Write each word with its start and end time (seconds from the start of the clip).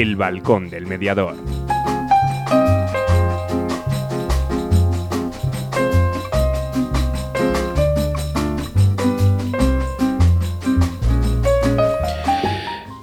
El 0.00 0.16
Balcón 0.16 0.70
del 0.70 0.86
Mediador. 0.86 1.34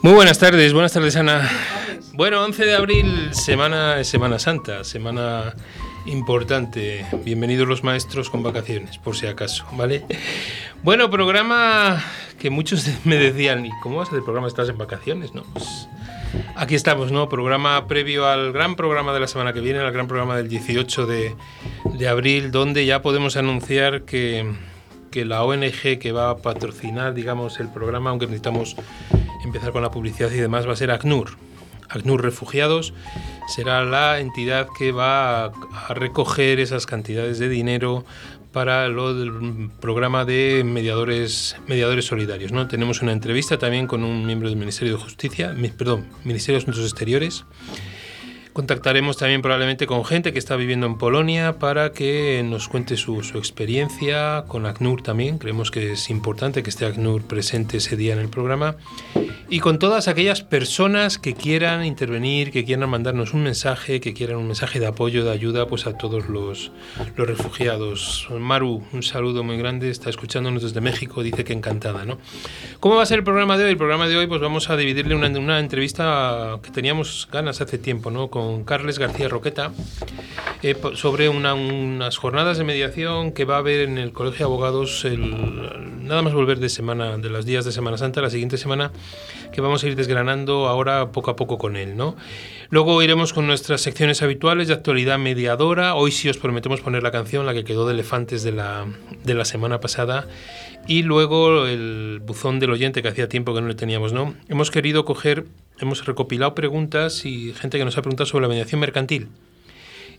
Muy 0.01 0.11
buenas 0.11 0.39
tardes, 0.39 0.73
buenas 0.73 0.91
tardes 0.91 1.15
Ana. 1.17 1.47
Bueno, 2.13 2.43
11 2.43 2.65
de 2.65 2.75
abril, 2.75 3.29
semana 3.31 4.03
Semana 4.03 4.39
Santa, 4.39 4.83
semana 4.83 5.53
importante. 6.07 7.05
Bienvenidos 7.23 7.67
los 7.67 7.83
maestros 7.83 8.31
con 8.31 8.41
vacaciones, 8.41 8.97
por 8.97 9.15
si 9.15 9.27
acaso, 9.27 9.67
¿vale? 9.73 10.03
Bueno, 10.81 11.11
programa 11.11 12.03
que 12.39 12.49
muchos 12.49 12.87
me 13.03 13.17
decían, 13.17 13.67
¿y 13.67 13.69
cómo 13.83 13.97
vas 13.97 14.07
a 14.07 14.13
hacer 14.13 14.23
programa? 14.23 14.47
¿Estás 14.47 14.69
en 14.69 14.79
vacaciones? 14.79 15.35
No, 15.35 15.43
pues 15.53 15.87
aquí 16.55 16.75
estamos, 16.75 17.11
¿no? 17.11 17.29
Programa 17.29 17.87
previo 17.87 18.25
al 18.25 18.51
gran 18.51 18.75
programa 18.75 19.13
de 19.13 19.19
la 19.19 19.27
semana 19.27 19.53
que 19.53 19.61
viene, 19.61 19.79
al 19.79 19.91
gran 19.91 20.07
programa 20.07 20.35
del 20.35 20.47
18 20.47 21.05
de, 21.05 21.35
abril, 22.07 22.51
donde 22.51 22.85
ya 22.85 23.01
podemos 23.01 23.37
anunciar 23.37 24.03
que, 24.03 24.53
que 25.11 25.25
la 25.25 25.43
ONG 25.43 25.99
que 25.99 26.11
va 26.11 26.29
a 26.29 26.37
patrocinar, 26.37 27.13
digamos, 27.13 27.59
el 27.59 27.69
programa, 27.69 28.09
aunque 28.09 28.25
necesitamos 28.25 28.75
empezar 29.43 29.71
con 29.71 29.81
la 29.81 29.91
publicidad 29.91 30.31
y 30.31 30.37
demás, 30.37 30.67
va 30.67 30.73
a 30.73 30.75
ser 30.75 30.91
ACNUR. 30.91 31.37
ACNUR 31.89 32.21
Refugiados 32.21 32.93
será 33.47 33.83
la 33.85 34.19
entidad 34.19 34.67
que 34.77 34.91
va 34.91 35.45
a 35.45 35.93
recoger 35.93 36.59
esas 36.59 36.85
cantidades 36.85 37.39
de 37.39 37.49
dinero 37.49 38.03
para 38.57 38.87
lo 38.87 39.13
del 39.13 39.69
programa 39.79 40.25
de 40.25 40.63
mediadores 40.65 41.55
mediadores 41.67 42.05
solidarios. 42.05 42.51
¿no? 42.51 42.67
Tenemos 42.67 43.03
una 43.03 43.11
entrevista 43.11 43.59
también 43.59 43.85
con 43.85 44.03
un 44.03 44.25
miembro 44.25 44.49
del 44.49 44.57
Ministerio 44.57 44.97
de 44.97 44.99
Justicia, 44.99 45.55
perdón, 45.77 46.07
Ministerio 46.23 46.57
de 46.57 46.63
Asuntos 46.63 46.83
Exteriores. 46.83 47.45
Contactaremos 48.57 49.17
también 49.17 49.43
probablemente 49.43 49.85
con 49.85 50.03
gente 50.03 50.33
que 50.33 50.39
está 50.39 50.55
viviendo 50.55 50.87
en 50.87 50.97
Polonia 50.97 51.59
para 51.59 51.91
que 51.91 52.41
nos 52.43 52.67
cuente 52.67 52.97
su, 52.97 53.19
experiencia, 53.19 54.45
con 54.47 54.65
ACNUR 54.65 55.03
también, 55.03 55.37
creemos 55.37 55.69
que 55.69 55.91
es 55.91 56.09
importante 56.09 56.63
que 56.63 56.71
esté 56.71 56.87
ACNUR 56.87 57.21
presente 57.21 57.77
ese 57.77 57.95
día 57.95 58.13
en 58.13 58.19
el 58.19 58.29
programa, 58.29 58.75
y 59.47 59.59
con 59.59 59.77
todas 59.77 60.07
aquellas 60.07 60.41
personas 60.41 61.19
que 61.19 61.35
quieran 61.35 61.85
intervenir, 61.85 62.51
que 62.51 62.65
quieran 62.65 62.89
mandarnos 62.89 63.35
un 63.35 63.43
mensaje, 63.43 64.01
que 64.01 64.15
quieran 64.15 64.37
un 64.37 64.47
mensaje 64.47 64.79
de 64.79 64.87
apoyo, 64.87 65.23
de 65.23 65.31
ayuda 65.31 65.67
pues 65.67 65.85
a 65.85 65.95
todos 65.95 66.27
los, 66.27 66.71
los 67.15 67.27
refugiados. 67.27 68.27
Maru, 68.31 68.83
un 68.91 69.03
saludo 69.03 69.43
muy 69.43 69.57
grande, 69.57 69.91
está 69.91 70.09
escuchándonos 70.09 70.63
desde 70.63 70.81
México, 70.81 71.21
dice 71.21 71.43
que 71.43 71.53
encantada. 71.53 72.05
¿no? 72.05 72.17
¿Cómo 72.79 72.95
va 72.95 73.03
a 73.03 73.05
ser 73.05 73.19
el 73.19 73.23
programa 73.23 73.57
de 73.57 73.65
hoy? 73.65 73.69
El 73.69 73.77
programa 73.77 74.07
de 74.07 74.17
hoy 74.17 74.27
pues 74.27 74.41
vamos 74.41 74.69
a 74.69 74.75
dividirle 74.75 75.13
una, 75.15 75.27
una 75.27 75.59
entrevista 75.59 76.59
que 76.61 76.71
teníamos 76.71 77.29
ganas 77.31 77.61
hace 77.61 77.77
tiempo, 77.77 78.11
¿no? 78.11 78.29
Carles 78.65 78.99
García 78.99 79.29
Roqueta 79.29 79.71
eh, 80.63 80.75
sobre 80.93 81.29
una, 81.29 81.53
unas 81.53 82.17
jornadas 82.17 82.57
de 82.57 82.63
mediación 82.63 83.31
que 83.31 83.45
va 83.45 83.55
a 83.55 83.59
haber 83.59 83.81
en 83.81 83.97
el 83.97 84.11
Colegio 84.11 84.39
de 84.39 84.43
Abogados 84.45 85.05
el, 85.05 85.97
nada 86.07 86.21
más 86.21 86.33
volver 86.33 86.59
de 86.59 86.69
semana, 86.69 87.17
de 87.17 87.29
los 87.29 87.45
días 87.45 87.65
de 87.65 87.71
Semana 87.71 87.97
Santa, 87.97 88.21
la 88.21 88.29
siguiente 88.29 88.57
semana, 88.57 88.91
que 89.51 89.61
vamos 89.61 89.83
a 89.83 89.87
ir 89.87 89.95
desgranando 89.95 90.67
ahora 90.67 91.11
poco 91.11 91.31
a 91.31 91.35
poco 91.35 91.57
con 91.57 91.75
él. 91.75 91.95
¿no? 91.95 92.15
Luego 92.69 93.01
iremos 93.03 93.33
con 93.33 93.45
nuestras 93.45 93.81
secciones 93.81 94.21
habituales 94.21 94.67
de 94.67 94.73
actualidad 94.73 95.19
mediadora. 95.19 95.95
Hoy 95.95 96.11
sí 96.11 96.29
os 96.29 96.37
prometemos 96.37 96.81
poner 96.81 97.03
la 97.03 97.11
canción, 97.11 97.45
la 97.45 97.53
que 97.53 97.63
quedó 97.63 97.85
de 97.85 97.93
Elefantes 97.93 98.43
de 98.43 98.53
la, 98.53 98.85
de 99.23 99.33
la 99.33 99.45
semana 99.45 99.79
pasada. 99.79 100.27
Y 100.87 101.03
luego 101.03 101.67
el 101.67 102.21
buzón 102.23 102.59
del 102.59 102.71
oyente 102.71 103.01
que 103.01 103.09
hacía 103.09 103.27
tiempo 103.27 103.53
que 103.53 103.61
no 103.61 103.67
le 103.67 103.75
teníamos, 103.75 104.13
¿no? 104.13 104.33
Hemos 104.47 104.71
querido 104.71 105.03
coger, 105.03 105.45
hemos 105.79 106.05
recopilado 106.05 106.55
preguntas 106.55 107.25
y 107.25 107.53
gente 107.53 107.77
que 107.77 107.85
nos 107.85 107.97
ha 107.97 108.01
preguntado 108.01 108.25
sobre 108.25 108.43
la 108.43 108.49
mediación 108.49 108.79
mercantil. 108.79 109.27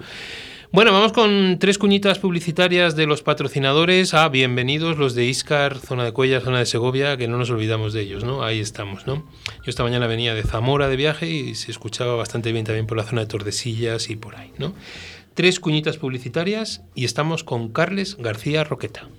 Bueno, 0.73 0.93
vamos 0.93 1.13
con 1.13 1.59
tres 1.59 1.79
cuñitas 1.79 2.19
publicitarias 2.19 2.97
de 2.97 3.07
los 3.07 3.23
patrocinadores. 3.23 4.15
Ah, 4.15 4.29
bienvenidos 4.29 4.99
los 4.99 5.15
de 5.15 5.25
Iscar, 5.25 5.79
zona 5.79 6.05
de 6.05 6.13
Cuellar, 6.13 6.43
zona 6.43 6.59
de 6.59 6.67
Segovia, 6.67 7.17
que 7.17 7.29
no 7.29 7.39
nos 7.39 7.51
olvidamos 7.51 7.93
de 7.93 8.01
ellos, 8.01 8.25
¿no? 8.25 8.43
Ahí 8.43 8.61
estamos, 8.61 9.07
¿no? 9.07 9.25
Yo 9.47 9.71
esta 9.71 9.85
mañana 9.85 10.07
venía 10.07 10.35
de 10.35 10.43
Zamora 10.43 10.89
de 10.89 10.97
viaje 10.97 11.29
y 11.29 11.55
se 11.55 11.71
escuchaba 11.71 12.17
bastante 12.17 12.53
bien 12.53 12.65
también 12.65 12.87
por 12.87 12.97
la 12.97 13.05
zona 13.05 13.23
de 13.23 13.27
Tordesillas 13.27 14.11
y 14.11 14.17
por 14.17 14.37
ahí, 14.37 14.53
¿no? 14.59 14.75
Tres 15.37 15.61
cuñitas 15.61 15.99
publicitarias 15.99 16.81
y 16.95 17.05
estamos 17.05 17.45
con 17.45 17.69
Carles 17.69 18.17
García 18.17 18.65
Roqueta. 18.65 19.11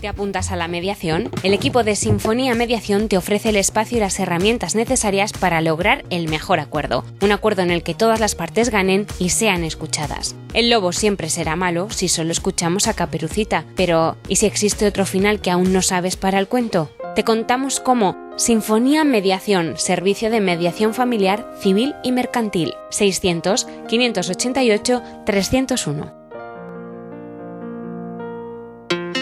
¿Te 0.00 0.06
apuntas 0.06 0.52
a 0.52 0.56
la 0.56 0.68
mediación? 0.68 1.32
El 1.42 1.52
equipo 1.52 1.82
de 1.82 1.96
Sinfonía 1.96 2.54
Mediación 2.54 3.08
te 3.08 3.16
ofrece 3.16 3.48
el 3.48 3.56
espacio 3.56 3.98
y 3.98 4.00
las 4.00 4.20
herramientas 4.20 4.76
necesarias 4.76 5.32
para 5.32 5.60
lograr 5.60 6.04
el 6.10 6.28
mejor 6.28 6.60
acuerdo. 6.60 7.04
Un 7.22 7.32
acuerdo 7.32 7.62
en 7.62 7.72
el 7.72 7.82
que 7.82 7.94
todas 7.94 8.20
las 8.20 8.36
partes 8.36 8.70
ganen 8.70 9.08
y 9.18 9.30
sean 9.30 9.64
escuchadas. 9.64 10.36
El 10.54 10.70
lobo 10.70 10.92
siempre 10.92 11.28
será 11.28 11.56
malo 11.56 11.90
si 11.90 12.06
solo 12.06 12.30
escuchamos 12.30 12.86
a 12.86 12.94
Caperucita, 12.94 13.64
pero 13.74 14.16
¿y 14.28 14.36
si 14.36 14.46
existe 14.46 14.86
otro 14.86 15.06
final 15.06 15.40
que 15.40 15.50
aún 15.50 15.72
no 15.72 15.82
sabes 15.82 16.14
para 16.14 16.38
el 16.38 16.46
cuento? 16.46 16.88
Te 17.18 17.24
contamos 17.24 17.80
cómo 17.80 18.14
Sinfonía 18.36 19.02
Mediación, 19.02 19.76
servicio 19.76 20.30
de 20.30 20.40
mediación 20.40 20.94
familiar, 20.94 21.52
civil 21.58 21.96
y 22.04 22.12
mercantil. 22.12 22.74
600 22.90 23.66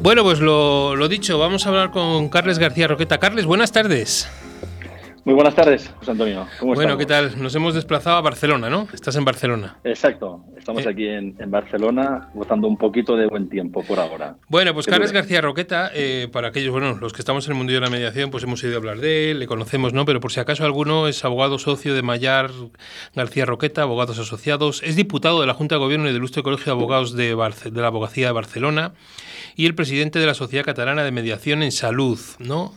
Bueno, 0.00 0.22
pues 0.22 0.38
lo, 0.38 0.94
lo, 0.94 1.08
dicho, 1.08 1.38
vamos 1.38 1.66
a 1.66 1.70
hablar 1.70 1.90
con 1.90 2.28
Carles 2.28 2.58
García 2.58 2.86
Roqueta. 2.86 3.18
Carles, 3.18 3.46
buenas 3.46 3.72
tardes. 3.72 4.28
Muy 5.28 5.34
buenas 5.34 5.54
tardes, 5.54 5.92
José 5.98 6.12
Antonio. 6.12 6.46
¿Cómo 6.58 6.72
bueno, 6.72 6.96
¿qué 6.96 7.04
tal? 7.04 7.38
Nos 7.42 7.54
hemos 7.54 7.74
desplazado 7.74 8.16
a 8.16 8.22
Barcelona, 8.22 8.70
¿no? 8.70 8.88
Estás 8.94 9.14
en 9.16 9.26
Barcelona. 9.26 9.76
Exacto, 9.84 10.42
estamos 10.56 10.86
eh. 10.86 10.88
aquí 10.88 11.06
en, 11.06 11.36
en, 11.38 11.50
Barcelona 11.50 12.30
gozando 12.32 12.66
un 12.66 12.78
poquito 12.78 13.14
de 13.14 13.26
buen 13.26 13.50
tiempo 13.50 13.82
por 13.82 14.00
ahora. 14.00 14.36
Bueno, 14.48 14.72
pues 14.72 14.86
Carles 14.86 15.12
García 15.12 15.42
Roqueta, 15.42 15.90
eh, 15.92 16.28
para 16.32 16.48
aquellos, 16.48 16.72
bueno, 16.72 16.96
los 16.98 17.12
que 17.12 17.20
estamos 17.20 17.46
en 17.46 17.52
el 17.52 17.58
mundo 17.58 17.74
de 17.74 17.80
la 17.80 17.90
mediación, 17.90 18.30
pues 18.30 18.42
hemos 18.44 18.64
oído 18.64 18.78
hablar 18.78 19.00
de 19.00 19.32
él, 19.32 19.40
le 19.40 19.46
conocemos, 19.46 19.92
¿no? 19.92 20.06
Pero 20.06 20.18
por 20.18 20.32
si 20.32 20.40
acaso 20.40 20.64
alguno 20.64 21.08
es 21.08 21.22
abogado 21.26 21.58
socio 21.58 21.92
de 21.92 22.00
Mayar 22.00 22.50
García 23.14 23.44
Roqueta, 23.44 23.82
abogados 23.82 24.18
asociados, 24.18 24.82
es 24.82 24.96
diputado 24.96 25.42
de 25.42 25.46
la 25.46 25.52
Junta 25.52 25.74
de 25.74 25.80
Gobierno 25.80 26.06
y 26.06 26.08
del 26.08 26.16
Ilustre 26.16 26.42
Colegio 26.42 26.72
de 26.72 26.80
Abogados 26.80 27.14
de, 27.14 27.34
Barce 27.34 27.70
de 27.70 27.80
la 27.82 27.88
Abogacía 27.88 28.28
de 28.28 28.32
Barcelona 28.32 28.94
y 29.56 29.66
el 29.66 29.74
presidente 29.74 30.20
de 30.20 30.24
la 30.24 30.32
Sociedad 30.32 30.64
Catalana 30.64 31.04
de 31.04 31.10
Mediación 31.10 31.62
en 31.62 31.72
Salud, 31.72 32.18
¿no? 32.38 32.72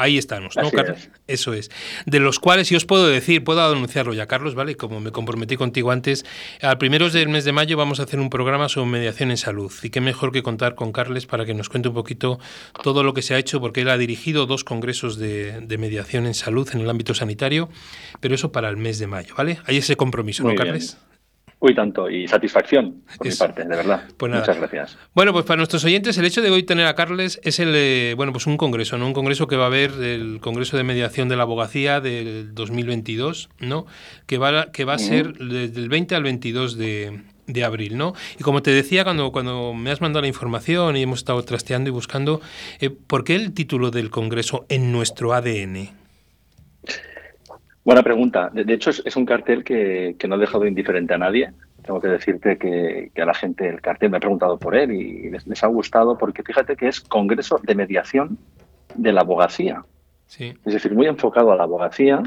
Ahí 0.00 0.16
estamos, 0.16 0.56
¿no, 0.56 0.70
Carlos? 0.70 1.10
Eso 1.26 1.52
es. 1.52 1.70
De 2.06 2.20
los 2.20 2.38
cuales, 2.38 2.68
si 2.68 2.74
os 2.74 2.86
puedo 2.86 3.06
decir, 3.06 3.44
puedo 3.44 3.62
anunciarlo 3.62 4.14
ya, 4.14 4.26
Carlos, 4.26 4.54
¿vale? 4.54 4.74
Como 4.74 4.98
me 4.98 5.12
comprometí 5.12 5.58
contigo 5.58 5.90
antes, 5.90 6.24
al 6.62 6.78
primeros 6.78 7.12
del 7.12 7.28
mes 7.28 7.44
de 7.44 7.52
mayo 7.52 7.76
vamos 7.76 8.00
a 8.00 8.04
hacer 8.04 8.18
un 8.18 8.30
programa 8.30 8.70
sobre 8.70 8.90
mediación 8.90 9.30
en 9.30 9.36
salud. 9.36 9.70
Y 9.82 9.90
qué 9.90 10.00
mejor 10.00 10.32
que 10.32 10.42
contar 10.42 10.74
con 10.74 10.92
Carles 10.92 11.26
para 11.26 11.44
que 11.44 11.52
nos 11.52 11.68
cuente 11.68 11.90
un 11.90 11.94
poquito 11.94 12.38
todo 12.82 13.02
lo 13.02 13.12
que 13.12 13.20
se 13.20 13.34
ha 13.34 13.38
hecho, 13.38 13.60
porque 13.60 13.82
él 13.82 13.90
ha 13.90 13.98
dirigido 13.98 14.46
dos 14.46 14.64
congresos 14.64 15.18
de, 15.18 15.66
mediación 15.78 16.26
en 16.26 16.32
salud 16.32 16.66
en 16.72 16.80
el 16.80 16.88
ámbito 16.88 17.12
sanitario, 17.12 17.68
pero 18.20 18.34
eso 18.34 18.52
para 18.52 18.70
el 18.70 18.78
mes 18.78 18.98
de 18.98 19.06
mayo, 19.06 19.34
¿vale? 19.36 19.58
Hay 19.66 19.76
ese 19.76 19.96
compromiso, 19.96 20.44
¿no, 20.44 20.54
Carles? 20.54 20.96
Uy, 21.62 21.74
tanto, 21.74 22.08
y 22.08 22.26
satisfacción 22.26 23.02
por 23.18 23.26
mi 23.26 23.34
parte, 23.34 23.64
de 23.64 23.76
verdad. 23.76 24.04
Pues 24.16 24.32
Muchas 24.32 24.56
gracias. 24.56 24.96
Bueno, 25.14 25.34
pues 25.34 25.44
para 25.44 25.58
nuestros 25.58 25.84
oyentes, 25.84 26.16
el 26.16 26.24
hecho 26.24 26.40
de 26.40 26.50
hoy 26.50 26.62
tener 26.62 26.86
a 26.86 26.94
Carles 26.94 27.38
es 27.44 27.60
el, 27.60 27.74
eh, 27.74 28.14
bueno, 28.16 28.32
pues 28.32 28.46
un 28.46 28.56
congreso, 28.56 28.96
¿no? 28.96 29.06
Un 29.06 29.12
congreso 29.12 29.46
que 29.46 29.56
va 29.56 29.64
a 29.64 29.66
haber 29.66 29.90
el 29.90 30.40
Congreso 30.40 30.78
de 30.78 30.84
Mediación 30.84 31.28
de 31.28 31.36
la 31.36 31.42
Abogacía 31.42 32.00
del 32.00 32.54
2022, 32.54 33.50
¿no? 33.58 33.84
Que 34.26 34.38
va, 34.38 34.72
que 34.72 34.86
va 34.86 34.94
a 34.94 34.98
ser 34.98 35.34
desde 35.34 35.78
el 35.78 35.90
20 35.90 36.14
al 36.14 36.22
22 36.22 36.78
de, 36.78 37.20
abril, 37.62 37.98
¿no? 37.98 38.14
Y 38.38 38.42
como 38.42 38.62
te 38.62 38.70
decía 38.70 39.04
cuando, 39.04 39.30
cuando 39.30 39.74
me 39.74 39.90
has 39.90 40.00
mandado 40.00 40.22
la 40.22 40.28
información 40.28 40.96
y 40.96 41.02
hemos 41.02 41.18
estado 41.18 41.44
trasteando 41.44 41.90
y 41.90 41.92
buscando, 41.92 42.40
eh, 42.78 42.88
¿por 42.88 43.22
qué 43.22 43.34
el 43.34 43.52
título 43.52 43.90
del 43.90 44.08
congreso 44.08 44.64
en 44.70 44.92
nuestro 44.92 45.34
ADN? 45.34 45.90
Buena 47.90 48.04
pregunta. 48.04 48.50
De, 48.52 48.72
hecho, 48.72 48.90
es, 48.90 49.16
un 49.16 49.26
cartel 49.26 49.64
que, 49.64 50.14
no 50.28 50.36
ha 50.36 50.38
dejado 50.38 50.64
indiferente 50.64 51.12
a 51.12 51.18
nadie. 51.18 51.50
Tengo 51.82 52.00
que 52.00 52.06
decirte 52.06 52.56
que, 52.56 53.10
a 53.20 53.24
la 53.24 53.34
gente 53.34 53.68
el 53.68 53.80
cartel 53.80 54.10
me 54.10 54.18
ha 54.18 54.20
preguntado 54.20 54.60
por 54.60 54.76
él 54.76 54.92
y 54.92 55.28
les, 55.28 55.64
ha 55.64 55.66
gustado 55.66 56.16
porque 56.16 56.44
fíjate 56.44 56.76
que 56.76 56.86
es 56.86 57.00
Congreso 57.00 57.58
de 57.60 57.74
Mediación 57.74 58.38
de 58.94 59.12
la 59.12 59.22
Abogacía. 59.22 59.84
Sí. 60.28 60.54
Es 60.64 60.72
decir, 60.72 60.94
muy 60.94 61.08
enfocado 61.08 61.50
a 61.50 61.56
la 61.56 61.64
abogacía. 61.64 62.22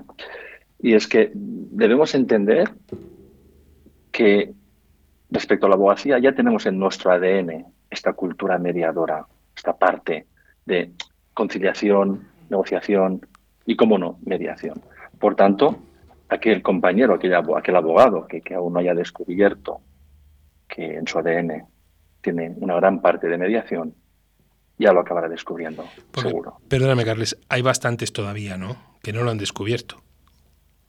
Y 0.82 0.96
es 0.96 1.08
que 1.08 1.32
debemos 1.34 2.14
entender 2.14 2.70
que 4.12 4.52
respecto 5.32 5.68
a 5.68 5.70
la 5.70 5.76
abogacía 5.76 6.20
ya 6.20 6.34
tenemos 6.34 6.66
en 6.66 6.78
nuestro 6.78 7.10
ADN 7.10 7.68
esta 7.90 8.12
cultura 8.12 8.58
mediadora, 8.58 9.26
esta 9.56 9.78
parte 9.78 10.26
de 10.66 10.92
conciliación, 11.34 12.28
negociación 12.50 13.26
y, 13.66 13.78
cómo 13.78 13.98
no, 13.98 14.20
mediación. 14.26 14.82
Por 15.24 15.36
tanto, 15.36 15.78
aquel 16.28 16.62
compañero, 16.62 17.14
aquel, 17.14 17.34
aquel 17.34 17.76
abogado 17.78 18.28
que, 18.28 18.44
aún 18.54 18.74
no 18.74 18.80
haya 18.80 18.94
descubierto 18.94 19.80
que 20.68 20.98
en 20.98 21.08
su 21.08 21.18
ADN 21.18 21.66
tiene 22.20 22.54
una 22.58 22.76
gran 22.76 23.02
parte 23.02 23.30
de 23.30 23.38
mediación, 23.38 23.96
ya 24.78 24.92
lo 24.92 25.00
acabará 25.00 25.30
descubriendo, 25.30 25.86
seguro. 26.14 26.58
Perdóname, 26.68 27.06
Carles, 27.06 27.40
hay 27.48 27.62
bastantes 27.62 28.12
todavía, 28.12 28.58
¿no? 28.58 28.76
Que 29.02 29.14
no 29.14 29.24
lo 29.24 29.32
han 29.32 29.38
descubierto. 29.38 29.96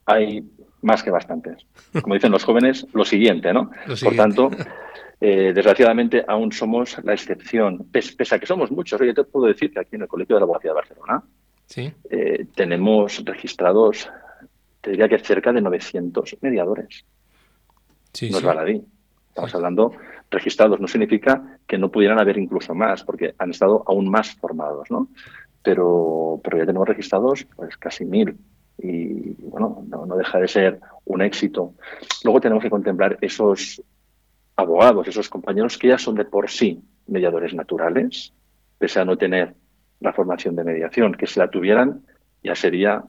Hay 0.06 0.42
más 0.82 1.04
que 1.04 1.12
bastantes. 1.12 1.64
Como 2.02 2.14
dicen 2.14 2.32
los 2.32 2.42
jóvenes, 2.42 2.88
lo 2.92 3.04
siguiente, 3.04 3.52
¿no? 3.52 3.70
Por 4.02 4.16
tanto, 4.16 4.50
eh, 5.20 5.52
desgraciadamente 5.54 6.24
aún 6.26 6.50
somos 6.50 6.98
la 7.04 7.12
excepción, 7.12 7.86
pese, 7.92 8.34
a 8.34 8.38
que 8.40 8.46
somos 8.46 8.72
muchos. 8.72 9.00
Yo 9.00 9.14
te 9.14 9.22
puedo 9.22 9.46
decir 9.46 9.72
que 9.72 9.78
aquí 9.78 9.94
en 9.94 10.02
el 10.02 10.08
Colegio 10.08 10.34
de 10.34 10.40
la 10.40 10.44
Abogacía 10.44 10.72
de 10.72 10.74
Barcelona 10.74 11.22
¿Sí? 11.66 11.92
Eh, 12.10 12.46
tenemos 12.54 13.22
registrados 13.24 14.08
te 14.84 14.90
diría 14.90 15.08
que 15.08 15.18
cerca 15.18 15.50
de 15.52 15.62
900 15.62 16.36
mediadores. 16.42 17.04
Sí, 18.12 18.30
no 18.30 18.38
es 18.38 18.44
baladí. 18.44 18.84
Estamos 19.28 19.54
hablando 19.54 19.92
registrados. 20.30 20.78
No 20.78 20.86
significa 20.86 21.58
que 21.66 21.78
no 21.78 21.90
pudieran 21.90 22.20
haber 22.20 22.36
incluso 22.36 22.74
más, 22.74 23.02
porque 23.02 23.34
han 23.38 23.50
estado 23.50 23.82
aún 23.86 24.10
más 24.10 24.34
formados, 24.34 24.90
¿no? 24.90 25.08
Pero, 25.62 26.38
pero 26.44 26.58
ya 26.58 26.66
tenemos 26.66 26.86
registrados 26.86 27.46
pues 27.56 27.78
casi 27.78 28.04
mil. 28.04 28.36
Y 28.76 29.34
bueno, 29.48 29.82
no, 29.88 30.04
no 30.04 30.16
deja 30.16 30.38
de 30.38 30.48
ser 30.48 30.80
un 31.06 31.22
éxito. 31.22 31.72
Luego 32.22 32.40
tenemos 32.40 32.62
que 32.62 32.70
contemplar 32.70 33.16
esos 33.22 33.82
abogados, 34.56 35.08
esos 35.08 35.30
compañeros 35.30 35.78
que 35.78 35.88
ya 35.88 35.98
son 35.98 36.14
de 36.14 36.26
por 36.26 36.50
sí 36.50 36.82
mediadores 37.06 37.54
naturales, 37.54 38.34
pese 38.78 39.00
a 39.00 39.04
no 39.04 39.16
tener 39.16 39.54
la 40.00 40.12
formación 40.12 40.54
de 40.56 40.64
mediación, 40.64 41.14
que 41.14 41.26
si 41.26 41.40
la 41.40 41.48
tuvieran 41.48 42.02
ya 42.42 42.54
sería 42.54 43.02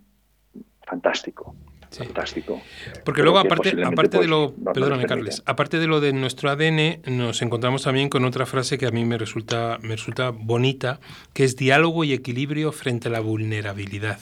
fantástico. 0.85 1.55
Fantástico. 1.91 2.61
Porque 3.03 3.21
luego, 3.23 3.39
aparte, 3.39 3.73
aparte 3.83 4.19
de 4.19 4.27
lo. 4.27 4.53
Perdóname, 4.53 5.05
Carles. 5.05 5.43
Aparte 5.45 5.79
de 5.79 5.87
lo 5.87 6.01
de 6.01 6.13
nuestro 6.13 6.49
ADN, 6.49 7.01
nos 7.07 7.41
encontramos 7.41 7.83
también 7.83 8.09
con 8.09 8.25
otra 8.25 8.45
frase 8.45 8.77
que 8.77 8.85
a 8.85 8.91
mí 8.91 9.05
me 9.05 9.17
resulta, 9.17 9.77
me 9.81 9.95
resulta 9.95 10.31
bonita, 10.31 10.99
que 11.33 11.43
es 11.43 11.55
diálogo 11.55 12.03
y 12.03 12.13
equilibrio 12.13 12.71
frente 12.71 13.07
a 13.07 13.11
la 13.11 13.19
vulnerabilidad. 13.21 14.19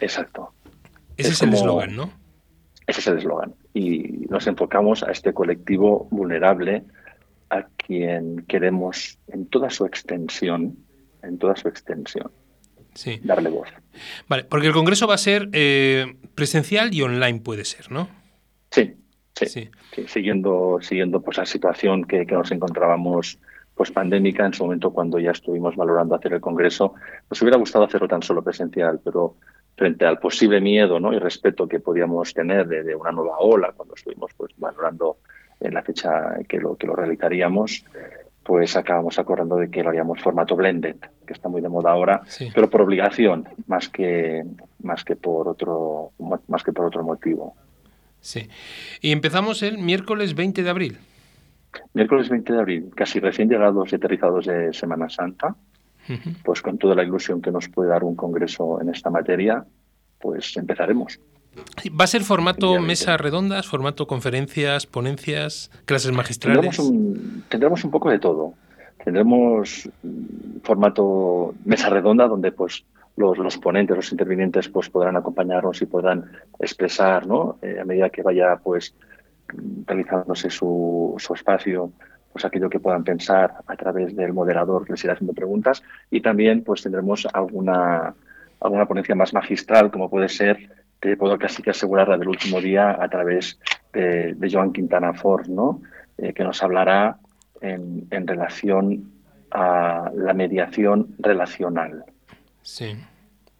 Exacto. 0.00 0.52
Ese 1.16 1.30
es, 1.30 1.42
el 1.42 1.54
eslogan, 1.54 1.96
¿no? 1.96 2.12
Ese 2.86 3.00
es 3.00 3.06
el 3.06 3.18
eslogan. 3.18 3.54
Y 3.72 4.26
nos 4.28 4.46
enfocamos 4.46 5.02
a 5.02 5.10
este 5.10 5.32
colectivo 5.32 6.08
vulnerable 6.10 6.84
a 7.48 7.62
quien 7.62 8.44
queremos 8.48 9.18
en 9.28 9.46
toda 9.46 9.70
su 9.70 9.86
extensión, 9.86 10.76
en 11.22 11.38
toda 11.38 11.56
su 11.56 11.68
extensión, 11.68 12.30
darle 13.22 13.50
voz. 13.50 13.68
Vale, 14.28 14.44
porque 14.44 14.68
el 14.68 14.72
Congreso 14.72 15.06
va 15.06 15.14
a 15.14 15.18
ser 15.18 15.48
eh, 15.52 16.16
presencial 16.34 16.94
y 16.94 17.02
online, 17.02 17.40
puede 17.40 17.64
ser, 17.64 17.90
¿no? 17.90 18.08
Sí, 18.70 18.94
sí. 19.34 19.70
siguiendo, 20.06 20.78
siguiendo 20.80 21.20
pues, 21.20 21.38
la 21.38 21.46
situación 21.46 22.04
que, 22.04 22.24
nos 22.24 22.50
encontrábamos 22.50 23.38
pues 23.74 23.90
pandémica 23.90 24.46
en 24.46 24.54
su 24.54 24.64
momento 24.64 24.90
cuando 24.90 25.18
ya 25.18 25.32
estuvimos 25.32 25.76
valorando 25.76 26.14
hacer 26.14 26.32
el 26.32 26.40
Congreso, 26.40 26.94
nos 27.28 27.42
hubiera 27.42 27.58
gustado 27.58 27.84
hacerlo 27.84 28.08
tan 28.08 28.22
solo 28.22 28.42
presencial, 28.42 29.00
pero 29.04 29.36
frente 29.76 30.06
al 30.06 30.18
posible 30.18 30.62
miedo 30.62 30.98
¿no? 30.98 31.12
y 31.12 31.18
respeto 31.18 31.68
que 31.68 31.80
podíamos 31.80 32.32
tener 32.32 32.66
de, 32.66 32.94
una 32.94 33.12
nueva 33.12 33.36
ola 33.38 33.72
cuando 33.76 33.94
estuvimos 33.94 34.30
pues 34.34 34.52
valorando 34.56 35.18
en 35.60 35.74
la 35.74 35.82
fecha 35.82 36.38
que 36.48 36.58
lo, 36.58 36.76
que 36.76 36.86
lo 36.86 36.96
realizaríamos, 36.96 37.84
pues 38.46 38.76
acabamos 38.76 39.18
acordando 39.18 39.56
de 39.56 39.68
que 39.68 39.82
lo 39.82 39.88
haríamos 39.88 40.20
formato 40.20 40.54
blended, 40.54 40.96
que 41.26 41.32
está 41.32 41.48
muy 41.48 41.60
de 41.60 41.68
moda 41.68 41.90
ahora, 41.90 42.22
pero 42.54 42.70
por 42.70 42.82
obligación, 42.82 43.48
más 43.66 43.88
que, 43.88 44.44
más 44.82 45.04
que 45.04 45.16
por 45.16 45.48
otro, 45.48 46.12
más 46.46 46.62
que 46.62 46.72
por 46.72 46.86
otro 46.86 47.02
motivo. 47.02 47.56
Sí. 48.20 48.48
Y 49.00 49.10
empezamos 49.10 49.62
el 49.64 49.78
miércoles 49.78 50.34
20 50.34 50.62
de 50.62 50.70
abril. 50.70 50.98
Miércoles 51.92 52.28
20 52.28 52.52
de 52.52 52.58
abril, 52.58 52.90
casi 52.94 53.18
recién 53.18 53.48
llegados 53.48 53.92
y 53.92 53.96
aterrizados 53.96 54.46
de 54.46 54.72
Semana 54.72 55.08
Santa, 55.08 55.56
pues 56.44 56.62
con 56.62 56.78
toda 56.78 56.94
la 56.94 57.02
ilusión 57.02 57.42
que 57.42 57.50
nos 57.50 57.68
puede 57.68 57.90
dar 57.90 58.04
un 58.04 58.14
congreso 58.14 58.80
en 58.80 58.90
esta 58.90 59.10
materia, 59.10 59.64
pues 60.20 60.56
empezaremos. 60.56 61.18
¿Va 61.88 62.04
a 62.04 62.06
ser 62.06 62.22
formato 62.22 62.80
mesas 62.80 63.20
redondas, 63.20 63.66
formato 63.66 64.06
conferencias, 64.06 64.86
ponencias, 64.86 65.70
clases 65.84 66.12
magistrales? 66.12 66.76
Tendremos 66.76 66.78
un, 66.78 67.44
tendremos 67.48 67.84
un 67.84 67.90
poco 67.90 68.10
de 68.10 68.18
todo. 68.18 68.54
Tendremos 69.04 69.88
formato 70.62 71.54
mesa 71.64 71.88
redonda 71.88 72.26
donde 72.26 72.52
pues 72.52 72.84
los, 73.16 73.38
los, 73.38 73.56
ponentes, 73.58 73.96
los 73.96 74.12
intervinientes 74.12 74.68
pues 74.68 74.90
podrán 74.90 75.16
acompañarnos 75.16 75.80
y 75.80 75.86
podrán 75.86 76.24
expresar 76.58 77.26
¿no? 77.26 77.58
Eh, 77.62 77.78
a 77.80 77.84
medida 77.84 78.10
que 78.10 78.22
vaya 78.22 78.56
pues 78.56 78.94
realizándose 79.86 80.50
su, 80.50 81.14
su 81.18 81.34
espacio 81.34 81.92
pues 82.32 82.44
aquello 82.44 82.68
que 82.68 82.80
puedan 82.80 83.04
pensar 83.04 83.54
a 83.66 83.76
través 83.76 84.14
del 84.14 84.34
moderador 84.34 84.84
que 84.84 84.92
les 84.92 85.04
irá 85.04 85.14
haciendo 85.14 85.32
preguntas 85.32 85.82
y 86.10 86.20
también 86.20 86.62
pues 86.62 86.82
tendremos 86.82 87.26
alguna 87.32 88.14
alguna 88.60 88.86
ponencia 88.86 89.14
más 89.14 89.32
magistral 89.32 89.90
como 89.90 90.10
puede 90.10 90.28
ser 90.28 90.68
te 91.00 91.16
puedo 91.16 91.38
casi 91.38 91.62
que 91.62 91.70
asegurar 91.70 92.08
la 92.08 92.18
del 92.18 92.28
último 92.28 92.60
día 92.60 92.96
a 93.00 93.08
través 93.08 93.58
de, 93.92 94.36
Joan 94.50 94.72
Quintana 94.72 95.14
Ford, 95.14 95.48
¿no? 95.48 95.80
Eh, 96.18 96.32
que 96.32 96.44
nos 96.44 96.62
hablará 96.62 97.18
en, 97.60 98.26
relación 98.26 99.12
a 99.50 100.10
la 100.14 100.34
mediación 100.34 101.14
relacional. 101.18 102.04
Sí. 102.62 102.96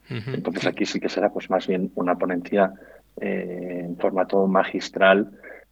Entonces 0.08 0.66
aquí 0.66 0.86
sí 0.86 1.00
que 1.00 1.08
será 1.08 1.30
pues 1.30 1.50
más 1.50 1.66
bien 1.66 1.90
una 1.96 2.16
ponencia 2.16 2.72
eh, 3.20 3.82
en 3.84 3.96
formato 3.96 4.46
magistral, 4.46 5.30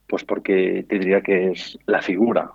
pues 0.08 0.24
porque 0.24 0.84
te 0.88 0.98
diría 0.98 1.20
que 1.20 1.52
es 1.52 1.78
la 1.86 2.02
figura, 2.02 2.50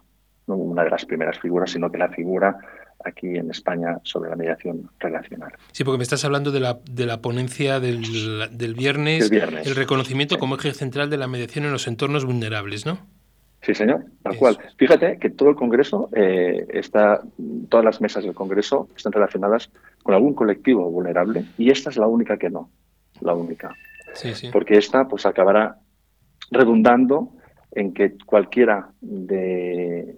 no 0.47 0.55
una 0.55 0.83
de 0.83 0.89
las 0.89 1.05
primeras 1.05 1.39
figuras, 1.39 1.71
sino 1.71 1.91
que 1.91 1.97
la 1.97 2.09
figura 2.09 2.57
aquí 3.03 3.27
en 3.27 3.50
España 3.50 4.00
sobre 4.03 4.29
la 4.29 4.36
mediación 4.36 4.89
relacional. 5.00 5.53
Sí, 5.72 5.84
porque 5.84 5.98
me 5.98 6.03
estás 6.03 6.25
hablando 6.25 6.51
de 6.51 6.60
la, 6.60 6.79
de 6.89 7.06
la 7.06 7.22
ponencia 7.22 7.79
del, 7.79 8.01
del, 8.51 8.74
viernes, 8.74 9.32
el, 9.32 9.75
reconocimiento 9.75 10.38
como 10.38 10.56
eje 10.56 10.74
central 10.74 11.10
de 11.10 11.18
la 11.18 11.27
mediación 11.27 11.65
en 11.65 11.72
los 11.72 11.88
entornos 11.88 12.25
vulnerables, 12.25 12.86
¿no? 12.86 13.00
Sí, 13.62 13.75
señor, 13.75 14.06
tal 14.24 14.38
cual. 14.38 14.58
Fíjate 14.77 15.18
que 15.18 15.29
todo 15.29 15.50
el 15.50 15.56
Congreso, 15.56 16.10
eh, 16.15 16.65
está, 16.70 17.22
todas 17.68 17.84
las 17.86 18.00
mesas 18.00 18.24
del 18.24 18.34
Congreso 18.34 18.88
están 18.96 19.12
relacionadas 19.12 19.70
con 20.01 20.13
algún 20.13 20.34
colectivo 20.34 20.89
vulnerable 20.89 21.46
y 21.58 21.70
esta 21.70 21.89
es 21.89 21.98
la 21.98 22.08
única 22.08 22.38
que 22.38 22.50
no, 22.50 22.70
la 23.20 23.34
única. 23.34 23.75
Sí, 24.13 24.34
sí. 24.34 24.50
Porque 24.51 24.77
esta 24.77 25.08
pues 25.08 25.25
acabará 25.25 25.77
redundando 26.51 27.34
en 27.72 27.94
que 27.94 28.18
cualquiera 28.25 28.89
de 29.01 30.15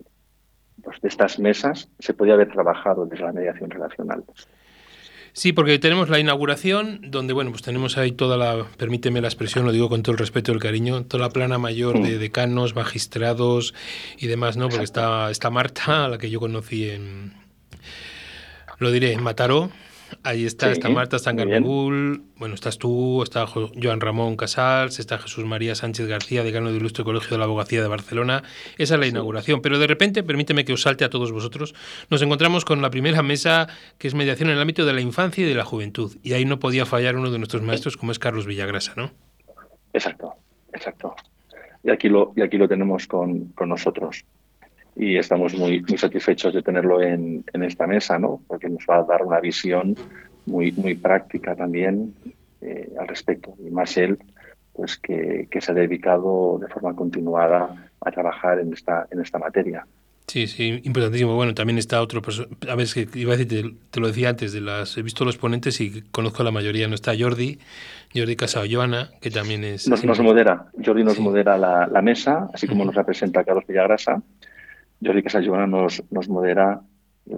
pues, 0.83 1.01
de 1.01 1.07
estas 1.07 1.39
mesas 1.39 1.89
se 1.99 2.13
podía 2.13 2.33
haber 2.33 2.51
trabajado 2.51 3.05
desde 3.05 3.25
la 3.25 3.33
mediación 3.33 3.69
relacional. 3.69 4.23
Sí, 5.33 5.53
porque 5.53 5.79
tenemos 5.79 6.09
la 6.09 6.19
inauguración, 6.19 6.99
donde, 7.03 7.31
bueno, 7.31 7.51
pues 7.51 7.61
tenemos 7.61 7.97
ahí 7.97 8.11
toda 8.11 8.35
la, 8.35 8.65
permíteme 8.77 9.21
la 9.21 9.29
expresión, 9.29 9.65
lo 9.65 9.71
digo 9.71 9.87
con 9.87 10.03
todo 10.03 10.11
el 10.11 10.17
respeto 10.17 10.51
y 10.51 10.55
el 10.55 10.61
cariño, 10.61 11.05
toda 11.05 11.23
la 11.23 11.29
plana 11.29 11.57
mayor 11.57 12.01
de 12.01 12.17
mm. 12.17 12.19
decanos, 12.19 12.75
magistrados 12.75 13.73
y 14.17 14.27
demás, 14.27 14.57
¿no? 14.57 14.67
Porque 14.67 14.83
está, 14.83 15.31
está 15.31 15.49
Marta, 15.49 16.05
a 16.05 16.09
la 16.09 16.17
que 16.17 16.29
yo 16.29 16.41
conocí 16.41 16.89
en, 16.89 17.33
lo 18.79 18.91
diré, 18.91 19.13
en 19.13 19.23
Mataró, 19.23 19.71
Ahí 20.23 20.45
está, 20.45 20.71
está 20.71 20.89
Marta, 20.89 21.15
está 21.15 21.31
Garbegul, 21.31 22.23
bueno, 22.37 22.55
estás 22.55 22.77
tú, 22.77 23.23
está 23.23 23.45
Joan 23.47 24.01
Ramón 24.01 24.35
Casals, 24.35 24.99
está 24.99 25.17
Jesús 25.17 25.45
María 25.45 25.75
Sánchez 25.75 26.07
García, 26.07 26.43
decano 26.43 26.67
del 26.67 26.77
Ilustre 26.77 27.03
Colegio 27.03 27.31
de 27.31 27.37
la 27.37 27.45
Abogacía 27.45 27.81
de 27.81 27.87
Barcelona. 27.87 28.43
Esa 28.77 28.95
es 28.95 28.99
la 28.99 29.07
inauguración. 29.07 29.61
Pero 29.61 29.79
de 29.79 29.87
repente, 29.87 30.23
permíteme 30.23 30.65
que 30.65 30.73
os 30.73 30.81
salte 30.81 31.05
a 31.05 31.09
todos 31.09 31.31
vosotros, 31.31 31.73
nos 32.09 32.21
encontramos 32.21 32.65
con 32.65 32.81
la 32.81 32.89
primera 32.89 33.23
mesa 33.23 33.67
que 33.97 34.07
es 34.07 34.13
mediación 34.13 34.49
en 34.49 34.55
el 34.55 34.61
ámbito 34.61 34.85
de 34.85 34.93
la 34.93 35.01
infancia 35.01 35.45
y 35.45 35.47
de 35.47 35.55
la 35.55 35.65
juventud. 35.65 36.15
Y 36.23 36.33
ahí 36.33 36.45
no 36.45 36.59
podía 36.59 36.85
fallar 36.85 37.15
uno 37.15 37.31
de 37.31 37.37
nuestros 37.37 37.61
maestros 37.61 37.97
como 37.97 38.11
es 38.11 38.19
Carlos 38.19 38.45
Villagrasa, 38.45 38.93
¿no? 38.95 39.11
Exacto, 39.93 40.33
exacto. 40.73 41.15
Y 41.83 41.89
aquí 41.89 42.09
lo, 42.09 42.33
y 42.35 42.41
aquí 42.41 42.57
lo 42.57 42.67
tenemos 42.67 43.07
con, 43.07 43.47
con 43.49 43.69
nosotros 43.69 44.25
y 44.95 45.17
estamos 45.17 45.53
muy, 45.53 45.81
muy 45.81 45.97
satisfechos 45.97 46.53
de 46.53 46.61
tenerlo 46.61 47.01
en, 47.01 47.43
en, 47.53 47.63
esta 47.63 47.87
mesa, 47.87 48.19
¿no? 48.19 48.41
porque 48.47 48.69
nos 48.69 48.85
va 48.89 48.97
a 48.97 49.03
dar 49.03 49.23
una 49.23 49.39
visión 49.39 49.95
muy, 50.45 50.71
muy 50.73 50.95
práctica 50.95 51.55
también 51.55 52.13
eh, 52.61 52.91
al 52.99 53.07
respecto. 53.07 53.53
Y 53.65 53.71
más 53.71 53.95
él, 53.97 54.17
pues 54.73 54.97
que, 54.97 55.47
que, 55.49 55.61
se 55.61 55.71
ha 55.71 55.75
dedicado 55.75 56.59
de 56.59 56.67
forma 56.67 56.95
continuada 56.95 57.89
a 58.01 58.11
trabajar 58.11 58.59
en 58.59 58.73
esta, 58.73 59.07
en 59.11 59.21
esta 59.21 59.39
materia. 59.39 59.85
Sí, 60.27 60.47
sí, 60.47 60.81
importantísimo. 60.85 61.35
Bueno, 61.35 61.53
también 61.53 61.77
está 61.77 62.01
otro 62.01 62.21
A 62.69 62.75
ver, 62.75 62.87
que 62.93 63.07
iba 63.15 63.33
a 63.33 63.37
decir, 63.37 63.75
te, 63.89 63.99
lo 63.99 64.07
decía 64.07 64.29
antes, 64.29 64.53
de 64.53 64.61
las 64.61 64.97
he 64.97 65.01
visto 65.01 65.25
los 65.25 65.37
ponentes 65.37 65.81
y 65.81 66.03
conozco 66.11 66.41
a 66.41 66.45
la 66.45 66.51
mayoría. 66.51 66.87
No 66.87 66.95
está 66.95 67.11
Jordi, 67.17 67.59
Jordi 68.15 68.35
Casado 68.37 68.65
Joana, 68.69 69.09
que 69.19 69.29
también 69.29 69.65
es... 69.65 69.89
Nos, 69.89 70.05
nos 70.05 70.19
modera, 70.21 70.67
Jordi 70.85 71.03
nos 71.03 71.19
modera 71.19 71.57
la, 71.57 71.85
la, 71.87 72.01
mesa, 72.01 72.47
así 72.53 72.65
como 72.65 72.85
nos 72.85 72.95
representa 72.95 73.43
Carlos 73.43 73.65
Villagrasa. 73.67 74.21
Jordi 75.03 75.23
Casajona 75.23 75.67
nos, 75.67 76.03
nos 76.11 76.29
modera 76.29 76.81
eh, 77.29 77.35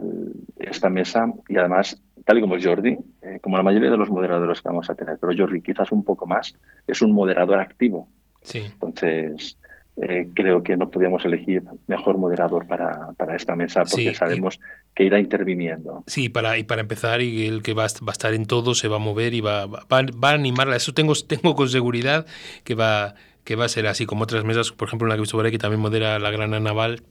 esta 0.57 0.89
mesa 0.89 1.31
y 1.47 1.57
además, 1.57 2.01
tal 2.25 2.37
y 2.37 2.41
como 2.41 2.55
Jordi, 2.61 2.97
eh, 3.21 3.39
como 3.41 3.57
la 3.57 3.63
mayoría 3.63 3.91
de 3.91 3.97
los 3.97 4.09
moderadores 4.09 4.61
que 4.61 4.69
vamos 4.69 4.89
a 4.89 4.95
tener, 4.95 5.17
pero 5.19 5.33
Jordi 5.37 5.61
quizás 5.61 5.91
un 5.91 6.03
poco 6.03 6.25
más, 6.25 6.55
es 6.87 7.01
un 7.01 7.11
moderador 7.11 7.59
activo. 7.59 8.07
Sí. 8.41 8.59
Entonces, 8.59 9.57
eh, 9.95 10.29
creo 10.33 10.63
que 10.63 10.75
no 10.75 10.89
podíamos 10.89 11.23
elegir 11.23 11.61
mejor 11.85 12.17
moderador 12.17 12.65
para, 12.65 13.11
para 13.15 13.35
esta 13.35 13.55
mesa 13.55 13.83
porque 13.83 14.15
sabemos 14.15 14.59
que 14.95 15.03
irá 15.03 15.19
interviniendo. 15.19 16.03
Sí, 16.07 16.29
para, 16.29 16.57
y 16.57 16.63
para 16.63 16.81
empezar, 16.81 17.21
y 17.21 17.45
el 17.45 17.61
que 17.61 17.73
va, 17.73 17.83
va, 17.83 18.09
a 18.09 18.11
estar 18.11 18.33
en 18.33 18.45
todo 18.45 18.73
se 18.73 18.87
va 18.87 18.95
a 18.95 18.99
mover 18.99 19.35
y 19.35 19.41
va, 19.41 19.67
va, 19.67 19.85
va 19.91 20.29
a 20.31 20.33
animarla. 20.33 20.75
Eso 20.75 20.93
tengo, 20.93 21.13
tengo 21.27 21.55
con 21.55 21.69
seguridad 21.69 22.25
que 22.63 22.73
va, 22.73 23.13
que 23.43 23.55
va 23.55 23.65
a 23.65 23.69
ser 23.69 23.85
así 23.85 24.07
como 24.07 24.23
otras 24.23 24.43
mesas, 24.43 24.71
por 24.71 24.87
ejemplo, 24.87 25.05
en 25.05 25.09
la 25.09 25.15
que 25.15 25.19
he 25.19 25.21
visto 25.21 25.37
por 25.37 25.45
ahí, 25.45 25.51
que 25.51 25.59
también 25.59 25.81
modera 25.81 26.17
la 26.17 26.31
Grana 26.31 26.59
Naval, 26.59 27.03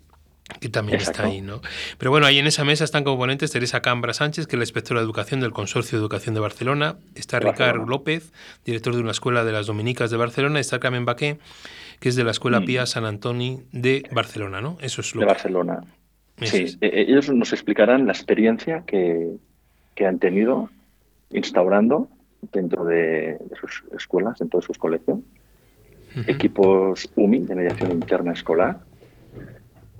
que 0.60 0.68
también 0.68 1.00
está 1.00 1.24
ahí, 1.24 1.40
¿no? 1.40 1.60
Pero 1.98 2.10
bueno, 2.10 2.26
ahí 2.26 2.38
en 2.38 2.46
esa 2.46 2.64
mesa 2.64 2.84
están 2.84 3.04
como 3.04 3.16
ponentes 3.16 3.52
Teresa 3.52 3.80
Cambra 3.80 4.12
Sánchez, 4.12 4.46
que 4.46 4.56
es 4.56 4.58
la 4.58 4.64
inspectora 4.64 5.00
de 5.00 5.04
educación 5.04 5.40
del 5.40 5.52
Consorcio 5.52 5.98
de 5.98 6.02
Educación 6.02 6.34
de 6.34 6.40
Barcelona, 6.40 6.96
está 7.14 7.38
Ricardo 7.38 7.86
López, 7.86 8.32
director 8.64 8.94
de 8.94 9.00
una 9.00 9.12
escuela 9.12 9.44
de 9.44 9.52
las 9.52 9.66
Dominicas 9.66 10.10
de 10.10 10.16
Barcelona, 10.16 10.60
está 10.60 10.78
Carmen 10.78 11.04
Baqué, 11.04 11.38
que 12.00 12.08
es 12.08 12.16
de 12.16 12.24
la 12.24 12.32
Escuela 12.32 12.60
mm. 12.60 12.64
Pía 12.64 12.86
San 12.86 13.04
Antoni 13.04 13.62
de 13.72 14.04
Barcelona, 14.10 14.60
¿no? 14.60 14.76
Eso 14.80 15.00
es 15.00 15.14
lo 15.14 15.20
De 15.20 15.26
Barcelona. 15.26 15.80
sí, 16.40 16.76
e, 16.80 16.86
e, 16.86 17.02
ellos 17.02 17.30
nos 17.30 17.52
explicarán 17.52 18.06
la 18.06 18.12
experiencia 18.12 18.82
que, 18.86 19.36
que 19.94 20.06
han 20.06 20.18
tenido 20.18 20.70
instaurando 21.30 22.08
dentro 22.52 22.84
de, 22.84 23.38
sus 23.60 23.84
escuelas, 23.96 24.38
dentro 24.38 24.60
de 24.60 24.66
sus 24.66 24.78
colegios, 24.78 25.20
equipos 26.26 27.10
UMI 27.14 27.38
de 27.40 27.54
mediación 27.54 27.92
interna 27.92 28.32
escolar, 28.32 28.80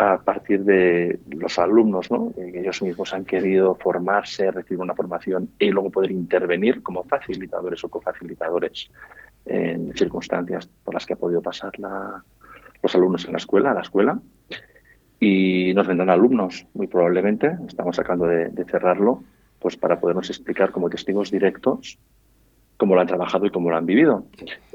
a 0.02 0.18
partir 0.18 0.64
de 0.64 1.20
los 1.30 1.58
alumnos, 1.58 2.10
¿no? 2.10 2.32
que 2.34 2.60
ellos 2.60 2.82
mismos 2.82 3.14
han 3.14 3.24
querido 3.24 3.74
formarse, 3.74 4.50
recibir 4.50 4.80
una 4.80 4.94
formación 4.94 5.50
y 5.58 5.70
luego 5.70 5.90
poder 5.90 6.10
intervenir 6.10 6.82
como 6.82 7.04
facilitadores 7.04 7.82
o 7.84 7.88
cofacilitadores 7.88 8.90
en 9.46 9.92
circunstancias 9.94 10.68
por 10.84 10.94
las 10.94 11.06
que 11.06 11.14
ha 11.14 11.16
podido 11.16 11.42
pasar 11.42 11.78
la, 11.78 12.22
los 12.82 12.94
alumnos 12.94 13.24
en 13.24 13.32
la 13.32 13.38
escuela, 13.38 13.70
a 13.70 13.74
la 13.74 13.82
escuela. 13.82 14.18
Y 15.20 15.72
nos 15.74 15.86
vendrán 15.86 16.10
alumnos, 16.10 16.66
muy 16.74 16.88
probablemente, 16.88 17.56
estamos 17.68 17.98
acabando 17.98 18.26
de, 18.26 18.48
de 18.48 18.64
cerrarlo, 18.64 19.22
pues 19.60 19.76
para 19.76 20.00
podernos 20.00 20.28
explicar 20.30 20.72
como 20.72 20.90
testigos 20.90 21.30
directos 21.30 21.98
cómo 22.82 22.96
lo 22.96 23.00
han 23.00 23.06
trabajado 23.06 23.46
y 23.46 23.50
cómo 23.50 23.70
lo 23.70 23.76
han 23.76 23.86
vivido. 23.86 24.26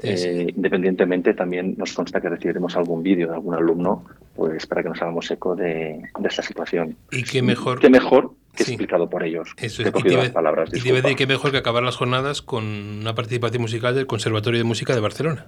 Eh, 0.02 0.46
independientemente, 0.56 1.34
también 1.34 1.74
nos 1.76 1.92
consta 1.92 2.22
que 2.22 2.30
recibiremos 2.30 2.74
algún 2.74 3.02
vídeo 3.02 3.28
de 3.28 3.34
algún 3.34 3.54
alumno 3.54 4.06
pues 4.38 4.66
para 4.68 4.84
que 4.84 4.90
nos 4.90 5.02
hagamos 5.02 5.28
eco 5.32 5.56
de, 5.56 6.00
esta 6.24 6.42
situación. 6.42 6.96
Y 7.10 7.24
qué 7.24 7.42
mejor, 7.42 7.80
qué 7.80 7.90
mejor 7.90 8.34
que 8.54 8.62
explicado 8.62 9.10
por 9.10 9.24
ellos. 9.24 9.52
Eso 9.56 9.82
es. 9.82 9.92
Y 10.04 10.10
las 10.10 10.30
palabras, 10.30 10.70
y 10.72 10.80
debe 10.80 11.16
qué 11.16 11.26
mejor 11.26 11.50
que 11.50 11.56
acabar 11.56 11.82
las 11.82 11.96
jornadas 11.96 12.40
con 12.40 12.64
una 12.64 13.16
participación 13.16 13.62
musical 13.62 13.96
del 13.96 14.06
Conservatorio 14.06 14.58
de 14.58 14.64
Música 14.64 14.94
de 14.94 15.00
Barcelona. 15.00 15.46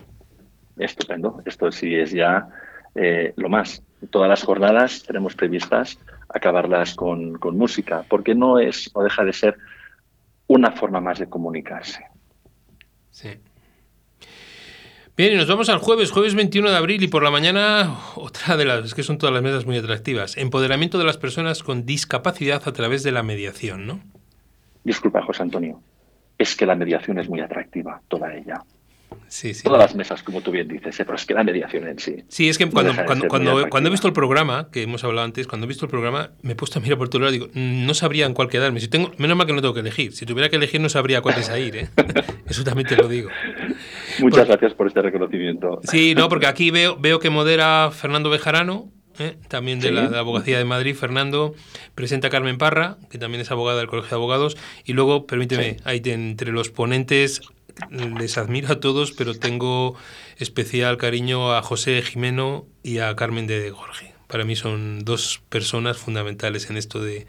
Estupendo. 0.77 1.41
Esto 1.47 1.71
sí 1.71 1.95
es 1.95 2.11
ya 2.11 2.49
eh, 2.97 3.33
lo 3.37 3.49
más. 3.49 3.81
Todas 4.11 4.29
las 4.29 4.43
jornadas 4.43 5.05
tenemos 5.07 5.37
previstas 5.37 5.97
acabarlas 6.29 6.97
con, 6.97 7.35
con 7.35 7.57
música, 7.57 8.05
porque 8.09 8.35
no 8.35 8.59
es 8.59 8.91
o 8.95 9.05
deja 9.05 9.25
de 9.25 9.33
ser 9.33 9.57
una 10.49 10.73
forma 10.73 11.01
más 11.01 11.21
de 11.21 11.29
comunicarse. 11.29 12.05
Sí. 13.13 13.39
Bien, 15.21 15.35
y 15.35 15.37
nos 15.37 15.49
vamos 15.49 15.69
al 15.69 15.81
jueves, 15.81 16.13
jueves 16.13 16.35
21 16.35 16.71
de 16.71 16.77
abril, 16.79 17.03
y 17.03 17.09
por 17.09 17.23
la 17.23 17.31
mañana 17.31 17.95
otra 18.17 18.57
de 18.57 18.65
las, 18.65 18.87
es 18.87 18.95
que 18.95 19.03
son 19.03 19.19
todas 19.19 19.35
las 19.35 19.43
mesas 19.43 19.67
muy 19.67 19.77
atractivas, 19.77 20.39
empoderamiento 20.39 20.97
de 20.97 21.05
las 21.05 21.19
personas 21.19 21.63
con 21.63 21.85
discapacidad 21.85 22.63
a 22.67 22.73
través 22.73 23.03
de 23.03 23.13
la 23.13 23.23
mediación, 23.23 23.87
¿no? 23.87 24.01
Disculpa, 24.83 25.21
José 25.21 25.43
Antonio, 25.43 25.83
es 26.39 26.57
que 26.57 26.65
la 26.65 26.75
mediación 26.75 27.19
es 27.19 27.29
muy 27.29 27.41
atractiva, 27.41 28.01
toda 28.09 28.35
ella. 28.35 28.63
Sí, 29.29 29.53
sí. 29.53 29.63
Todas 29.63 29.81
las 29.81 29.95
mesas, 29.95 30.23
como 30.23 30.41
tú 30.41 30.53
bien 30.53 30.67
dices, 30.67 30.99
¿eh? 30.99 31.05
pero 31.05 31.17
es 31.17 31.27
que 31.27 31.35
la 31.35 31.45
mediación 31.45 31.87
en 31.87 31.99
sí. 31.99 32.25
Sí, 32.29 32.49
es 32.49 32.57
que 32.57 32.71
cuando, 32.71 32.95
cuando, 33.05 33.29
cuando, 33.69 33.89
he 33.89 33.91
visto 33.91 34.07
el 34.07 34.15
programa, 34.15 34.71
que 34.73 34.85
hemos 34.85 35.05
hablado 35.05 35.27
antes, 35.27 35.47
cuando 35.47 35.67
he 35.67 35.69
visto 35.69 35.85
el 35.85 35.91
programa, 35.91 36.31
me 36.41 36.53
he 36.53 36.57
puesto 36.57 36.79
a 36.79 36.83
mirar 36.83 36.97
por 36.97 37.11
todo 37.11 37.21
lado 37.21 37.35
y 37.35 37.39
digo, 37.39 37.51
mm, 37.53 37.85
no 37.85 37.93
sabría 37.93 38.25
en 38.25 38.33
cuál 38.33 38.49
quedarme. 38.49 38.81
Si 38.81 38.89
tengo, 38.89 39.13
menos 39.19 39.37
mal 39.37 39.47
que 39.47 39.53
no 39.53 39.61
tengo 39.61 39.75
que 39.75 39.81
elegir. 39.81 40.13
Si 40.13 40.25
tuviera 40.25 40.49
que 40.49 40.57
elegir, 40.57 40.81
no 40.81 40.89
sabría 40.89 41.21
cuál 41.21 41.39
es 41.39 41.51
ir. 41.51 41.77
¿eh? 41.77 41.89
Eso 42.49 42.65
también 42.65 42.89
te 42.89 42.97
lo 42.97 43.07
digo. 43.07 43.29
Muchas 44.21 44.49
gracias 44.49 44.75
por 44.75 44.87
este 44.87 45.03
reconocimiento. 45.03 45.81
Sí, 45.85 46.15
no, 46.15 46.29
porque 46.29 46.47
aquí 46.47 46.71
veo, 46.71 46.97
veo 46.97 47.19
que 47.19 47.31
modera 47.31 47.91
Fernando 47.93 48.31
Bejarano, 48.31 48.91
¿eh? 49.19 49.37
también 49.49 49.81
de, 49.81 49.93
la, 49.93 50.07
Abogacía 50.19 50.59
de 50.59 50.65
Madrid, 50.65 50.95
Fernando, 50.95 51.55
presenta 51.95 52.29
a 52.29 52.31
Carmen 52.31 52.59
Parra, 52.59 52.99
que 53.11 53.19
también 53.19 53.41
es 53.41 53.51
abogada 53.51 53.79
del 53.79 53.89
Colegio 53.89 54.11
de 54.11 54.17
Abogados, 54.17 54.57
y 54.85 54.93
luego, 54.93 55.27
permíteme, 55.27 55.77
ahí 55.85 56.01
entre 56.05 56.53
los 56.53 56.71
ponentes 56.71 57.43
les 57.91 58.37
admiro 58.39 58.73
a 58.73 58.81
todos, 58.81 59.13
pero 59.13 59.35
tengo 59.35 59.97
especial 60.39 60.97
cariño 60.97 61.55
a 61.55 61.63
José 61.63 62.03
Jimeno 62.03 62.67
y 62.83 62.99
a 62.99 63.15
Carmen 63.17 63.47
de 63.47 63.71
Jorge. 63.71 64.15
Para 64.27 64.45
mí 64.45 64.57
son 64.57 65.05
dos 65.05 65.43
personas 65.49 65.97
fundamentales 65.97 66.71
en 66.71 66.77
esto 66.77 67.03
de, 67.03 67.27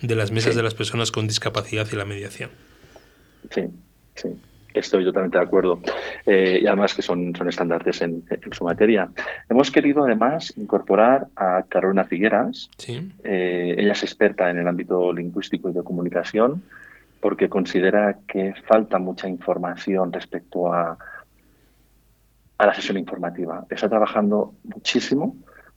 las 0.00 0.30
mesas 0.30 0.54
de 0.54 0.62
las 0.62 0.74
personas 0.74 1.10
con 1.12 1.28
discapacidad 1.28 1.86
y 1.92 1.96
la 1.96 2.04
mediación. 2.04 2.50
Sí, 3.50 3.62
sí. 4.14 4.28
Estoy 4.74 5.04
totalmente 5.04 5.38
de 5.38 5.44
acuerdo. 5.44 5.80
Eh, 6.26 6.60
y 6.62 6.66
además 6.66 6.94
que 6.94 7.02
son, 7.02 7.34
son 7.34 7.48
estandartes 7.48 8.02
en, 8.02 8.24
su 8.52 8.64
materia. 8.64 9.10
Hemos 9.48 9.70
querido 9.70 10.04
además 10.04 10.52
incorporar 10.56 11.28
a 11.36 11.64
Carolina 11.68 12.04
Figueras. 12.04 12.70
Sí. 12.78 13.12
Eh, 13.24 13.74
ella 13.78 13.92
es 13.92 14.02
experta 14.02 14.50
en 14.50 14.58
el 14.58 14.68
ámbito 14.68 15.12
lingüístico 15.12 15.70
y 15.70 15.72
de 15.72 15.82
comunicación 15.82 16.62
porque 17.20 17.48
considera 17.48 18.18
que 18.26 18.54
falta 18.66 18.98
mucha 18.98 19.28
información 19.28 20.12
respecto 20.12 20.72
a, 20.72 20.96
a 22.56 22.66
la 22.66 22.74
sesión 22.74 22.96
informativa. 22.98 23.66
Está 23.68 23.88
trabajando 23.88 24.54
muchísimo 24.64 25.36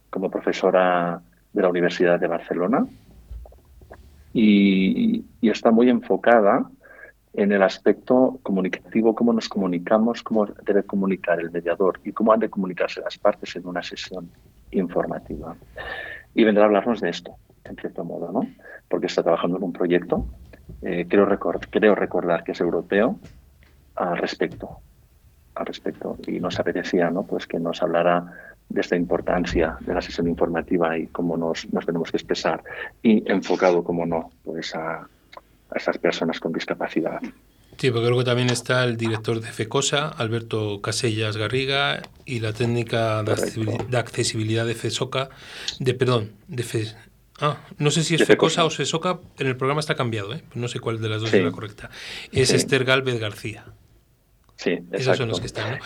como 0.10 0.30
profesora 0.30 1.22
de 1.52 1.62
la 1.62 1.70
Universidad 1.70 2.20
de 2.20 2.28
Barcelona 2.28 2.86
y, 4.34 5.24
está 5.42 5.72
muy 5.72 5.90
enfocada 5.90 6.70
en 7.34 7.52
el 7.52 7.64
aspecto 7.64 8.40
comunicativo, 8.44 9.16
cómo 9.16 9.34
nos 9.34 9.50
comunicamos, 9.50 10.22
cómo 10.24 10.46
debe 10.46 10.84
comunicar 10.84 11.40
el 11.40 11.52
mediador 11.52 12.00
y 12.04 12.12
cómo 12.12 12.32
han 12.32 12.40
de 12.40 12.50
comunicarse 12.50 13.02
las 13.02 13.18
partes 13.18 13.56
en 13.56 13.68
una 13.68 13.82
sesión 13.82 14.30
informativa. 14.72 15.56
Y 16.36 16.44
vendrá 16.44 16.64
a 16.64 16.68
hablarnos 16.68 17.02
de 17.02 17.10
esto, 17.10 17.36
en 17.64 17.76
cierto 17.76 18.04
modo, 18.04 18.32
¿no? 18.32 18.48
Porque 18.88 19.08
está 19.08 19.24
trabajando 19.24 19.58
en 19.58 19.64
un 19.64 19.74
proyecto 19.74 20.26
eh, 20.82 21.06
creo, 21.10 21.28
creo 21.70 21.96
recordar 21.96 22.44
que 22.44 22.54
es 22.54 22.62
europeo 22.62 23.20
al 23.96 24.18
respecto 24.18 24.80
al 25.56 25.68
respecto 25.68 26.18
y 26.26 26.40
nos 26.40 26.60
apetecía 26.60 27.12
¿no? 27.12 27.24
pues 27.24 27.46
que 27.46 27.60
nos 27.60 27.84
hablara 27.84 28.26
de 28.70 28.82
esta 28.82 28.96
importancia 28.96 29.78
de 29.82 29.94
la 29.94 30.02
sesión 30.02 30.28
informativa 30.28 30.98
y 30.98 31.08
cómo 31.08 31.38
nos, 31.38 31.72
nos 31.72 31.86
tenemos 31.86 32.10
que 32.10 32.18
expresar 32.18 32.64
y 33.04 33.30
enfocado, 33.32 33.84
como 33.84 34.06
no, 34.06 34.32
pues 34.44 34.74
a, 34.74 35.08
a 35.74 35.78
esas 35.78 35.98
personas 35.98 36.40
con 36.40 36.54
discapacidad. 36.54 37.22
Sí, 37.78 37.90
porque 37.90 38.08
luego 38.08 38.24
también 38.24 38.50
está 38.50 38.84
el 38.84 38.98
director 38.98 39.40
de 39.42 39.48
FECOSA, 39.48 40.10
Alberto 40.10 40.82
Casellas 40.82 41.38
Garriga, 41.38 42.02
y 42.26 42.40
la 42.40 42.54
técnica 42.54 43.24
de 43.24 43.98
accesibilidad 43.98 44.66
de 44.66 44.76
FESOCA, 44.76 45.30
de 45.80 45.94
perdón, 45.94 46.32
de 46.48 46.64
FE, 46.64 46.96
Ah, 47.42 47.58
no 47.80 47.90
sé 47.90 48.04
si 48.04 48.16
es 48.16 48.26
FECOSA 48.26 48.64
o 48.64 48.70
FESOCA, 48.70 49.20
en 49.40 49.48
el 49.48 49.58
programa 49.58 49.80
está 49.80 49.96
cambiado, 49.96 50.34
¿eh? 50.34 50.44
no 50.54 50.68
sé 50.68 50.80
cuál 50.80 51.02
de 51.02 51.10
las 51.10 51.22
dos 51.22 51.34
es 51.34 51.44
la 51.44 51.52
correcta. 51.52 51.90
Es 52.32 52.54
Esther 52.54 52.86
Galvez 52.86 53.20
García. 53.20 53.66
Sí, 54.56 54.72
exacto. 54.72 54.98
Esos 54.98 55.18
son 55.18 55.30
los 55.30 55.40
que 55.40 55.48
están. 55.48 55.80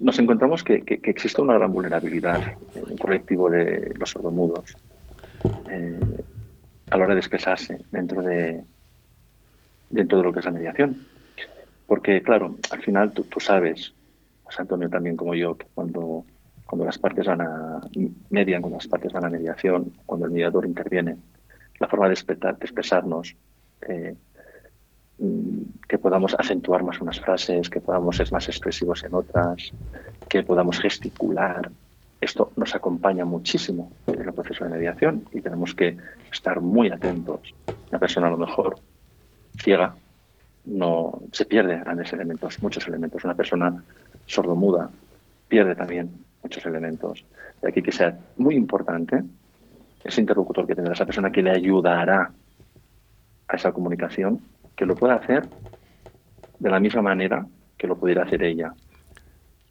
Nos 0.00 0.18
encontramos 0.18 0.64
que, 0.64 0.82
existe 1.04 1.42
una 1.42 1.54
gran 1.54 1.72
vulnerabilidad 1.72 2.54
en 2.74 2.90
el 2.90 2.98
colectivo 2.98 3.50
de 3.50 3.92
los 3.98 4.10
sordomudos 4.10 4.76
eh, 5.70 6.00
a 6.90 6.96
la 6.96 7.04
hora 7.04 7.14
de 7.14 7.20
expresarse 7.20 7.78
dentro 7.90 8.22
de, 8.22 8.62
dentro 9.90 10.18
de 10.18 10.24
lo 10.24 10.32
que 10.32 10.40
es 10.40 10.44
la 10.44 10.50
mediación. 10.50 11.06
Porque, 11.86 12.22
claro, 12.22 12.56
al 12.70 12.82
final 12.82 13.12
tú, 13.12 13.40
sabes, 13.40 13.92
José 14.44 14.62
Antonio 14.62 14.88
también 14.88 15.16
como 15.16 15.34
yo, 15.34 15.56
que 15.56 15.66
cuando, 15.74 16.24
cuando 16.66 16.84
las 16.84 16.98
partes 16.98 17.26
van 17.26 17.40
a 17.40 17.80
median, 18.30 18.62
cuando 18.62 18.78
las 18.78 18.86
partes 18.86 19.12
van 19.12 19.24
a 19.24 19.30
mediación, 19.30 19.92
cuando 20.06 20.26
el 20.26 20.32
mediador 20.32 20.66
interviene, 20.66 21.16
la 21.78 21.88
forma 21.88 22.08
de, 22.08 22.14
expresarnos, 22.14 23.34
eh, 23.88 24.14
que 25.88 25.98
podamos 25.98 26.34
acentuar 26.38 26.82
más 26.82 27.00
unas 27.00 27.20
frases, 27.20 27.68
que 27.68 27.80
podamos 27.80 28.16
ser 28.16 28.30
más 28.32 28.48
expresivos 28.48 29.02
en 29.04 29.14
otras, 29.14 29.72
que 30.28 30.42
podamos 30.42 30.78
gesticular. 30.78 31.70
Esto 32.20 32.52
nos 32.56 32.74
acompaña 32.74 33.24
muchísimo 33.24 33.90
en 34.06 34.20
el 34.20 34.32
proceso 34.34 34.64
de 34.64 34.70
mediación 34.70 35.24
y 35.32 35.40
tenemos 35.40 35.74
que 35.74 35.96
estar 36.30 36.60
muy 36.60 36.90
atentos. 36.90 37.54
Una 37.88 37.98
persona 37.98 38.26
a 38.26 38.30
lo 38.30 38.36
mejor 38.36 38.76
ciega, 39.58 39.94
no 40.66 41.22
se 41.32 41.46
pierde 41.46 41.78
grandes 41.78 42.12
elementos, 42.12 42.62
muchos 42.62 42.86
elementos. 42.86 43.24
Una 43.24 43.34
persona 43.34 43.82
sordomuda 44.26 44.90
pierde 45.48 45.74
también 45.74 46.10
muchos 46.42 46.64
elementos. 46.66 47.24
De 47.62 47.68
aquí 47.68 47.82
que 47.82 47.92
sea 47.92 48.18
muy 48.36 48.54
importante 48.54 49.22
ese 50.04 50.20
interlocutor 50.20 50.66
que 50.66 50.74
tendrá, 50.74 50.92
esa 50.92 51.06
persona 51.06 51.32
que 51.32 51.42
le 51.42 51.50
ayudará 51.50 52.30
a 53.48 53.56
esa 53.56 53.72
comunicación, 53.72 54.40
que 54.76 54.86
lo 54.86 54.94
pueda 54.94 55.14
hacer 55.14 55.48
de 56.58 56.70
la 56.70 56.80
misma 56.80 57.00
manera 57.00 57.46
que 57.78 57.86
lo 57.86 57.96
pudiera 57.96 58.24
hacer 58.24 58.42
ella 58.42 58.74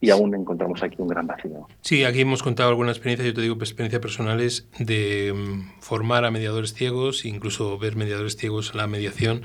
y 0.01 0.09
aún 0.11 0.33
encontramos 0.33 0.81
aquí 0.81 0.95
un 0.99 1.07
gran 1.07 1.27
vacío. 1.27 1.67
Sí, 1.81 2.03
aquí 2.03 2.21
hemos 2.21 2.41
contado 2.41 2.69
alguna 2.69 2.91
experiencia, 2.91 3.25
yo 3.25 3.33
te 3.33 3.41
digo 3.41 3.57
pues, 3.57 3.69
experiencias 3.69 4.01
personales 4.01 4.67
de 4.79 5.33
mm, 5.33 5.81
formar 5.81 6.25
a 6.25 6.31
mediadores 6.31 6.73
ciegos, 6.73 7.25
incluso 7.25 7.77
ver 7.77 7.95
mediadores 7.95 8.37
ciegos 8.37 8.75
la 8.75 8.87
mediación, 8.87 9.41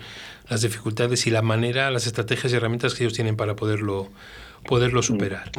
las 0.49 0.62
dificultades 0.62 1.26
y 1.26 1.30
la 1.30 1.42
manera, 1.42 1.90
las 1.90 2.06
estrategias 2.06 2.52
y 2.52 2.56
herramientas 2.56 2.94
que 2.94 3.04
ellos 3.04 3.14
tienen 3.14 3.37
para 3.37 3.56
poderlo, 3.56 4.08
poderlo 4.66 5.00
mm. 5.00 5.04
superar. 5.04 5.50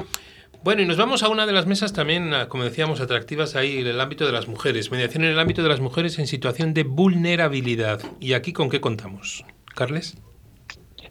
Bueno, 0.64 0.82
y 0.82 0.88
nos 0.88 0.98
vamos 0.98 1.22
a 1.22 1.30
una 1.30 1.46
de 1.46 1.52
las 1.52 1.68
mesas 1.68 1.94
también, 1.94 2.32
como 2.50 2.64
decíamos, 2.64 3.00
atractivas 3.00 3.56
ahí 3.56 3.80
en 3.80 3.88
el 3.88 4.02
ámbito 4.02 4.26
de 4.26 4.32
las 4.32 4.48
mujeres. 4.48 4.90
Mediación 4.90 5.24
en 5.24 5.32
el 5.32 5.40
ámbito 5.40 5.62
de 5.62 5.70
las 5.70 5.80
mujeres 5.80 6.18
en 6.18 6.26
situación 6.26 6.74
de 6.74 6.84
vulnerabilidad. 6.84 8.02
¿Y 8.20 8.34
aquí 8.34 8.52
con 8.52 8.72
qué 8.72 8.82
contamos? 8.82 9.46
Carles. 9.76 10.18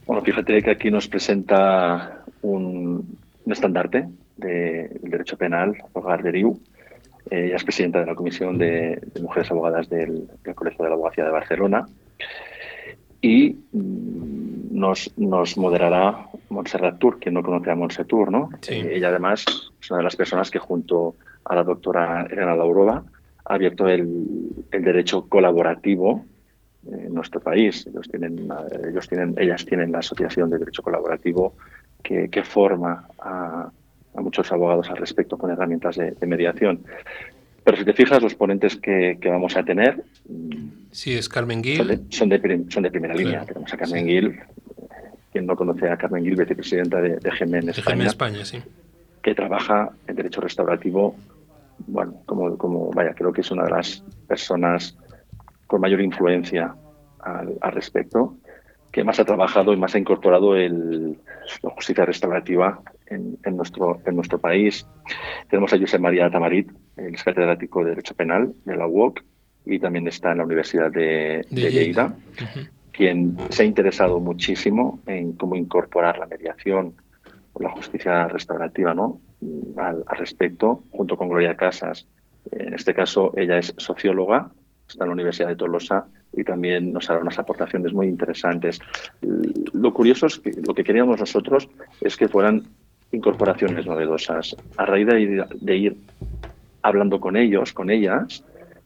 Bueno, 0.07 0.23
fíjate 0.23 0.61
que 0.61 0.71
aquí 0.71 0.91
nos 0.91 1.07
presenta 1.07 2.25
un, 2.43 3.17
un 3.45 3.53
estandarte 3.53 4.09
del 4.37 5.01
derecho 5.03 5.37
penal, 5.37 5.77
Hogar 5.93 6.23
de 6.23 6.31
Riu. 6.33 6.61
ella 7.31 7.57
es 7.57 7.65
presidenta 7.65 8.01
de 8.01 8.07
la 8.07 8.15
Comisión 8.15 8.59
de, 8.59 9.01
Mujeres 9.21 9.51
Abogadas 9.51 9.89
del, 9.89 10.29
Colegio 10.55 10.85
de 10.85 10.91
la 10.91 10.95
Abogacía 10.95 11.25
de 11.25 11.31
Barcelona. 11.31 11.87
Y 13.21 13.57
mm, 13.73 14.79
nos, 14.79 15.11
nos 15.17 15.57
moderará 15.57 16.27
Montserrat 16.51 16.99
Tur, 16.99 17.19
quien 17.19 17.35
no 17.35 17.43
conoce 17.43 17.71
a 17.71 17.75
Montserrat 17.75 18.11
¿no? 18.31 18.51
Eh, 18.69 18.93
ella 18.95 19.09
además 19.09 19.45
es 19.81 19.91
una 19.91 19.99
de 19.99 20.05
las 20.05 20.17
personas 20.17 20.51
que 20.51 20.59
junto 20.59 21.15
a 21.45 21.55
la 21.55 21.65
doctora 21.65 22.27
Elena 22.31 22.55
Laurova 22.55 23.05
ha 23.45 23.55
abierto 23.55 23.89
el, 23.89 24.67
el 24.71 24.85
derecho 24.85 25.27
colaborativo 25.29 26.25
en 26.91 27.15
nuestro 27.15 27.41
país. 27.41 27.87
Ellos 27.87 28.09
tienen, 28.09 28.49
ellos 28.89 29.09
tienen, 29.09 29.35
ellas 29.39 29.65
tienen 29.65 29.93
la 29.93 29.99
Asociación 29.99 30.51
de 30.51 30.59
Derecho 30.59 30.83
Colaborativo 30.83 31.55
que, 32.05 32.45
forma 32.45 33.09
a, 33.19 33.71
muchos 34.15 34.53
abogados 34.53 34.89
al 34.91 34.99
respecto 34.99 35.37
con 35.37 35.51
herramientas 35.51 35.97
de, 35.97 36.27
mediación. 36.27 36.85
Pero 37.65 37.79
si 37.79 37.85
te 37.85 37.95
fijas, 37.95 38.23
los 38.23 38.35
ponentes 38.35 38.77
que, 38.77 39.19
vamos 39.25 39.57
a 39.57 39.65
tener. 39.65 40.05
Sí, 40.93 41.15
es 41.15 41.29
Carmen 41.29 41.65
Gil. 41.65 41.79
Son 42.11 42.29
de, 42.29 42.65
son 42.69 42.83
de, 42.83 42.91
primera 42.91 43.15
línea. 43.15 43.45
Tenemos 43.45 43.73
a 43.73 43.77
Carmen 43.77 44.07
Gil, 44.07 44.39
quien 45.33 45.47
no 45.47 45.57
conoce 45.57 45.89
a 45.89 45.97
Carmen 45.97 46.23
Gil, 46.23 46.37
vicepresidenta 46.37 47.01
de, 47.01 47.17
de 47.17 47.29
España. 47.29 48.03
De 48.03 48.07
España, 48.07 48.45
sí. 48.45 48.59
Que 49.23 49.35
trabaja 49.35 49.91
en 50.07 50.15
derecho 50.15 50.43
restaurativo. 50.43 51.17
Bueno, 51.87 52.21
como, 52.27 52.57
como, 52.59 52.91
vaya, 52.91 53.15
creo 53.15 53.33
que 53.33 53.41
es 53.41 53.51
una 53.51 53.65
de 53.65 53.71
las 53.71 54.05
personas 54.29 54.97
con 55.67 55.81
mayor 55.81 56.03
influencia 56.03 56.75
al, 57.21 57.55
al 57.61 57.73
respecto 57.73 58.37
que 58.95 59.03
más 59.03 59.19
ha 59.19 59.25
trabajado 59.25 59.73
y 59.73 59.77
más 59.77 59.93
ha 59.97 59.99
incorporado 59.99 60.55
el, 60.55 61.19
la 61.63 61.71
justicia 61.71 62.05
restaurativa 62.05 62.81
en, 63.07 63.57
nuestro, 63.57 64.01
en 64.07 64.15
nuestro 64.15 64.39
país. 64.39 64.87
Tenemos 65.51 65.73
a 65.73 65.79
José 65.81 65.99
María 65.99 66.31
Tamarit, 66.31 66.71
el 66.97 67.17
catedrático 67.17 67.83
de 67.83 67.91
Derecho 67.91 68.15
Penal 68.15 68.55
de 68.65 68.77
la 68.77 68.87
UOC, 68.87 69.21
y 69.67 69.81
también 69.81 70.07
está 70.07 70.31
en 70.31 70.39
la 70.39 70.45
Universidad 70.45 70.93
de, 70.93 71.45
Lleida, 71.51 72.15
quien 72.93 73.37
se 73.49 73.65
ha 73.65 73.67
interesado 73.67 74.21
muchísimo 74.21 75.01
en 75.07 75.33
cómo 75.33 75.57
incorporar 75.57 76.19
la 76.19 76.27
mediación 76.27 76.95
o 77.53 77.63
la 77.65 77.71
justicia 77.71 78.29
restaurativa 78.29 78.95
¿no? 78.95 79.19
al, 79.77 80.05
al 80.07 80.19
respecto, 80.19 80.85
junto 80.93 81.17
con 81.17 81.29
Gloria 81.29 81.57
Casas. 81.57 82.07
En 82.53 82.75
este 82.75 82.95
caso, 82.95 83.33
ella 83.37 83.59
es 83.59 83.75
socióloga, 83.77 84.53
está 84.89 85.03
en 85.03 85.09
la 85.09 85.15
Universidad 85.15 85.49
de 85.49 85.57
Tolosa 85.57 86.07
y 86.37 86.45
también 86.45 86.93
nos 86.93 87.09
hará 87.11 87.21
unas 87.21 87.39
aportaciones 87.39 87.93
muy 87.93 88.07
interesantes. 88.07 88.81
Lo 89.73 89.93
curioso 89.93 90.27
es 90.27 90.39
que 90.39 90.53
lo 90.67 90.75
que 90.75 90.85
queríamos 90.85 91.21
nosotros 91.21 91.69
es 92.01 92.17
que 92.17 92.29
fueran 92.29 92.65
incorporaciones 93.13 93.87
novedosas. 93.87 94.57
A 94.77 94.87
raíz 94.87 95.07
de 95.07 95.77
ir, 95.77 95.97
hablando 96.83 97.21
con 97.21 97.37
ellos, 97.37 97.73
con 97.73 97.91
ellas, 97.91 98.45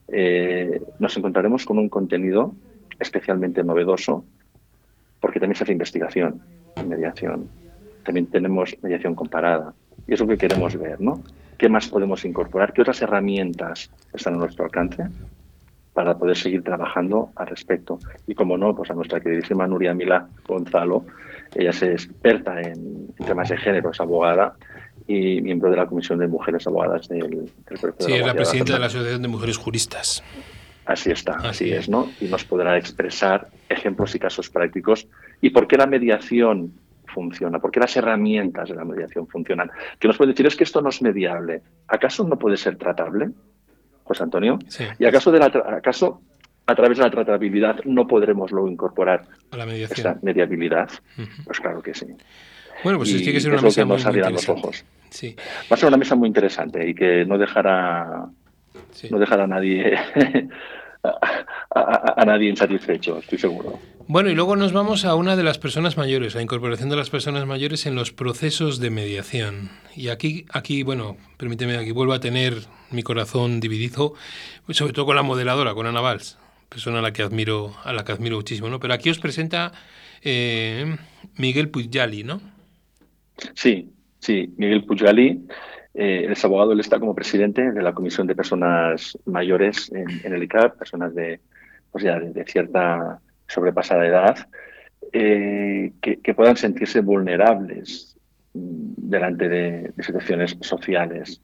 eh, 0.09 0.81
nos 0.99 1.17
encontraremos 1.17 1.65
con 1.65 1.79
un 1.79 1.89
contenido 1.89 2.55
especialmente 2.99 3.63
novedoso, 3.63 4.25
porque 5.21 5.41
también 5.41 5.57
se 5.57 5.65
hace 5.65 5.73
investigación 5.73 6.43
mediación. 6.85 7.49
También 8.05 8.27
tenemos 8.27 8.77
mediación 8.83 9.15
comparada. 9.15 9.75
Y 10.07 10.15
es 10.15 10.21
lo 10.21 10.27
que 10.27 10.39
queremos 10.39 10.77
ver, 10.77 11.01
¿no? 11.01 11.23
¿Qué 11.57 11.69
más 11.69 11.89
podemos 11.89 12.25
incorporar? 12.25 12.73
¿Qué 12.73 12.83
otras 12.83 13.03
herramientas 13.03 13.91
están 14.13 14.35
a 14.35 14.39
nuestro 14.39 14.65
alcance 14.65 15.05
para 15.99 16.17
poder 16.17 16.37
seguir 16.37 16.63
trabajando 16.63 17.33
al 17.35 17.49
respecto. 17.49 17.99
Y 18.29 18.37
como 18.37 18.57
no, 18.57 18.73
pues 18.73 18.89
a 18.89 18.95
nuestra 18.95 19.19
queridísima 19.19 19.67
Nuria 19.67 19.93
Mila 19.95 20.29
Gonzalo, 20.47 21.05
ella 21.57 21.71
es 21.71 21.83
experta 21.83 22.61
en, 22.61 23.09
temas 23.27 23.49
de 23.49 23.57
género, 23.57 23.91
es 23.91 24.01
abogada 24.01 24.55
y 25.09 25.41
miembro 25.41 25.73
de 25.73 25.77
la 25.77 25.87
Comisión 25.87 26.21
de 26.21 26.29
Mujeres 26.29 26.69
Abogadas 26.69 27.09
del, 27.09 27.29
del 27.31 27.95
Sí, 27.99 28.13
es 28.13 28.25
la 28.25 28.33
presidenta 28.33 28.75
de 28.75 28.79
la 28.79 28.87
Asociación 28.87 29.23
de 29.23 29.27
Mujeres 29.27 29.57
Juristas. 29.57 30.23
Así 30.87 31.11
está, 31.11 31.33
así, 31.33 31.73
es, 31.73 31.89
¿no? 31.89 32.09
Y 32.21 32.27
nos 32.27 32.45
podrá 32.45 32.79
expresar 32.79 33.49
ejemplos 33.69 34.15
y 34.15 34.21
casos 34.21 34.49
prácticos 34.51 35.09
y 35.41 35.51
por 35.51 35.67
qué 35.67 35.77
la 35.79 35.87
mediación 35.87 36.75
funciona, 37.07 37.59
por 37.59 37.73
qué 37.73 37.81
las 37.81 37.97
herramientas 37.97 38.69
de 38.69 38.77
la 38.77 38.85
mediación 38.85 39.27
funcionan. 39.27 39.69
Que 39.99 40.07
nos 40.07 40.17
puede 40.17 40.31
decir, 40.31 40.47
es 40.47 40.55
que 40.55 40.63
esto 40.63 40.81
no 40.81 40.91
es 40.91 41.03
mediable. 41.03 41.61
¿Acaso 41.89 42.23
no 42.23 42.39
puede 42.39 42.57
ser 42.57 42.77
tratable? 42.77 43.31
José 44.09 44.25
Antonio. 44.25 44.59
¿Y 44.99 45.05
acaso, 45.05 45.31
de 45.31 45.39
la 45.39 45.47
acaso 45.47 46.23
a 46.67 46.75
través 46.75 46.99
de 46.99 47.05
la 47.05 47.11
tratabilidad 47.11 47.85
no 47.85 48.07
podremos 48.07 48.51
luego 48.51 48.69
incorporar 48.69 49.27
a 49.51 49.57
la 49.57 49.67
esta 49.75 50.19
mediabilidad? 50.23 50.89
Pues 51.45 51.61
claro 51.61 51.83
que 51.83 51.95
sí. 51.95 52.07
Bueno, 52.83 52.99
pues 52.99 53.11
tiene 53.11 53.33
que 53.33 53.41
ser 53.41 53.53
una 53.53 53.63
mesa 53.63 53.85
muy 53.85 53.97
interesante. 53.97 54.31
Los 54.31 54.49
ojos. 54.49 54.85
Sí. 55.11 55.37
Va 55.71 55.75
a 55.75 55.77
ser 55.77 55.89
una 55.89 55.97
mesa 55.97 56.15
muy 56.15 56.29
interesante 56.29 56.89
y 56.89 56.95
que 56.95 57.25
no 57.25 57.39
dejará, 57.39 58.27
no 59.11 59.19
dejará 59.19 59.45
a 59.45 59.47
nadie 59.47 59.99
a, 61.03 62.25
nadie 62.25 62.51
insatisfecho, 62.51 63.19
estoy 63.19 63.39
seguro. 63.39 63.79
Bueno, 64.07 64.31
y 64.31 64.35
luego 64.35 64.57
nos 64.57 64.73
vamos 64.73 65.05
a 65.05 65.15
una 65.15 65.37
de 65.37 65.43
las 65.43 65.59
personas 65.59 65.97
mayores, 65.97 66.35
la 66.35 66.43
incorporación 66.43 66.89
de 66.89 66.97
las 66.97 67.11
personas 67.11 67.47
mayores 67.47 67.85
en 67.87 67.95
los 67.95 68.13
procesos 68.13 68.81
de 68.81 68.91
mediación. 68.91 69.71
Y 69.95 70.09
aquí, 70.09 70.47
aquí 70.51 70.83
bueno, 70.83 71.17
permíteme, 71.37 71.77
aquí 71.77 71.93
vuelvo 71.93 72.15
a 72.15 72.21
tener 72.21 72.55
mi 72.91 73.03
corazón 73.03 73.61
dividido, 73.61 74.15
sobre 74.71 74.93
todo 74.93 75.05
con 75.05 75.17
la 75.17 75.23
modeladora, 75.23 75.75
con 75.75 75.87
Ana 75.87 76.01
Valls, 76.01 76.39
persona 76.71 77.01
a 77.01 77.03
la 77.03 77.13
que 77.13 77.23
admiro, 77.23 77.75
a 77.85 77.93
la 77.93 78.05
que 78.05 78.13
admiro 78.13 78.37
muchísimo, 78.37 78.69
¿no? 78.71 78.81
Pero 78.81 78.95
aquí 78.95 79.11
os 79.11 79.19
presenta 79.19 79.73
eh, 80.23 80.97
Miguel 81.37 81.69
Pujali, 81.69 82.25
¿no? 82.25 82.41
Sí, 83.55 83.93
sí, 84.21 84.55
Miguel 84.57 84.85
Pujali 84.85 85.47
eh, 86.01 86.31
es 86.31 86.45
abogado, 86.45 86.71
él 86.71 86.79
está 86.79 87.01
como 87.01 87.13
presidente 87.13 87.73
de 87.73 87.83
la 87.83 87.93
Comisión 87.93 88.29
de 88.29 88.37
Personas 88.37 89.19
Mayores 89.25 89.91
en, 89.91 90.33
el 90.33 90.43
ICAP, 90.45 90.79
personas 90.79 91.13
de, 91.13 91.41
pues 91.91 92.05
ya 92.05 92.21
de, 92.21 92.45
cierta 92.45 93.19
sobrepasada 93.49 94.07
edad, 94.07 94.49
eh, 95.13 95.91
que, 96.01 96.35
puedan 96.35 96.57
sentirse 96.57 97.01
vulnerables 97.01 98.17
mm, 98.55 98.93
delante 98.97 99.49
de, 99.49 99.93
situaciones 99.99 100.57
sociales. 100.61 101.41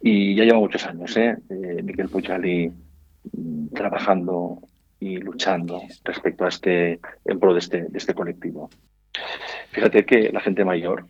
Y 0.00 0.34
ya 0.34 0.42
lleva 0.42 0.58
muchos 0.58 0.84
años, 0.84 1.16
¿eh? 1.16 1.36
eh 1.48 1.80
Miquel 1.84 2.08
Puigdali 2.08 2.72
mm, 3.30 3.68
trabajando 3.68 4.58
y 4.98 5.18
luchando 5.18 5.82
respecto 6.02 6.44
a 6.44 6.48
este, 6.48 6.98
en 7.24 7.38
pro 7.38 7.52
de 7.52 7.60
este, 7.60 7.82
de 7.84 7.96
este 7.96 8.12
colectivo. 8.12 8.70
Fíjate 9.70 10.04
que 10.04 10.32
la 10.32 10.40
gente 10.40 10.64
mayor 10.64 11.06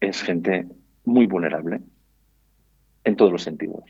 es 0.00 0.22
gente 0.22 0.68
muy 1.04 1.26
vulnerable 1.26 1.80
en 3.04 3.16
todos 3.16 3.32
los 3.32 3.42
sentidos, 3.42 3.84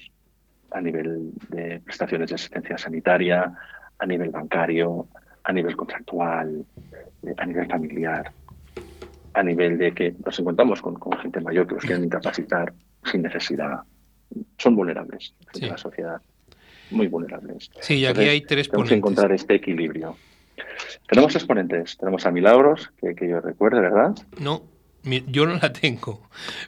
a 0.70 0.80
nivel 0.80 1.32
de 1.48 1.80
prestaciones 1.80 2.30
de 2.30 2.36
asistencia 2.36 2.78
sanitaria, 2.78 3.52
a 3.98 4.06
nivel 4.06 4.30
bancario, 4.30 5.06
a 5.44 5.52
nivel 5.52 5.76
contractual, 5.76 6.64
eh, 7.22 7.34
a 7.36 7.46
nivel 7.46 7.66
familiar, 7.66 8.32
a 9.34 9.42
nivel 9.42 9.78
de 9.78 9.92
que 9.92 10.14
nos 10.24 10.38
encontramos 10.38 10.80
con, 10.80 10.96
gente 11.20 11.40
mayor 11.40 11.66
que 11.66 11.74
los 11.74 11.84
quieren 11.84 12.04
incapacitar 12.04 12.72
sin 13.04 13.22
necesidad. 13.22 13.80
Son 14.58 14.74
vulnerables 14.74 15.34
en 15.54 15.68
la 15.68 15.76
sociedad, 15.76 16.20
muy 16.90 17.06
vulnerables. 17.06 17.70
Sí, 17.80 17.96
y 17.96 18.06
aquí 18.06 18.22
hay 18.22 18.40
tres 18.42 18.68
tenemos 18.68 18.88
que 18.88 18.94
encontrar 18.94 19.32
este 19.32 19.54
equilibrio. 19.54 20.16
Tenemos 21.08 21.34
exponentes. 21.34 21.98
Tenemos 21.98 22.24
a 22.24 22.30
Milagros, 22.30 22.90
que, 22.98 23.14
que 23.14 23.28
yo 23.28 23.40
recuerde, 23.40 23.80
¿verdad? 23.80 24.14
No, 24.40 24.62
yo 25.04 25.46
no 25.46 25.54
la 25.54 25.72
tengo. 25.72 26.20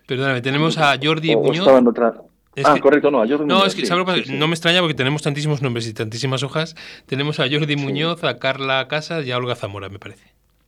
Perdóname, 0.06 0.40
tenemos 0.40 0.78
a 0.78 0.96
Jordi 1.02 1.34
Muñoz. 1.36 1.68
ah, 2.64 2.78
correcto, 2.80 3.10
no, 3.10 3.22
a 3.22 3.28
Jordi 3.28 3.46
No, 3.46 3.64
es 3.64 3.74
que 3.74 3.82
no 4.32 4.48
me 4.48 4.54
extraña 4.54 4.80
porque 4.80 4.94
tenemos 4.94 5.22
tantísimos 5.22 5.62
nombres 5.62 5.88
y 5.88 5.94
tantísimas 5.94 6.42
hojas. 6.42 6.76
Tenemos 7.06 7.40
a 7.40 7.48
Jordi 7.50 7.76
Muñoz, 7.76 8.24
a 8.24 8.38
Carla 8.38 8.86
Casas 8.88 9.26
y 9.26 9.32
a 9.32 9.36
Olga 9.36 9.54
Zamora, 9.54 9.88
me 9.88 9.98
parece. 9.98 10.24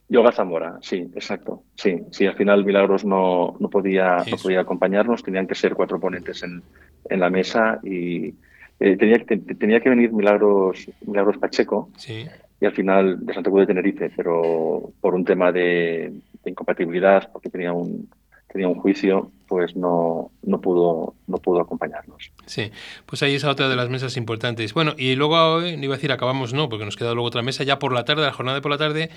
Y 0.09 0.17
Olga 0.17 0.31
Zamora, 0.31 0.79
sí, 0.83 1.09
exacto. 1.15 1.63
Sí, 1.75 2.03
sí, 2.13 2.27
al 2.27 2.37
final 2.37 2.65
Milagros 2.65 3.05
no, 3.05 3.57
no, 3.59 3.69
podía, 3.69 4.19
no 4.31 4.37
podía 4.37 4.61
acompañarnos, 4.61 5.25
tenían 5.25 5.49
que 5.49 5.57
ser 5.57 5.75
cuatro 5.75 5.99
ponentes 5.99 6.45
en, 6.45 6.63
en 7.11 7.21
la 7.21 7.29
mesa 7.29 7.81
y 7.83 8.35
eh, 8.79 8.97
tenía, 8.97 9.25
tenía 9.59 9.81
que 9.81 9.91
venir 9.91 10.13
Milagros, 10.13 10.89
Milagros 11.05 11.39
Pacheco. 11.39 11.91
Sí 11.97 12.27
y 12.61 12.67
al 12.67 12.73
final 12.73 13.25
de 13.25 13.35
Santa 13.35 13.51
Cruz 13.51 13.63
de 13.63 13.67
Tenerife, 13.67 14.11
pero 14.17 14.93
por 15.01 15.15
un 15.15 15.25
tema 15.25 15.53
de, 15.53 16.13
incompatibilidad, 16.45 17.31
porque 17.33 17.51
tenía 17.51 17.73
un, 17.73 18.09
tenía 18.51 18.69
un 18.69 18.77
juicio, 18.77 19.31
pues 19.49 19.77
no, 19.77 20.31
no, 20.43 20.61
pudo, 20.61 21.15
no 21.27 21.39
pudo 21.39 21.61
acompañarnos. 21.61 22.33
Sí, 22.47 22.71
pues 23.05 23.23
ahí 23.23 23.35
es 23.35 23.45
otra 23.45 23.69
de 23.69 23.77
las 23.77 23.89
mesas 23.89 24.17
importantes. 24.17 24.73
Bueno, 24.73 24.95
y 24.97 25.17
luego 25.17 25.37
hoy, 25.37 25.77
no 25.77 25.85
iba 25.85 25.95
a 25.95 25.99
decir 25.99 26.13
acabamos, 26.13 26.55
no, 26.55 26.69
porque 26.69 26.85
nos 26.85 26.97
queda 26.97 27.13
luego 27.13 27.29
otra 27.29 27.43
mesa, 27.43 27.65
ya 27.65 27.79
por 27.79 27.93
la 27.93 28.05
tarde, 28.05 28.23
la 28.23 28.33
jornada 28.33 28.57
de 28.57 28.63
por 28.63 28.71
la 28.71 28.79
tarde, 28.79 29.11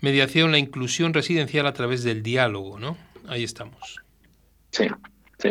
mediación, 0.00 0.52
la 0.52 0.58
inclusión 0.58 1.12
residencial 1.12 1.66
a 1.66 1.72
través 1.72 2.04
del 2.04 2.22
diálogo, 2.22 2.78
¿no? 2.78 2.96
Ahí 3.28 3.42
estamos. 3.42 4.00
Sí, 4.70 4.86
sí. 5.38 5.50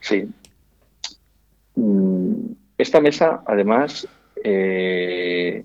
Sí. 0.00 0.28
Mm, 1.74 2.52
esta 2.78 3.00
mesa, 3.00 3.42
además, 3.46 4.06
eh, 4.44 5.64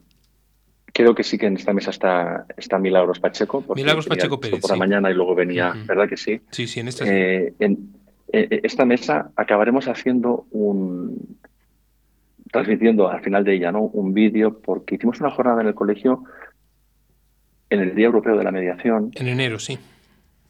Creo 0.94 1.16
que 1.16 1.24
sí 1.24 1.38
que 1.38 1.46
en 1.46 1.56
esta 1.56 1.74
mesa 1.74 1.92
está, 1.92 2.46
está 2.58 2.78
Milagros 2.78 3.20
Pacheco. 3.20 3.64
Milagros 3.76 4.08
Pacheco 4.08 4.40
Pérez. 4.40 4.62
Por 4.62 4.72
la 4.72 4.78
mañana 4.78 5.10
y 5.10 5.14
luego 5.14 5.36
venía, 5.36 5.74
¿verdad 5.86 6.08
que 6.08 6.18
sí? 6.18 6.42
Sí, 6.52 6.68
sí, 6.68 6.82
en 6.82 6.88
esta. 6.90 7.06
Eh, 7.08 7.54
en 7.60 7.94
eh, 8.34 8.60
esta 8.64 8.86
mesa 8.86 9.32
acabaremos 9.36 9.88
haciendo 9.88 10.46
un. 10.52 11.38
transmitiendo 12.52 13.10
al 13.10 13.22
final 13.22 13.44
de 13.44 13.56
ella, 13.56 13.72
¿no? 13.72 13.84
Un 13.84 14.14
vídeo, 14.14 14.60
porque 14.60 14.96
hicimos 14.96 15.20
una 15.22 15.32
jornada 15.32 15.62
en 15.62 15.68
el 15.68 15.76
colegio 15.76 16.24
en 17.70 17.80
el 17.80 17.96
Día 17.96 18.08
Europeo 18.08 18.38
de 18.38 18.44
la 18.44 18.52
Mediación. 18.52 19.12
En 19.16 19.28
enero, 19.28 19.58
sí. 19.58 19.80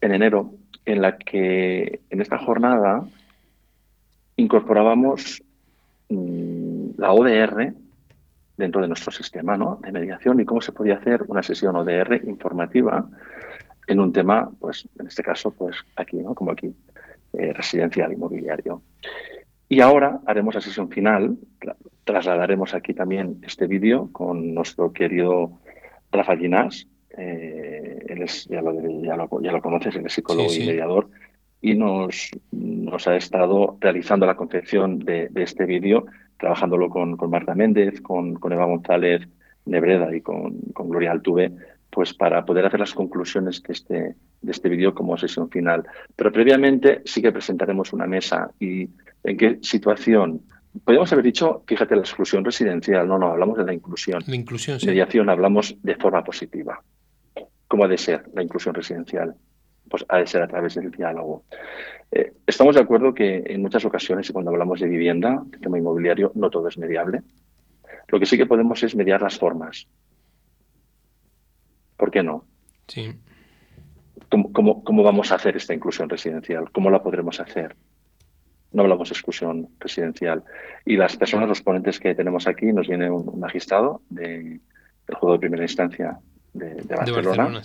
En 0.01 0.11
enero, 0.11 0.55
en 0.85 1.01
la 1.01 1.17
que 1.17 2.01
en 2.09 2.19
esta 2.21 2.39
jornada 2.39 3.05
incorporábamos 4.37 5.43
mm, 6.09 6.89
la 6.97 7.11
ODR 7.13 7.73
dentro 8.61 8.81
de 8.81 8.87
nuestro 8.87 9.11
sistema 9.11 9.57
¿no? 9.57 9.79
de 9.81 9.91
mediación 9.91 10.39
y 10.39 10.45
cómo 10.45 10.61
se 10.61 10.71
podía 10.71 10.95
hacer 10.95 11.23
una 11.27 11.43
sesión 11.43 11.75
ODR 11.75 12.21
informativa 12.25 13.07
en 13.87 13.99
un 13.99 14.13
tema, 14.13 14.49
pues 14.59 14.87
en 14.99 15.07
este 15.07 15.23
caso, 15.23 15.51
pues 15.51 15.75
aquí, 15.95 16.17
¿no? 16.17 16.33
como 16.35 16.51
aquí, 16.51 16.73
eh, 17.33 17.53
residencial 17.53 18.13
inmobiliario. 18.13 18.81
Y 19.67 19.81
ahora 19.81 20.19
haremos 20.25 20.55
la 20.55 20.61
sesión 20.61 20.89
final, 20.89 21.37
trasladaremos 22.03 22.73
aquí 22.73 22.93
también 22.93 23.41
este 23.43 23.67
vídeo 23.67 24.09
con 24.11 24.53
nuestro 24.53 24.93
querido 24.93 25.59
Rafa 26.11 26.35
Ginás, 26.37 26.87
eh, 27.17 28.05
él 28.07 28.21
es, 28.21 28.45
ya, 28.45 28.61
lo, 28.61 28.73
ya, 29.01 29.15
lo, 29.51 29.61
conoces, 29.61 29.95
el 29.95 30.09
psicólogo 30.09 30.51
y 30.53 30.65
mediador, 30.65 31.09
y 31.61 31.75
nos, 31.75 32.31
nos 32.51 33.07
ha 33.07 33.15
estado 33.15 33.77
realizando 33.79 34.25
la 34.25 34.35
concepción 34.35 34.99
de, 34.99 35.29
de 35.29 35.43
este 35.43 35.65
vídeo 35.65 36.05
trabajándolo 36.41 36.89
con, 36.89 37.15
con 37.15 37.29
Marta 37.29 37.53
Méndez, 37.53 38.01
con, 38.01 38.33
con, 38.33 38.51
Eva 38.51 38.65
González 38.65 39.21
Nebreda 39.65 40.13
y 40.13 40.21
con, 40.21 40.59
con, 40.73 40.89
Gloria 40.89 41.11
Altuve, 41.11 41.51
pues 41.91 42.15
para 42.15 42.43
poder 42.43 42.65
hacer 42.65 42.79
las 42.79 42.93
conclusiones 42.93 43.61
de 43.61 43.73
este, 43.73 44.15
de 44.41 44.51
este 44.51 44.67
vídeo 44.67 44.95
como 44.95 45.17
sesión 45.17 45.49
final. 45.51 45.85
Pero 46.15 46.31
previamente 46.31 47.03
sí 47.05 47.21
que 47.21 47.31
presentaremos 47.31 47.93
una 47.93 48.07
mesa 48.07 48.49
y 48.59 48.89
en 49.23 49.37
qué 49.37 49.59
situación. 49.61 50.41
Podríamos 50.83 51.13
haber 51.13 51.25
dicho, 51.25 51.63
fíjate, 51.67 51.95
la 51.95 52.01
exclusión 52.01 52.43
residencial. 52.43 53.07
No, 53.07 53.19
no, 53.19 53.27
hablamos 53.27 53.57
de 53.57 53.65
la 53.65 53.73
inclusión. 53.73 54.23
La 54.25 54.35
inclusión, 54.35 54.79
sí. 54.79 54.87
Mediación, 54.87 55.29
hablamos 55.29 55.75
de 55.83 55.95
forma 55.95 56.23
positiva. 56.23 56.81
¿Cómo 57.67 57.85
ha 57.85 57.87
de 57.87 57.99
ser 57.99 58.23
la 58.33 58.41
inclusión 58.41 58.73
residencial? 58.73 59.35
Pues 59.91 60.05
ha 60.07 60.17
de 60.19 60.25
ser 60.25 60.41
a 60.41 60.47
través 60.47 60.75
del 60.75 60.89
diálogo. 60.89 61.43
Eh, 62.11 62.31
estamos 62.47 62.75
de 62.75 62.81
acuerdo 62.81 63.13
que 63.13 63.43
en 63.45 63.61
muchas 63.61 63.83
ocasiones, 63.83 64.29
y 64.29 64.33
cuando 64.33 64.51
hablamos 64.51 64.79
de 64.79 64.87
vivienda, 64.87 65.43
de 65.45 65.57
tema 65.57 65.77
inmobiliario, 65.77 66.31
no 66.33 66.49
todo 66.49 66.69
es 66.69 66.77
mediable. 66.77 67.21
Lo 68.07 68.19
que 68.19 68.25
sí 68.25 68.37
que 68.37 68.45
podemos 68.45 68.81
es 68.83 68.95
mediar 68.95 69.21
las 69.21 69.37
formas. 69.37 69.87
¿Por 71.97 72.09
qué 72.09 72.23
no? 72.23 72.45
Sí. 72.87 73.13
¿Cómo, 74.29 74.83
cómo, 74.83 75.03
vamos 75.03 75.31
a 75.31 75.35
hacer 75.35 75.57
esta 75.57 75.73
inclusión 75.73 76.09
residencial? 76.09 76.71
¿Cómo 76.71 76.89
la 76.89 77.03
podremos 77.03 77.41
hacer? 77.41 77.75
No 78.71 78.83
hablamos 78.83 79.09
de 79.09 79.13
exclusión 79.13 79.67
residencial. 79.77 80.43
Y 80.85 80.95
las 80.95 81.17
personas, 81.17 81.49
los 81.49 81.61
ponentes 81.61 81.99
que 81.99 82.15
tenemos 82.15 82.47
aquí, 82.47 82.71
nos 82.71 82.87
viene 82.87 83.11
un, 83.11 83.37
magistrado 83.37 84.01
de, 84.09 84.61
del 85.05 85.15
juego 85.17 85.33
de 85.33 85.39
primera 85.39 85.63
instancia 85.63 86.17
de, 86.53 86.81
Barcelona. 86.95 87.61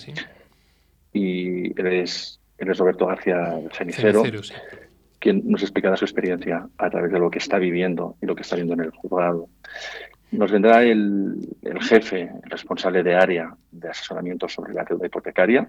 Y 1.17 1.73
él 1.81 1.87
es 1.87 2.39
él 2.59 2.71
es 2.71 2.79
Roberto 2.79 3.07
García 3.07 3.59
Cenicero, 3.73 4.23
quien 5.19 5.43
nos 5.45 5.63
explicará 5.63 5.97
su 5.97 6.05
experiencia 6.05 6.69
a 6.77 6.91
través 6.91 7.11
de 7.11 7.19
lo 7.19 7.31
que 7.31 7.39
está 7.39 7.59
viviendo 7.59 8.17
y 8.21 8.27
lo 8.27 8.35
que 8.35 8.43
está 8.43 8.57
viendo 8.57 8.75
en 8.75 8.81
el 8.81 8.91
juzgado. 8.91 9.49
Nos 10.33 10.53
vendrá 10.53 10.83
el, 10.83 11.49
jefe, 11.81 12.31
el 12.45 12.51
responsable 12.51 13.03
de 13.03 13.15
área 13.15 13.55
de 13.71 13.89
asesoramiento 13.89 14.49
sobre 14.49 14.75
la 14.75 14.85
deuda 14.85 15.07
hipotecaria 15.07 15.69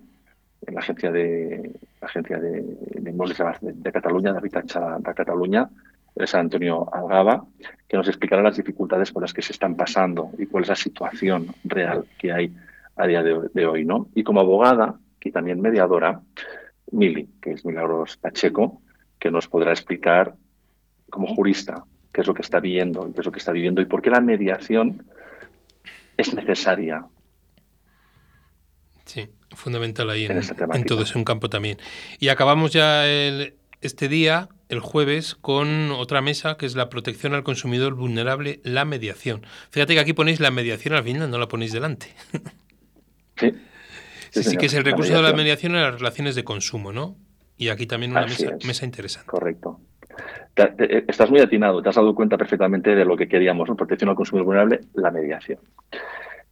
en 0.66 0.74
la 0.74 0.80
agencia 0.80 1.12
de 1.12 1.72
la 2.02 2.08
agencia 2.08 2.40
de, 2.40 2.64
inmuebles 2.98 3.38
de, 3.62 3.92
Cataluña, 3.92 4.32
de 4.34 4.40
Habitatge 4.40 4.80
de 5.00 5.14
Cataluña, 5.14 5.70
es 6.16 6.34
Antonio 6.34 6.90
Algaba, 6.92 7.46
que 7.88 7.96
nos 7.96 8.08
explicará 8.08 8.42
las 8.42 8.58
dificultades 8.58 9.12
por 9.12 9.22
las 9.22 9.34
que 9.34 9.42
se 9.42 9.54
están 9.54 9.76
pasando 9.76 10.32
y 10.38 10.46
cuál 10.48 10.64
es 10.64 10.70
la 10.70 10.76
situación 10.76 11.48
real 11.64 12.06
que 12.18 12.32
hay 12.32 12.54
a 12.96 13.06
día 13.06 13.22
de, 13.22 13.50
de 13.54 13.66
hoy. 13.66 13.86
¿no? 13.86 14.08
Y 14.16 14.24
como 14.24 14.40
abogada 14.40 14.96
y 15.28 15.32
también 15.32 15.62
mediadora, 15.62 16.22
Mili, 16.92 17.30
que 17.42 17.52
es 17.52 17.66
Milagros 17.66 18.18
Pacheco, 18.18 18.82
que 19.20 19.32
nos 19.32 19.48
podrá 19.48 19.72
explicar 19.72 20.36
como 21.10 21.28
jurista 21.28 21.86
qué 22.14 22.22
es 22.22 22.28
lo 22.28 22.34
que 22.34 22.42
está 22.42 22.60
viendo, 22.60 23.12
qué 23.14 23.20
es 23.20 23.26
lo 23.26 23.32
que 23.32 23.40
está 23.40 23.52
viviendo 23.52 23.82
y 23.82 23.86
por 23.86 24.02
qué 24.02 24.10
la 24.10 24.22
mediación 24.22 25.06
es 26.18 26.34
necesaria. 26.34 27.06
Sí, 29.06 29.30
fundamental 29.52 30.10
ahí 30.10 30.26
en, 30.26 30.42
en, 30.74 30.84
todo 30.86 31.04
ese 31.04 31.18
un 31.18 31.24
campo 31.24 31.50
también. 31.50 31.78
Y 32.20 32.30
acabamos 32.30 32.74
ya 32.74 33.06
este 33.08 34.08
día, 34.08 34.50
el 34.70 34.80
jueves, 34.80 35.36
con 35.36 35.92
otra 35.92 36.22
mesa 36.22 36.58
que 36.58 36.66
es 36.66 36.76
la 36.76 36.90
protección 36.90 37.34
al 37.34 37.44
consumidor 37.44 37.94
vulnerable, 37.94 38.60
la 38.64 38.84
mediación. 38.84 39.46
Fíjate 39.70 39.94
que 39.94 40.00
aquí 40.00 40.14
ponéis 40.14 40.40
la 40.40 40.52
mediación 40.52 40.94
al 40.94 41.04
final, 41.04 41.30
no 41.30 41.38
la 41.38 41.48
ponéis 41.48 41.72
delante. 41.72 42.08
Sí, 43.40 43.54
Sí, 44.32 44.58
que 44.58 44.68
es 44.68 44.74
el 44.74 44.84
recurso 44.84 45.16
de 45.16 45.22
la 45.22 45.34
mediación 45.34 45.76
en 45.76 45.82
las 45.82 46.00
relaciones 46.00 46.36
de 46.36 46.44
consumo, 46.44 46.92
¿no? 46.92 47.16
Y 47.58 47.70
aquí 47.70 47.88
también 47.88 48.12
una 48.12 48.26
mesa, 48.26 48.86
interesante. 48.86 49.30
Correcto. 49.30 49.80
estás 50.56 51.30
muy 51.30 51.40
atinado, 51.40 51.82
te 51.82 51.90
has 51.90 51.96
dado 51.96 52.14
cuenta 52.14 52.38
perfectamente 52.38 52.96
de 52.96 53.06
lo 53.06 53.18
que 53.18 53.28
queríamos, 53.28 53.68
¿no? 53.68 53.76
protección 53.76 54.10
al 54.10 54.16
consumidor 54.16 54.46
vulnerable, 54.46 54.82
la 54.94 55.12
mediación. 55.12 55.60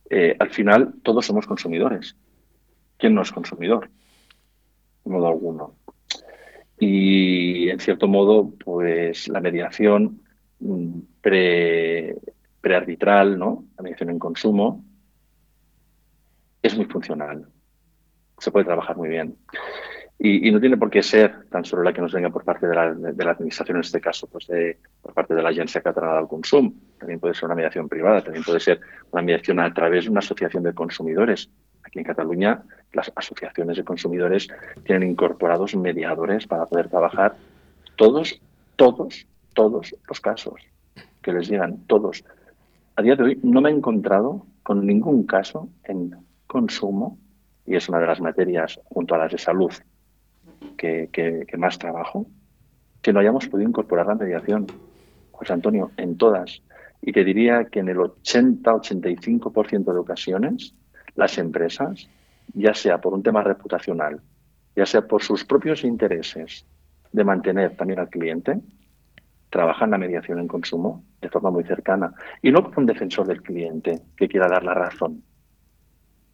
Eh, 0.10 0.36
al 0.40 0.50
final, 0.50 0.96
todos 1.04 1.26
somos 1.26 1.46
consumidores. 1.46 2.16
¿Quién 2.98 3.14
no 3.14 3.22
es 3.22 3.32
consumidor? 3.32 3.90
De 5.04 5.12
modo 5.12 5.28
alguno. 5.28 5.76
Y 6.80 7.70
en 7.70 7.80
cierto 7.80 8.08
modo, 8.08 8.52
pues 8.64 9.28
la 9.28 9.42
mediación 9.42 10.22
mm, 10.60 11.00
prearbitral, 12.62 13.38
¿no? 13.38 13.66
la 13.78 13.84
mediación 13.84 14.10
en 14.10 14.20
consumo, 14.20 14.84
es 16.62 16.76
muy 16.76 16.86
funcional. 16.86 17.48
Se 18.38 18.52
puede 18.52 18.66
trabajar 18.66 18.98
muy 18.98 19.10
bien. 19.10 19.36
Y, 20.18 20.50
no 20.50 20.62
tiene 20.62 20.78
por 20.78 20.90
qué 20.90 21.04
ser 21.04 21.46
tan 21.50 21.66
solo 21.66 21.84
la 21.84 21.92
que 21.92 22.02
nos 22.02 22.14
venga 22.14 22.30
por 22.30 22.46
parte 22.46 22.68
de 22.68 22.74
la, 22.74 22.84
Administración, 23.32 23.78
en 23.78 23.82
este 23.82 24.00
caso, 24.00 24.28
pues 24.28 24.48
por 25.02 25.14
parte 25.14 25.36
de 25.36 25.44
la 25.44 25.50
Agencia 25.50 25.82
Catalana 25.82 26.16
del 26.18 26.28
Consumo. 26.28 26.74
También 26.98 27.20
puede 27.20 27.34
ser 27.34 27.46
una 27.46 27.56
mediación 27.56 27.90
privada, 27.90 28.22
también 28.22 28.44
puede 28.44 28.62
ser 28.62 28.80
una 29.12 29.22
mediación 29.22 29.60
a 29.60 29.74
través 29.74 30.06
de 30.06 30.12
una 30.12 30.20
asociación 30.20 30.64
de 30.64 30.74
consumidores. 30.74 31.50
Aquí 31.84 32.00
en 32.00 32.06
Cataluña, 32.06 32.64
las 32.94 33.12
asociaciones 33.14 33.76
de 33.76 33.84
consumidores 33.84 34.48
tienen 34.86 35.10
incorporados 35.10 35.76
mediadores 35.76 36.48
para 36.48 36.66
poder 36.66 36.88
trabajar 36.88 37.36
todos, 37.98 38.40
todos, 38.78 39.28
todos 39.54 39.96
los 40.08 40.22
casos 40.22 40.62
que 41.22 41.34
les 41.34 41.50
llegan, 41.50 41.86
todos. 41.88 42.24
A 42.96 43.02
día 43.02 43.16
de 43.18 43.24
hoy 43.24 43.40
no 43.44 43.60
me 43.60 43.70
he 43.70 43.74
encontrado 43.74 44.46
con 44.64 44.86
ningún 44.86 45.26
caso 45.26 45.68
en 45.84 46.16
consumo, 46.48 47.18
y 47.66 47.76
es 47.76 47.90
una 47.90 48.00
de 48.00 48.08
las 48.08 48.22
materias 48.22 48.80
junto 48.86 49.16
a 49.16 49.18
las 49.18 49.32
de 49.32 49.38
salud 49.38 49.72
que, 50.78 51.46
más 51.58 51.78
trabajo, 51.80 52.28
que 53.02 53.14
no 53.14 53.20
hayamos 53.20 53.48
podido 53.48 53.70
incorporar 53.70 54.08
la 54.08 54.16
mediación. 54.16 54.68
José 55.32 55.54
Antonio, 55.54 55.92
en 55.98 56.18
todas. 56.18 56.62
Y 57.02 57.12
te 57.12 57.24
diría 57.24 57.66
que 57.66 57.80
en 57.80 57.90
el 57.90 57.98
80-85% 57.98 59.94
de 59.94 60.00
ocasiones, 60.00 60.76
las 61.16 61.38
empresas, 61.38 62.08
ya 62.54 62.74
sea 62.74 63.00
por 63.00 63.14
un 63.14 63.24
tema 63.24 63.44
reputacional, 63.44 64.22
ya 64.76 64.86
sea 64.86 65.02
por 65.02 65.24
sus 65.24 65.46
propios 65.46 65.84
intereses 65.84 66.66
de 67.12 67.24
mantener 67.24 67.76
también 67.76 68.00
al 68.00 68.10
cliente, 68.10 68.60
trabajan 69.50 69.92
la 69.92 69.98
mediación 69.98 70.40
en 70.40 70.48
consumo 70.48 71.04
de 71.22 71.30
forma 71.30 71.52
muy 71.52 71.64
cercana. 71.64 72.14
Y 72.42 72.52
no 72.52 72.64
por 72.64 72.80
un 72.80 72.86
defensor 72.86 73.28
del 73.28 73.42
cliente 73.42 74.02
que 74.18 74.28
quiera 74.28 74.48
dar 74.48 74.64
la 74.64 74.74
razón 74.74 75.24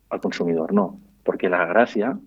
al 0.09 0.19
consumidor, 0.19 0.73
no. 0.73 0.99
Porque 1.23 1.49
la 1.49 1.65
gracia 1.65 2.17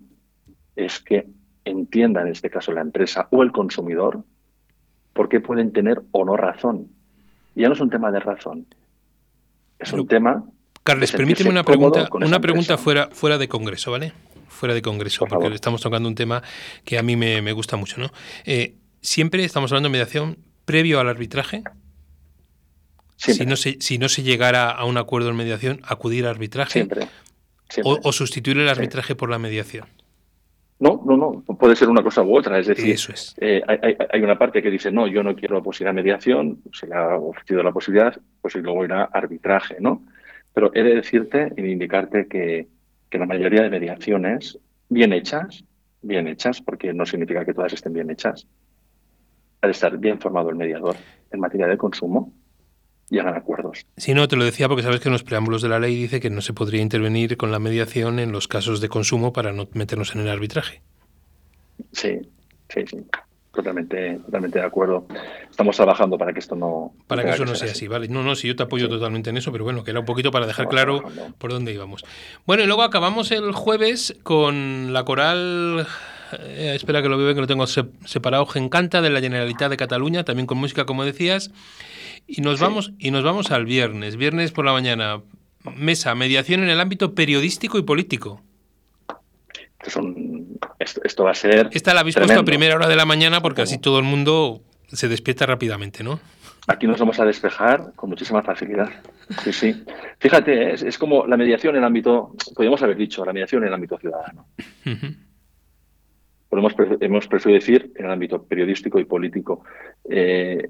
es 0.75 0.99
que 0.99 1.27
entienda, 1.65 2.21
en 2.21 2.27
este 2.27 2.49
caso 2.49 2.71
la 2.71 2.81
empresa 2.81 3.27
o 3.31 3.43
el 3.43 3.51
consumidor, 3.51 4.23
por 5.13 5.29
qué 5.29 5.39
pueden 5.39 5.71
tener 5.71 6.01
o 6.11 6.25
no 6.25 6.37
razón. 6.37 6.89
ya 7.55 7.67
no 7.67 7.73
es 7.73 7.79
un 7.79 7.89
tema 7.89 8.11
de 8.11 8.19
razón, 8.19 8.67
es 9.79 9.91
un 9.93 10.07
tema... 10.07 10.43
Carles, 10.83 11.11
permíteme 11.11 11.49
una 11.49 11.63
pregunta, 11.63 12.07
una 12.11 12.39
pregunta 12.39 12.77
fuera, 12.77 13.09
fuera 13.11 13.39
de 13.39 13.47
Congreso, 13.47 13.91
¿vale? 13.91 14.13
Fuera 14.49 14.75
de 14.75 14.83
Congreso, 14.83 15.25
porque 15.25 15.47
estamos 15.47 15.81
tocando 15.81 16.07
un 16.07 16.13
tema 16.13 16.43
que 16.83 16.99
a 16.99 17.03
mí 17.03 17.15
me, 17.15 17.51
gusta 17.53 17.75
mucho, 17.75 17.99
¿no? 17.99 18.11
Eh, 18.45 18.75
siempre 19.01 19.43
estamos 19.43 19.71
hablando 19.71 19.89
de 19.89 19.93
mediación 19.93 20.37
previo 20.65 20.99
al 20.99 21.09
arbitraje. 21.09 21.63
Si 23.17 23.45
no, 23.45 23.55
se, 23.55 23.77
si 23.79 23.97
no 23.97 24.09
se 24.09 24.21
llegara 24.21 24.69
a 24.69 24.85
un 24.85 24.97
acuerdo 24.97 25.29
en 25.29 25.37
mediación, 25.37 25.81
acudir 25.83 26.25
al 26.25 26.31
arbitraje. 26.31 26.73
Siempre. 26.73 27.07
O, 27.83 28.11
sustituir 28.11 28.57
el 28.59 28.69
arbitraje 28.69 29.15
por 29.15 29.29
la 29.29 29.39
mediación. 29.39 29.87
No, 30.79 31.01
no, 31.05 31.15
no, 31.17 31.55
puede 31.55 31.75
ser 31.75 31.89
una 31.89 32.03
cosa 32.03 32.21
u 32.21 32.37
otra. 32.37 32.59
Es 32.59 32.67
decir, 32.67 32.95
eh, 33.37 33.61
hay, 34.11 34.21
una 34.21 34.37
parte 34.37 34.61
que 34.61 34.69
dice, 34.69 34.91
no, 34.91 35.07
yo 35.07 35.23
no 35.23 35.35
quiero 35.35 35.55
la 35.55 35.63
posibilidad 35.63 35.95
de 35.95 36.01
mediación, 36.01 36.61
se 36.73 36.87
le 36.87 36.95
ha 36.95 37.15
ofrecido 37.15 37.63
la 37.63 37.71
posibilidad, 37.71 38.15
pues 38.41 38.55
y 38.55 38.59
luego 38.59 38.83
irá 38.83 39.05
arbitraje, 39.05 39.77
¿no? 39.79 40.03
Pero 40.53 40.71
he 40.73 40.83
de 40.83 40.95
decirte 40.95 41.51
y 41.55 41.61
de 41.61 41.71
indicarte 41.71 42.27
que, 42.27 42.67
que 43.09 43.17
la 43.17 43.25
mayoría 43.25 43.63
de 43.63 43.69
mediaciones, 43.69 44.59
bien 44.89 45.13
hechas, 45.13 45.63
bien 46.01 46.27
hechas, 46.27 46.61
porque 46.61 46.93
no 46.93 47.05
significa 47.05 47.45
que 47.45 47.53
todas 47.53 47.73
estén 47.73 47.93
bien 47.93 48.09
hechas, 48.09 48.45
ha 49.61 49.67
de 49.67 49.71
estar 49.71 49.97
bien 49.97 50.19
formado 50.19 50.49
el 50.49 50.55
mediador 50.55 50.95
en 51.31 51.39
materia 51.39 51.67
de 51.67 51.77
consumo, 51.77 52.31
y 53.09 53.19
hagan 53.19 53.35
acuerdos. 53.35 53.85
Si 53.97 54.13
no, 54.13 54.27
te 54.27 54.35
lo 54.35 54.43
decía 54.43 54.67
porque 54.67 54.83
sabes 54.83 54.99
que 54.99 55.09
en 55.09 55.13
los 55.13 55.23
preámbulos 55.23 55.61
de 55.61 55.69
la 55.69 55.79
ley 55.79 55.95
dice 55.95 56.19
que 56.19 56.29
no 56.29 56.41
se 56.41 56.53
podría 56.53 56.81
intervenir 56.81 57.37
con 57.37 57.51
la 57.51 57.59
mediación 57.59 58.19
en 58.19 58.31
los 58.31 58.47
casos 58.47 58.81
de 58.81 58.89
consumo 58.89 59.33
para 59.33 59.53
no 59.53 59.67
meternos 59.73 60.15
en 60.15 60.21
el 60.21 60.29
arbitraje. 60.29 60.81
Sí, 61.91 62.19
sí, 62.69 62.81
sí. 62.87 62.97
Totalmente, 63.55 64.19
totalmente 64.25 64.59
de 64.59 64.65
acuerdo. 64.65 65.07
Estamos 65.49 65.77
trabajando 65.77 66.17
para 66.17 66.33
que 66.33 66.39
esto 66.39 66.55
no. 66.55 66.93
Para 67.07 67.23
que 67.23 67.29
eso 67.29 67.45
no 67.45 67.55
sea 67.55 67.71
así. 67.71 67.87
vale. 67.87 68.09
No, 68.09 68.21
no, 68.21 68.35
sí, 68.35 68.49
yo 68.49 68.55
te 68.55 68.63
apoyo 68.63 68.89
totalmente 68.89 69.29
en 69.29 69.37
eso, 69.37 69.49
pero 69.53 69.63
bueno, 69.63 69.85
que 69.85 69.91
era 69.91 70.01
un 70.01 70.05
poquito 70.05 70.29
para 70.29 70.45
dejar 70.45 70.67
claro 70.67 71.01
por 71.37 71.51
dónde 71.53 71.71
íbamos. 71.73 72.03
Bueno, 72.45 72.63
y 72.63 72.65
luego 72.65 72.83
acabamos 72.83 73.31
el 73.31 73.53
jueves 73.53 74.17
con 74.23 74.91
la 74.91 75.05
coral. 75.05 75.87
Eh, 76.39 76.73
espera 76.75 77.01
que 77.01 77.07
lo 77.07 77.17
veo 77.17 77.33
que 77.33 77.39
lo 77.39 77.47
tengo 77.47 77.65
separado. 77.65 78.45
Gencanta 78.45 79.01
de 79.01 79.09
la 79.09 79.21
Generalitat 79.21 79.69
de 79.69 79.77
Cataluña, 79.77 80.25
también 80.25 80.47
con 80.47 80.57
música, 80.57 80.85
como 80.85 81.05
decías. 81.05 81.51
Y 82.27 82.41
nos, 82.41 82.59
vamos, 82.59 82.93
y 82.97 83.11
nos 83.11 83.23
vamos 83.23 83.51
al 83.51 83.65
viernes, 83.65 84.17
viernes 84.17 84.51
por 84.51 84.65
la 84.65 84.71
mañana. 84.73 85.21
Mesa, 85.75 86.13
mediación 86.13 86.63
en 86.63 86.69
el 86.69 86.79
ámbito 86.79 87.15
periodístico 87.15 87.79
y 87.79 87.83
político. 87.83 88.41
esto, 90.79 91.23
va 91.23 91.31
a 91.31 91.35
ser. 91.35 91.69
Esta 91.71 91.93
la 91.93 92.01
habéis 92.01 92.15
puesto 92.15 92.39
a 92.39 92.45
primera 92.45 92.75
hora 92.75 92.87
de 92.87 92.95
la 92.95 93.05
mañana 93.05 93.41
porque 93.41 93.63
así 93.63 93.79
todo 93.79 93.97
el 93.97 94.05
mundo 94.05 94.61
se 94.87 95.07
despierta 95.07 95.45
rápidamente, 95.45 96.03
¿no? 96.03 96.19
Aquí 96.67 96.87
nos 96.87 96.99
vamos 96.99 97.19
a 97.19 97.25
despejar 97.25 97.93
con 97.95 98.09
muchísima 98.09 98.41
facilidad. 98.41 98.89
Sí, 99.43 99.53
sí. 99.53 99.83
Fíjate, 100.19 100.73
es, 100.73 100.97
como 100.97 101.27
la 101.27 101.37
mediación 101.37 101.75
en 101.75 101.79
el 101.81 101.85
ámbito, 101.85 102.35
podríamos 102.55 102.81
haber 102.81 102.97
dicho, 102.97 103.23
la 103.23 103.33
mediación 103.33 103.63
en 103.63 103.67
el 103.67 103.73
ámbito 103.73 103.97
ciudadano. 103.97 104.47
Podemos, 106.49 106.73
hemos 107.01 107.27
preferido 107.27 107.59
decir 107.59 107.91
en 107.95 108.05
el 108.05 108.11
ámbito 108.11 108.43
periodístico 108.43 108.99
y 108.99 109.05
político. 109.05 109.63
Eh, 110.09 110.69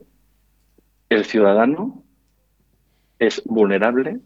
el 1.10 1.26
ciudadano 1.26 2.04
es 3.20 3.42
vulnerable 3.46 4.20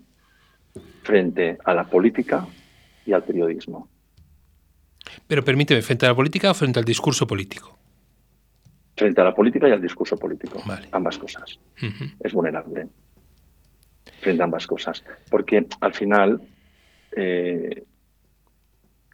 frente 1.04 1.58
a 1.64 1.74
la 1.74 1.86
política 1.86 2.48
y 3.06 3.14
al 3.14 3.24
periodismo. 3.24 3.90
Pero 5.28 5.44
permíteme, 5.44 5.82
¿frente 5.82 6.06
a 6.06 6.10
la 6.10 6.16
política 6.16 6.52
o 6.52 6.54
frente 6.54 6.80
al 6.80 6.86
discurso 6.86 7.26
político? 7.26 7.78
Frente 8.96 9.22
a 9.22 9.24
la 9.24 9.36
política 9.36 9.68
y 9.68 9.72
al 9.72 9.82
discurso 9.82 10.18
político. 10.18 10.62
Ambas 10.92 11.18
cosas. 11.18 11.60
Es 12.20 12.34
vulnerable 12.34 12.88
frente 14.22 14.42
a 14.42 14.46
ambas 14.46 14.68
cosas. 14.68 15.04
Porque 15.30 15.66
al 15.80 15.94
final 15.94 16.42
eh, 17.16 17.84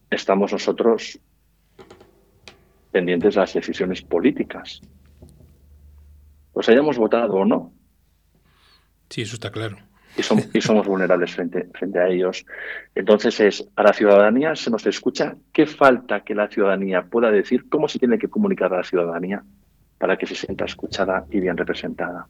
estamos 0.10 0.52
nosotros 0.52 1.20
pendientes 2.92 3.36
de 3.36 3.42
las 3.42 3.54
decisiones 3.54 4.02
políticas 4.02 4.82
pues 6.56 6.70
hayamos 6.70 6.98
votado 6.98 7.34
o 7.34 7.46
no. 7.46 7.74
Sí, 9.10 9.24
eso 9.24 9.36
está 9.36 9.52
claro. 9.52 9.76
Y 10.18 10.24
somos, 10.62 10.88
vulnerables 10.88 11.36
frente, 11.36 11.68
frente 11.74 12.00
a 12.00 12.08
ellos. 12.08 12.46
Entonces 12.96 13.38
es, 13.42 13.68
a 13.76 13.84
la 13.84 13.92
ciudadanía 13.92 14.56
se 14.56 14.72
nos 14.72 14.88
escucha, 14.88 15.36
¿qué 15.52 15.66
falta 15.66 16.22
que 16.22 16.34
la 16.34 16.48
ciudadanía 16.48 17.04
pueda 17.04 17.30
decir? 17.30 17.68
¿Cómo 17.68 17.90
se 17.90 18.00
tiene 18.00 18.18
que 18.18 18.30
comunicar 18.30 18.74
a 18.74 18.78
la 18.78 18.84
ciudadanía 18.86 19.44
para 19.98 20.16
que 20.16 20.26
se 20.26 20.36
sienta 20.36 20.64
escuchada 20.64 21.26
y 21.30 21.42
bien 21.42 21.58
representada? 21.58 22.26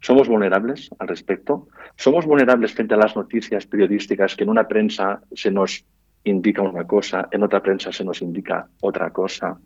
¿Somos 0.00 0.28
vulnerables 0.28 0.88
al 1.00 1.08
respecto? 1.08 1.66
¿Somos 1.96 2.26
vulnerables 2.26 2.74
frente 2.74 2.94
a 2.94 2.98
las 2.98 3.16
noticias 3.16 3.66
periodísticas 3.66 4.36
que 4.36 4.44
en 4.44 4.50
una 4.50 4.68
prensa 4.68 5.20
se 5.32 5.50
nos 5.50 5.84
indica 6.22 6.62
una 6.62 6.86
cosa, 6.86 7.28
en 7.32 7.42
otra 7.42 7.60
prensa 7.60 7.90
se 7.90 8.04
nos 8.04 8.22
indica 8.22 8.68
otra 8.82 9.10
cosa? 9.10 9.58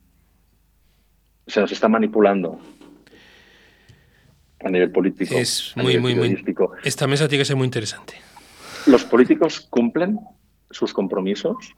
Se 1.46 1.60
nos 1.60 1.70
está 1.70 1.88
manipulando 1.90 2.58
a 4.64 4.70
nivel 4.70 4.90
político. 4.90 5.34
Es 5.34 5.72
muy, 5.76 5.98
muy, 5.98 6.14
muy. 6.14 6.44
Esta 6.84 7.06
mesa 7.06 7.28
tiene 7.28 7.42
que 7.42 7.46
ser 7.46 7.56
muy 7.56 7.64
interesante. 7.64 8.14
Los 8.86 9.04
políticos 9.04 9.66
cumplen 9.70 10.18
sus 10.70 10.92
compromisos, 10.92 11.74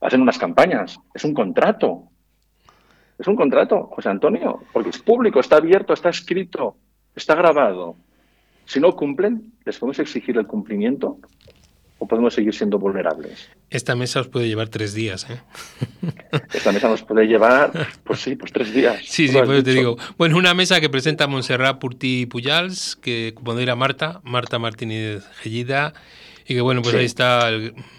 hacen 0.00 0.22
unas 0.22 0.38
campañas, 0.38 0.98
es 1.14 1.24
un 1.24 1.34
contrato. 1.34 2.04
Es 3.18 3.26
un 3.26 3.36
contrato, 3.36 3.88
José 3.94 4.10
Antonio, 4.10 4.60
porque 4.72 4.90
es 4.90 4.98
público, 4.98 5.40
está 5.40 5.56
abierto, 5.56 5.94
está 5.94 6.10
escrito, 6.10 6.76
está 7.14 7.34
grabado. 7.34 7.96
Si 8.66 8.78
no 8.78 8.94
cumplen, 8.94 9.54
les 9.64 9.78
podemos 9.78 9.98
exigir 10.00 10.36
el 10.36 10.46
cumplimiento 10.46 11.18
o 11.98 12.06
podemos 12.06 12.34
seguir 12.34 12.54
siendo 12.54 12.78
vulnerables. 12.78 13.50
Esta 13.70 13.96
mesa 13.96 14.20
os 14.20 14.28
puede 14.28 14.48
llevar 14.48 14.68
tres 14.68 14.92
días, 14.94 15.26
¿eh? 15.30 15.40
Esta 16.52 16.72
mesa 16.72 16.88
nos 16.88 17.02
puede 17.02 17.26
llevar, 17.26 17.72
pues 18.04 18.20
sí, 18.20 18.36
pues 18.36 18.52
tres 18.52 18.72
días. 18.72 19.00
Sí, 19.04 19.28
sí, 19.28 19.38
pues 19.44 19.64
te 19.64 19.72
digo. 19.72 19.96
Bueno, 20.18 20.36
una 20.36 20.54
mesa 20.54 20.80
que 20.80 20.90
presenta 20.90 21.26
Montserrat 21.26 21.78
Purti 21.78 22.26
Puyals, 22.26 22.96
que 22.96 23.34
modera 23.42 23.76
Marta, 23.76 24.20
Marta 24.24 24.58
Martínez 24.58 25.24
Gellida, 25.36 25.94
y 26.46 26.54
que 26.54 26.60
bueno, 26.60 26.82
pues 26.82 26.94
ahí 26.94 27.06
está 27.06 27.50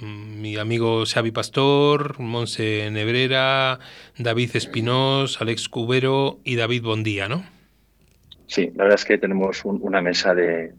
mi 0.02 0.58
amigo 0.58 1.04
Xavi 1.06 1.32
Pastor, 1.32 2.20
Monse 2.20 2.90
Nebrera, 2.92 3.80
David 4.18 4.52
Espinós, 4.54 5.42
Alex 5.42 5.68
Cubero 5.68 6.40
y 6.44 6.56
David 6.56 6.84
Bondía, 6.84 7.28
¿no? 7.28 7.44
Sí, 8.46 8.72
la 8.76 8.84
verdad 8.84 9.00
es 9.00 9.06
que 9.06 9.18
tenemos 9.18 9.66
una 9.66 10.02
mesa 10.02 10.34
de, 10.34 10.74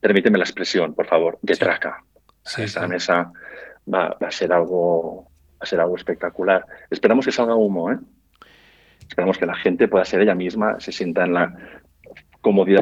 permíteme 0.00 0.38
la 0.38 0.44
expresión, 0.44 0.94
por 0.94 1.06
favor, 1.06 1.38
de 1.42 1.56
traca. 1.56 2.04
Esta 2.58 2.86
mesa 2.86 3.32
va, 3.92 4.16
a 4.20 4.30
ser 4.30 4.52
algo 4.52 5.28
a 5.58 5.66
ser 5.66 5.80
algo 5.80 5.96
espectacular. 5.96 6.64
Esperamos 6.90 7.26
que 7.26 7.32
salga 7.32 7.54
humo, 7.54 7.92
¿eh? 7.92 7.98
Esperamos 9.08 9.36
que 9.36 9.46
la 9.46 9.56
gente 9.56 9.88
pueda 9.88 10.04
ser 10.04 10.22
ella 10.22 10.34
misma, 10.34 10.80
se 10.80 10.92
sienta 10.92 11.24
en 11.24 11.34
la 11.34 11.54
comodidad 12.40 12.80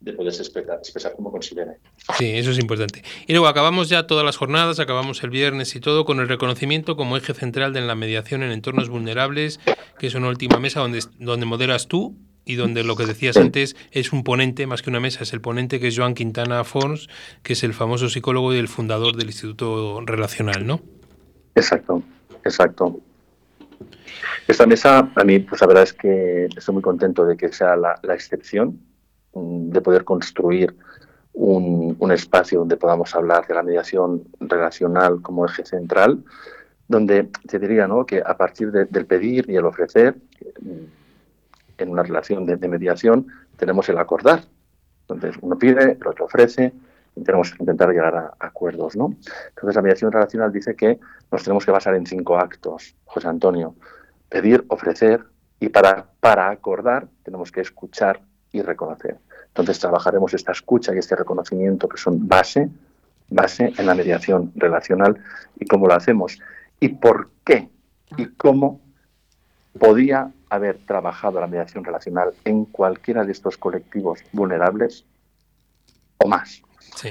de 0.00 0.12
poderse 0.12 0.42
expresar, 0.42 0.78
expresar, 0.78 1.14
como 1.16 1.32
considere. 1.32 1.78
Sí, 2.18 2.30
eso 2.36 2.50
es 2.50 2.58
importante. 2.58 3.02
Y 3.26 3.32
luego 3.32 3.48
acabamos 3.48 3.88
ya 3.88 4.06
todas 4.06 4.24
las 4.24 4.36
jornadas, 4.36 4.78
acabamos 4.78 5.22
el 5.24 5.30
viernes 5.30 5.74
y 5.74 5.80
todo 5.80 6.04
con 6.04 6.20
el 6.20 6.28
reconocimiento 6.28 6.96
como 6.96 7.16
eje 7.16 7.34
central 7.34 7.72
de 7.72 7.80
la 7.80 7.94
mediación 7.94 8.42
en 8.42 8.52
entornos 8.52 8.88
vulnerables, 8.88 9.58
que 9.98 10.06
es 10.06 10.14
una 10.14 10.28
última 10.28 10.58
mesa 10.58 10.80
donde, 10.80 11.00
donde 11.18 11.46
moderas 11.46 11.88
tú 11.88 12.16
y 12.44 12.56
donde 12.56 12.84
lo 12.84 12.96
que 12.96 13.06
decías 13.06 13.36
antes 13.36 13.76
es 13.90 14.12
un 14.12 14.24
ponente, 14.24 14.66
más 14.66 14.82
que 14.82 14.90
una 14.90 15.00
mesa, 15.00 15.22
es 15.22 15.32
el 15.32 15.40
ponente 15.40 15.80
que 15.80 15.88
es 15.88 15.98
Joan 15.98 16.14
Quintana 16.14 16.64
Fons, 16.64 17.08
que 17.42 17.52
es 17.52 17.62
el 17.64 17.74
famoso 17.74 18.08
psicólogo 18.08 18.54
y 18.54 18.58
el 18.58 18.68
fundador 18.68 19.16
del 19.16 19.26
Instituto 19.26 20.00
Relacional, 20.04 20.66
¿no? 20.66 20.80
Exacto, 21.54 22.02
exacto. 22.44 23.00
Esta 24.48 24.66
mesa, 24.66 25.10
a 25.14 25.24
mí, 25.24 25.38
pues 25.38 25.60
la 25.60 25.66
verdad 25.66 25.84
es 25.84 25.92
que 25.92 26.46
estoy 26.56 26.74
muy 26.74 26.82
contento 26.82 27.24
de 27.24 27.36
que 27.36 27.52
sea 27.52 27.76
la, 27.76 27.98
excepción, 28.14 28.80
mm, 29.34 29.70
de 29.70 29.80
poder 29.80 30.04
construir 30.04 30.74
un, 31.34 32.10
espacio 32.12 32.58
donde 32.58 32.76
podamos 32.76 33.14
hablar 33.14 33.46
de 33.46 33.54
la 33.54 33.62
mediación 33.62 34.24
relacional 34.40 35.22
como 35.22 35.46
eje 35.46 35.64
central, 35.64 36.22
donde 36.88 37.30
te 37.48 37.58
diría 37.58 37.86
¿no? 37.86 38.04
que 38.04 38.22
a 38.24 38.36
partir 38.36 38.70
del 38.70 39.06
pedir 39.06 39.48
y 39.48 39.56
el 39.56 39.64
ofrecer, 39.64 40.14
en 41.78 41.90
una 41.90 42.02
relación 42.02 42.46
de, 42.46 42.56
mediación, 42.68 43.26
tenemos 43.56 43.88
el 43.88 43.98
acordar. 43.98 44.44
Entonces, 45.02 45.36
uno 45.40 45.58
pide, 45.58 45.92
el 46.00 46.06
otro 46.06 46.26
ofrece, 46.26 46.72
y 47.14 47.22
tenemos 47.22 47.52
que 47.52 47.62
intentar 47.62 47.90
llegar 47.90 48.14
a, 48.14 48.34
acuerdos. 48.38 48.96
¿no? 48.96 49.14
Entonces, 49.50 49.76
la 49.76 49.82
mediación 49.82 50.12
relacional 50.12 50.52
dice 50.52 50.74
que 50.74 50.98
nos 51.30 51.42
tenemos 51.42 51.64
que 51.64 51.72
basar 51.72 51.94
en 51.94 52.06
cinco 52.06 52.38
actos, 52.38 52.94
José 53.04 53.28
Antonio 53.28 53.74
pedir, 54.32 54.64
ofrecer 54.68 55.22
y 55.60 55.68
para, 55.68 56.06
para 56.18 56.48
acordar 56.48 57.06
tenemos 57.22 57.52
que 57.52 57.60
escuchar 57.60 58.22
y 58.50 58.62
reconocer. 58.62 59.18
Entonces 59.48 59.78
trabajaremos 59.78 60.32
esta 60.32 60.52
escucha 60.52 60.94
y 60.94 60.98
este 60.98 61.14
reconocimiento 61.14 61.86
que 61.86 61.98
son 61.98 62.26
base, 62.26 62.70
base 63.28 63.74
en 63.76 63.86
la 63.86 63.94
mediación 63.94 64.50
relacional 64.56 65.22
y 65.60 65.66
cómo 65.66 65.86
lo 65.86 65.94
hacemos 65.94 66.38
y 66.80 66.88
por 66.88 67.28
qué 67.44 67.68
y 68.16 68.26
cómo 68.26 68.80
podía 69.78 70.32
haber 70.52 70.78
trabajado 70.86 71.40
la 71.40 71.46
mediación 71.46 71.82
relacional 71.84 72.34
en 72.44 72.66
cualquiera 72.66 73.24
de 73.24 73.32
estos 73.32 73.56
colectivos 73.56 74.20
vulnerables 74.32 75.06
o 76.18 76.28
más. 76.28 76.62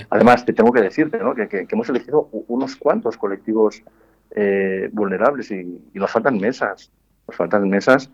Además, 0.10 0.46
te 0.46 0.54
tengo 0.54 0.72
que 0.72 0.82
decirte 0.82 1.18
¿no? 1.18 1.34
que, 1.34 1.68
hemos 1.70 1.90
elegido 1.90 2.30
unos 2.48 2.76
cuantos 2.76 3.18
colectivos 3.18 3.82
eh, 4.32 4.90
vulnerables 4.94 5.52
y, 5.52 5.82
nos 5.94 6.12
faltan 6.12 6.38
mesas 6.38 6.92
nos 7.28 7.36
faltan 7.36 7.68
mesas 7.68 8.10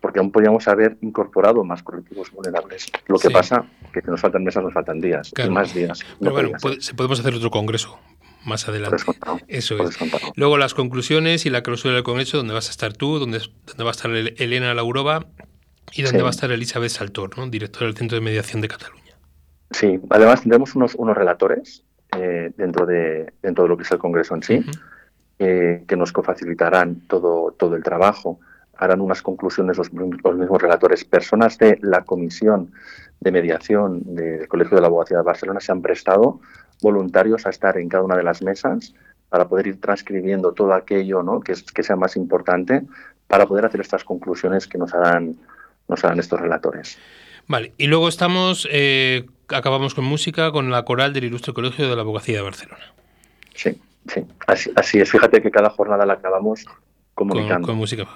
porque 0.00 0.18
aún 0.18 0.32
podríamos 0.32 0.66
haber 0.68 0.96
incorporado 1.02 1.64
más 1.64 1.82
colectivos 1.82 2.30
vulnerables. 2.30 2.90
Lo 3.06 3.18
que 3.18 3.30
pasa 3.30 3.64
es 3.84 4.02
que 4.02 4.10
nos 4.10 4.20
faltan 4.20 4.44
mesas, 4.44 4.62
nos 4.62 4.72
faltan 4.72 5.00
días, 5.00 5.32
y 5.36 5.48
más 5.50 5.72
días. 5.74 6.00
Pero 6.18 6.32
bueno, 6.32 6.50
podemos 6.96 7.20
hacer 7.20 7.34
otro 7.34 7.50
congreso 7.50 7.98
más 8.44 8.68
adelante. 8.68 9.02
Eso 9.48 9.76
es. 9.82 9.98
Luego 10.36 10.58
las 10.58 10.74
conclusiones 10.74 11.46
y 11.46 11.50
la 11.50 11.62
clausura 11.62 11.94
del 11.94 12.04
congreso, 12.04 12.36
donde 12.36 12.54
vas 12.54 12.68
a 12.68 12.70
estar 12.70 12.92
tú, 12.92 13.18
donde, 13.18 13.40
donde 13.66 13.84
va 13.84 13.90
a 13.90 13.92
estar 13.92 14.10
Elena 14.10 14.74
Laurova 14.74 15.26
y 15.92 16.02
donde 16.02 16.22
va 16.22 16.28
a 16.28 16.30
estar 16.30 16.50
Elizabeth 16.50 16.90
Saltor, 16.90 17.36
¿no? 17.38 17.46
directora 17.48 17.86
del 17.86 17.96
Centro 17.96 18.16
de 18.16 18.20
Mediación 18.20 18.60
de 18.62 18.68
Cataluña. 18.68 19.02
Sí, 19.70 20.00
además 20.10 20.42
tendremos 20.42 20.74
unos, 20.74 20.94
unos 20.94 21.16
relatores 21.16 21.82
eh, 22.16 22.52
dentro, 22.56 22.86
de, 22.86 23.32
dentro 23.42 23.64
de 23.64 23.68
lo 23.70 23.76
que 23.76 23.82
es 23.82 23.90
el 23.90 23.98
congreso 23.98 24.34
en 24.34 24.42
sí 24.42 24.64
que 25.38 25.96
nos 25.96 26.12
cofacilitarán 26.12 27.00
todo, 27.06 27.52
todo 27.52 27.76
el 27.76 27.82
trabajo. 27.82 28.38
Harán 28.76 29.00
unas 29.00 29.22
conclusiones 29.22 29.78
los, 29.78 29.92
mismos 29.92 30.62
relatores. 30.62 31.04
Personas 31.04 31.58
de 31.58 31.78
la 31.82 32.02
Comisión 32.04 32.72
de 33.20 33.30
Mediación 33.30 34.02
del 34.14 34.48
Colegio 34.48 34.76
de 34.76 34.80
la 34.80 34.88
Abogacía 34.88 35.18
de 35.18 35.22
Barcelona 35.22 35.60
se 35.60 35.72
han 35.72 35.82
prestado 35.82 36.40
voluntarios 36.84 37.46
a 37.46 37.50
estar 37.50 37.76
en 37.78 37.88
cada 37.88 38.04
una 38.04 38.16
de 38.16 38.22
las 38.22 38.42
mesas 38.42 38.94
para 39.28 39.48
poder 39.48 39.66
ir 39.66 39.80
transcribiendo 39.80 40.52
todo 40.52 40.72
aquello 40.72 41.24
¿no? 41.24 41.40
que, 41.40 41.54
que 41.74 41.82
sea 41.82 41.96
más 41.96 42.14
importante 42.14 42.82
para 43.26 43.46
poder 43.46 43.64
hacer 43.64 43.80
estas 43.80 44.04
conclusiones 44.04 44.68
que 44.68 44.78
nos 44.78 44.94
harán, 44.94 45.36
nos 45.88 46.04
harán 46.04 46.20
estos 46.20 46.40
relatores. 46.40 46.98
Vale, 47.48 47.72
y 47.76 47.88
luego 47.88 48.08
estamos, 48.08 48.68
eh, 48.70 49.26
acabamos 49.48 49.94
con 49.94 50.04
música 50.04 50.52
con 50.52 50.70
la 50.70 50.84
coral 50.84 51.12
del 51.12 51.24
Ilustre 51.24 51.52
Colegio 51.52 51.88
de 51.88 51.96
la 51.96 52.02
Abogacía 52.02 52.36
de 52.36 52.42
Barcelona. 52.42 52.94
Sí. 53.54 53.80
Sí, 54.12 54.22
así, 54.46 55.00
es. 55.00 55.10
Fíjate 55.10 55.40
que 55.40 55.50
cada 55.50 55.70
jornada 55.70 56.04
la 56.04 56.14
acabamos 56.14 56.66
comunicando. 57.14 57.68
Con, 57.68 57.76
música. 57.76 58.06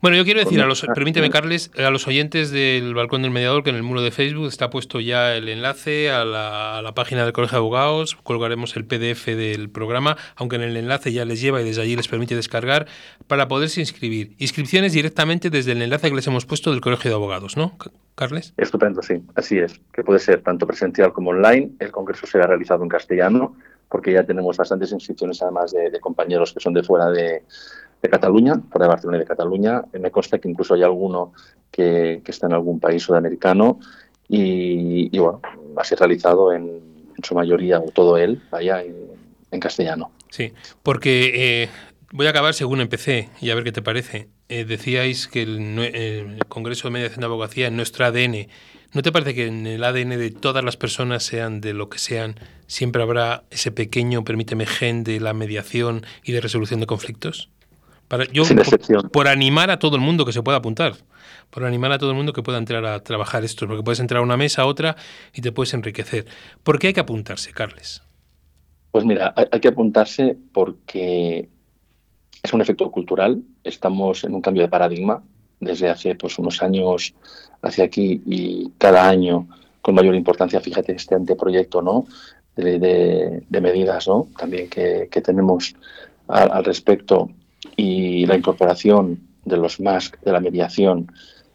Bueno, 0.00 0.16
yo 0.16 0.24
quiero 0.24 0.40
decir, 0.40 0.60
a 0.60 0.66
los, 0.66 0.82
permíteme, 0.94 1.30
Carles, 1.30 1.70
a 1.78 1.90
los 1.90 2.06
oyentes 2.06 2.50
del 2.50 2.94
Balcón 2.94 3.22
del 3.22 3.30
Mediador 3.30 3.62
que 3.62 3.70
en 3.70 3.76
el 3.76 3.82
muro 3.82 4.02
de 4.02 4.10
Facebook 4.10 4.46
está 4.46 4.70
puesto 4.70 5.00
ya 5.00 5.34
el 5.36 5.48
enlace 5.48 6.10
a 6.10 6.24
la, 6.24 6.92
página 6.94 7.24
del 7.24 7.32
Colegio 7.32 7.56
de 7.56 7.60
Abogados. 7.60 8.16
Colgaremos 8.22 8.76
el 8.76 8.84
PDF 8.84 9.26
del 9.26 9.70
programa, 9.70 10.16
aunque 10.36 10.56
en 10.56 10.62
el 10.62 10.76
enlace 10.76 11.12
ya 11.12 11.24
les 11.24 11.40
lleva 11.40 11.60
y 11.60 11.64
desde 11.64 11.82
allí 11.82 11.96
les 11.96 12.08
permite 12.08 12.34
descargar 12.34 12.86
para 13.26 13.48
poderse 13.48 13.80
inscribir. 13.80 14.34
Inscripciones 14.38 14.92
directamente 14.92 15.50
desde 15.50 15.72
el 15.72 15.82
enlace 15.82 16.08
que 16.10 16.16
les 16.16 16.26
hemos 16.26 16.46
puesto 16.46 16.72
del 16.72 16.80
Colegio 16.80 17.10
de 17.10 17.14
Abogados, 17.14 17.56
¿no, 17.56 17.76
Carles? 18.16 18.52
Estupendo, 18.56 19.02
sí. 19.02 19.22
Así 19.34 19.58
es. 19.58 19.80
Que 19.92 20.02
puede 20.02 20.18
ser 20.18 20.42
tanto 20.42 20.66
presencial 20.66 21.12
como 21.12 21.30
online. 21.30 21.70
El 21.78 21.90
congreso 21.92 22.26
será 22.26 22.46
realizado 22.46 22.82
en 22.82 22.88
castellano 22.88 23.54
porque 23.90 24.12
ya 24.12 24.24
tenemos 24.24 24.56
bastantes 24.56 24.92
inscripciones 24.92 25.42
además 25.42 25.72
de, 25.72 25.98
compañeros 26.00 26.52
que 26.52 26.60
son 26.60 26.72
de 26.72 26.82
fuera 26.82 27.10
de, 27.10 27.42
Cataluña, 28.08 28.60
fuera 28.70 28.86
de 28.86 28.88
Barcelona 28.88 29.16
y 29.18 29.20
de 29.20 29.26
Cataluña. 29.26 29.82
Me 29.92 30.10
consta 30.10 30.38
que 30.38 30.48
incluso 30.48 30.74
hay 30.74 30.82
alguno 30.82 31.32
que, 31.70 32.22
está 32.24 32.46
en 32.46 32.54
algún 32.54 32.80
país 32.80 33.02
sudamericano 33.02 33.80
y, 34.28 35.16
bueno, 35.18 35.40
va 35.76 35.82
a 35.82 35.84
ser 35.84 35.98
realizado 35.98 36.52
en, 36.52 36.88
su 37.22 37.34
mayoría 37.34 37.78
o 37.78 37.90
todo 37.90 38.16
él, 38.16 38.40
vaya, 38.50 38.82
en, 38.82 39.60
castellano. 39.60 40.10
Sí, 40.30 40.54
porque 40.82 41.64
eh, 41.64 41.68
voy 42.12 42.26
a 42.26 42.30
acabar 42.30 42.54
según 42.54 42.80
empecé 42.80 43.28
y 43.42 43.50
a 43.50 43.54
ver 43.54 43.64
qué 43.64 43.72
te 43.72 43.82
parece. 43.82 44.28
Eh, 44.48 44.64
decíais 44.64 45.28
que 45.28 45.42
el, 45.42 45.78
el, 45.78 46.38
Congreso 46.48 46.88
de 46.88 46.92
Mediación 46.92 47.20
de 47.20 47.26
Abogacía 47.26 47.66
en 47.66 47.76
nuestro 47.76 48.06
ADN 48.06 48.46
¿No 48.92 49.02
te 49.02 49.12
parece 49.12 49.34
que 49.36 49.46
en 49.46 49.68
el 49.68 49.84
ADN 49.84 50.18
de 50.18 50.30
todas 50.32 50.64
las 50.64 50.76
personas, 50.76 51.22
sean 51.22 51.60
de 51.60 51.74
lo 51.74 51.88
que 51.88 51.98
sean, 51.98 52.34
siempre 52.66 53.02
habrá 53.02 53.44
ese 53.50 53.70
pequeño, 53.70 54.24
permíteme, 54.24 54.66
gen 54.66 55.04
de 55.04 55.20
la 55.20 55.32
mediación 55.32 56.04
y 56.24 56.32
de 56.32 56.40
resolución 56.40 56.80
de 56.80 56.86
conflictos? 56.86 57.50
Para, 58.10 58.24
yo, 58.24 58.42
por, 59.12 59.28
animar 59.28 59.70
a 59.70 59.78
todo 59.78 59.94
el 59.94 60.02
mundo 60.02 60.24
que 60.24 60.32
se 60.32 60.42
pueda 60.42 60.58
apuntar, 60.58 60.94
por 61.48 61.64
animar 61.64 61.92
a 61.92 61.98
todo 61.98 62.10
el 62.10 62.16
mundo 62.16 62.32
que 62.32 62.42
pueda 62.42 62.58
entrar 62.58 62.84
a 62.84 63.04
trabajar 63.04 63.44
esto, 63.44 63.68
porque 63.68 63.84
puedes 63.84 64.00
entrar 64.00 64.18
a 64.18 64.24
una 64.24 64.36
mesa, 64.36 64.62
a 64.62 64.66
otra 64.66 64.96
y 65.32 65.42
te 65.42 65.52
puedes 65.52 65.74
enriquecer. 65.74 66.26
¿Por 66.64 66.80
qué 66.80 66.88
hay 66.88 66.92
que 66.92 66.98
apuntarse, 66.98 67.52
Carles? 67.52 68.02
Pues 68.90 69.04
mira, 69.04 69.32
hay 69.36 69.60
que 69.60 69.68
apuntarse 69.68 70.36
porque 70.52 71.48
es 72.42 72.52
un 72.52 72.60
efecto 72.60 72.90
cultural, 72.90 73.42
estamos 73.62 74.24
en 74.24 74.34
un 74.34 74.40
cambio 74.40 74.64
de 74.64 74.68
paradigma, 74.68 75.22
desde 75.60 75.88
hace 75.88 76.16
pues, 76.16 76.36
unos 76.40 76.60
años 76.64 77.14
hacia 77.62 77.84
aquí 77.84 78.20
y 78.26 78.72
cada 78.76 79.08
año 79.08 79.46
con 79.82 79.94
mayor 79.94 80.16
importancia, 80.16 80.60
fíjate, 80.60 80.94
este 80.94 81.14
anteproyecto 81.14 81.80
¿no? 81.80 82.06
de, 82.56 82.80
de, 83.48 83.60
medidas 83.60 84.08
¿no? 84.08 84.26
también 84.36 84.68
que, 84.68 85.06
tenemos 85.24 85.76
al, 86.26 86.64
respecto 86.64 87.30
y 87.80 88.26
la 88.26 88.36
incorporación 88.36 89.20
de 89.44 89.56
los 89.56 89.80
MASC, 89.80 90.20
de 90.20 90.32
la 90.32 90.40
mediación, 90.40 91.10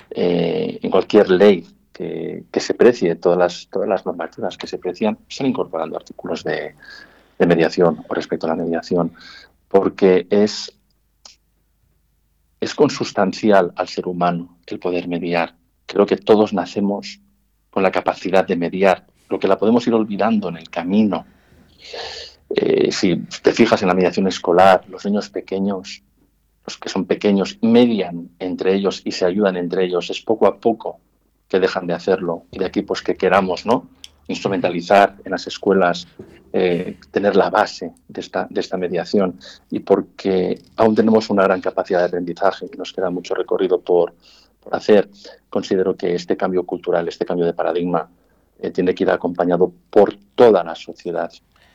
eh, 0.10 0.80
en 0.82 0.90
cualquier 0.90 1.30
ley 1.30 1.66
que, 1.94 2.44
se 2.58 2.74
precie, 2.74 3.16
todas 3.16 3.38
las, 3.38 3.68
todas 3.72 3.88
las 3.88 4.06
normativas 4.06 4.58
que 4.58 4.68
se 4.68 4.78
precian, 4.78 5.18
están 5.30 5.48
incorporando 5.48 5.96
artículos 5.96 6.44
de, 6.44 6.76
de 7.40 7.46
mediación 7.46 8.04
o 8.08 8.14
respecto 8.14 8.48
a 8.48 8.50
la 8.50 8.56
mediación, 8.56 9.14
porque 9.70 10.28
es 10.30 10.72
es 12.60 12.74
consustancial 12.74 13.74
al 13.76 13.88
ser 13.88 14.08
humano 14.08 14.58
el 14.66 14.80
poder 14.80 15.08
mediar. 15.08 15.56
Creo 15.86 16.06
que 16.06 16.18
todos 16.18 16.54
nacemos 16.54 17.22
con 17.70 17.84
la 17.84 17.92
capacidad 17.92 18.46
de 18.48 18.56
mediar, 18.56 19.06
lo 19.30 19.40
que 19.40 19.48
la 19.48 19.58
podemos 19.58 19.86
ir 19.86 19.94
olvidando 19.94 20.50
en 20.50 20.58
el 20.58 20.70
camino. 20.70 21.26
Eh, 22.50 22.92
si 22.92 23.18
te 23.44 23.52
fijas 23.52 23.82
en 23.82 23.90
la 23.90 23.94
mediación 23.94 24.28
escolar, 24.28 24.84
los 24.88 25.06
niños 25.06 25.30
pequeños, 25.30 26.02
los 26.66 26.78
que 26.78 26.90
son 26.90 27.06
pequeños, 27.06 27.58
median 27.62 28.30
entre 28.40 28.74
ellos 28.74 29.02
y 29.06 29.12
se 29.12 29.26
ayudan 29.26 29.56
entre 29.58 29.86
ellos. 29.86 30.10
Es 30.10 30.22
poco 30.22 30.48
a 30.48 30.58
poco 30.60 31.00
que 31.48 31.60
dejan 31.60 31.88
de 31.88 31.94
hacerlo. 31.94 32.44
Y 32.52 32.60
de 32.60 32.66
aquí 32.66 32.82
pues 32.82 33.02
que 33.02 33.16
queramos, 33.16 33.66
¿no? 33.66 33.88
instrumentalizar 34.28 35.16
en 35.24 35.32
las 35.32 35.48
escuelas, 35.48 36.08
eh, 36.52 36.98
tener 37.12 37.36
la 37.36 37.50
base 37.50 37.94
de 38.08 38.22
esta, 38.22 38.48
de 38.50 38.62
esta 38.62 38.78
mediación 38.78 39.40
y 39.70 39.80
porque 39.80 40.62
aún 40.78 40.96
tenemos 40.96 41.30
una 41.30 41.44
gran 41.44 41.62
capacidad 41.62 42.00
de 42.00 42.06
aprendizaje 42.06 42.68
y 42.72 42.78
nos 42.78 42.92
queda 42.92 43.10
mucho 43.10 43.36
recorrido 43.36 43.82
por, 43.82 44.14
por 44.60 44.76
hacer, 44.76 45.10
considero 45.50 45.96
que 45.96 46.16
este 46.16 46.38
cambio 46.38 46.64
cultural, 46.64 47.08
este 47.08 47.26
cambio 47.26 47.46
de 47.46 47.54
paradigma, 47.54 48.10
eh, 48.60 48.72
tiene 48.72 48.96
que 48.96 49.04
ir 49.04 49.12
acompañado 49.12 49.72
por 49.90 50.16
toda 50.36 50.64
la 50.64 50.76
sociedad, 50.76 51.32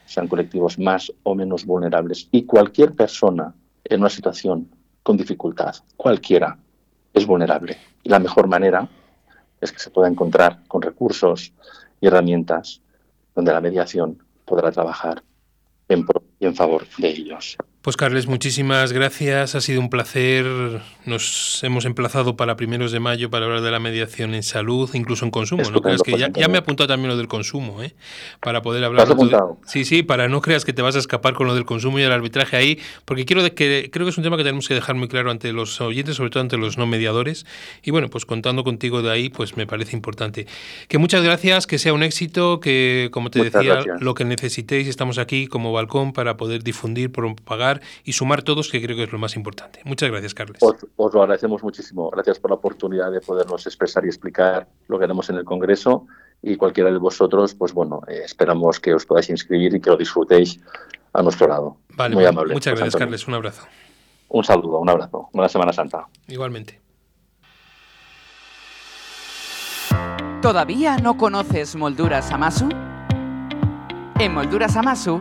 sean 0.07 0.29
colectivos 0.29 0.79
más 0.79 1.13
o 1.23 1.35
menos 1.35 1.65
vulnerables. 1.67 2.29
Y 2.33 2.45
cualquier 2.45 2.95
persona 2.95 3.55
en 3.85 4.01
una 4.01 4.11
situación 4.11 4.69
con 5.03 5.17
dificultad, 5.17 5.75
cualquiera, 5.97 6.59
es 7.13 7.27
vulnerable. 7.27 7.79
Y 8.03 8.09
la 8.09 8.19
mejor 8.19 8.47
manera 8.47 8.89
es 9.61 9.73
que 9.73 9.79
se 9.79 9.91
pueda 9.91 10.09
encontrar 10.09 10.63
con 10.69 10.83
recursos 10.83 11.53
y 12.01 12.07
herramientas 12.07 12.81
donde 13.35 13.53
la 13.53 13.61
mediación 13.61 14.23
podrá 14.45 14.73
trabajar 14.73 15.23
en, 15.89 16.07
en 16.41 16.55
favor 16.55 16.87
de 16.99 17.09
ellos. 17.09 17.57
Pues 17.83 17.97
Carles, 17.97 18.27
muchísimas 18.27 18.93
gracias. 18.93 19.55
Ha 19.55 19.63
sido 19.63 19.81
un 19.81 19.89
placer. 19.89 20.45
Nos 21.07 21.65
hemos 21.65 21.87
emplazado 21.87 22.37
para 22.37 22.55
primeros 22.55 22.93
de 22.93 23.01
mayo 23.01 23.31
para 23.31 23.47
hablar 23.47 23.63
de 23.63 23.71
la 23.71 23.81
mediación 23.81 24.35
en 24.35 24.43
salud, 24.43 24.91
incluso 24.93 25.25
en 25.25 25.31
consumo. 25.31 25.63
no 25.71 25.81
creas 25.81 26.03
que 26.03 26.19
ya, 26.19 26.29
me 26.29 26.57
ha 26.57 26.61
apuntado 26.61 26.89
también 26.89 27.09
lo 27.09 27.17
del 27.17 27.27
consumo, 27.27 27.83
¿eh? 27.83 27.95
Para 28.41 28.61
poder 28.61 28.85
hablar. 28.85 29.09
Sí, 29.65 29.87
sí, 29.87 30.03
para 30.03 30.29
no 30.29 30.43
creas 30.43 30.67
que 30.67 30.75
te 30.75 30.83
vas 30.83 30.95
a 30.95 30.99
escapar 30.99 31.33
con 31.33 31.47
lo 31.47 31.55
del 31.55 31.65
consumo 31.65 31.99
y 31.99 32.03
el 32.03 32.13
arbitraje 32.13 32.55
ahí, 32.59 32.79
porque 33.07 33.25
quiero 33.25 33.43
de 33.43 33.55
que 33.55 33.89
creo 33.91 34.05
que 34.05 34.11
es 34.11 34.19
un 34.19 34.25
tema 34.25 34.37
que 34.37 34.43
tenemos 34.43 34.69
que 34.69 34.75
dejar 34.75 34.95
muy 34.97 35.09
claro 35.09 35.31
ante 35.31 35.51
los 35.55 35.81
oyentes, 35.81 36.17
sobre 36.17 36.29
todo 36.29 36.43
ante 36.43 36.59
los 36.59 36.77
no 36.77 36.87
mediadores. 36.87 37.47
Y 37.83 37.93
bueno, 37.93 38.11
pues 38.11 38.27
contando 38.27 38.63
contigo 38.63 39.01
de 39.01 39.11
ahí, 39.11 39.31
pues 39.31 39.57
me 39.57 39.67
parece 39.67 39.97
importante. 39.97 40.47
Que 40.89 40.99
muchas 40.99 41.23
gracias, 41.23 41.67
que 41.67 41.79
sea 41.79 41.95
un 41.95 42.03
éxito, 42.03 42.61
que 42.61 43.09
como 43.11 43.31
te 43.31 43.43
decía, 43.43 43.81
lo 44.01 44.13
que 44.13 44.27
necesitéis, 44.27 44.87
estamos 44.87 45.17
aquí 45.17 45.47
como 45.47 45.73
balcón 45.73 46.13
para 46.13 46.37
poder 46.37 46.63
difundir, 46.63 47.11
propagar 47.11 47.70
y 48.05 48.13
sumar 48.13 48.43
todos, 48.43 48.71
que 48.71 48.83
creo 48.83 48.97
que 48.97 49.05
es 49.05 49.13
lo 49.13 49.19
más 49.19 49.37
importante. 49.37 49.81
Muchas 49.85 50.11
gracias, 50.11 50.35
Carles. 50.35 50.63
Os, 50.63 51.15
lo 51.15 51.23
agradecemos 51.23 51.63
muchísimo. 51.63 52.11
Gracias 52.11 52.39
por 52.41 52.51
la 52.51 52.57
oportunidad 52.57 53.13
de 53.13 53.21
podernos 53.21 53.67
expresar 53.67 54.05
y 54.05 54.09
explicar 54.09 54.67
lo 54.89 54.99
que 54.99 55.05
haremos 55.05 55.29
en 55.31 55.37
el 55.37 55.45
Congreso 55.45 56.07
y 56.43 56.57
cualquiera 56.57 56.91
de 56.91 56.99
vosotros, 56.99 57.55
pues 57.55 57.73
bueno, 57.73 58.01
eh, 58.09 58.23
esperamos 58.25 58.81
que 58.81 58.95
os 58.95 59.05
podáis 59.05 59.29
inscribir 59.29 59.75
y 59.75 59.81
que 59.81 59.91
lo 59.91 59.97
disfrutéis 59.97 60.59
a 61.13 61.23
nuestro 61.23 61.47
lado. 61.49 61.77
Vale, 61.95 62.15
muy 62.15 62.25
amable. 62.25 62.55
Muchas 62.55 62.75
gracias, 62.75 62.97
Carles. 62.97 63.29
Un 63.29 63.35
abrazo. 63.35 63.63
Un 64.29 64.45
saludo, 64.45 64.79
un 64.79 64.89
abrazo. 64.89 65.29
Buena 65.33 65.49
Semana 65.49 65.73
Santa. 65.73 66.07
Igualmente. 66.29 66.81
¿Todavía 70.41 70.97
no 70.97 71.19
conoces 71.19 71.77
Molduras 71.77 72.31
Amasu? 72.31 72.69
En 74.19 74.33
Molduras 74.33 74.77
Amasu 74.77 75.21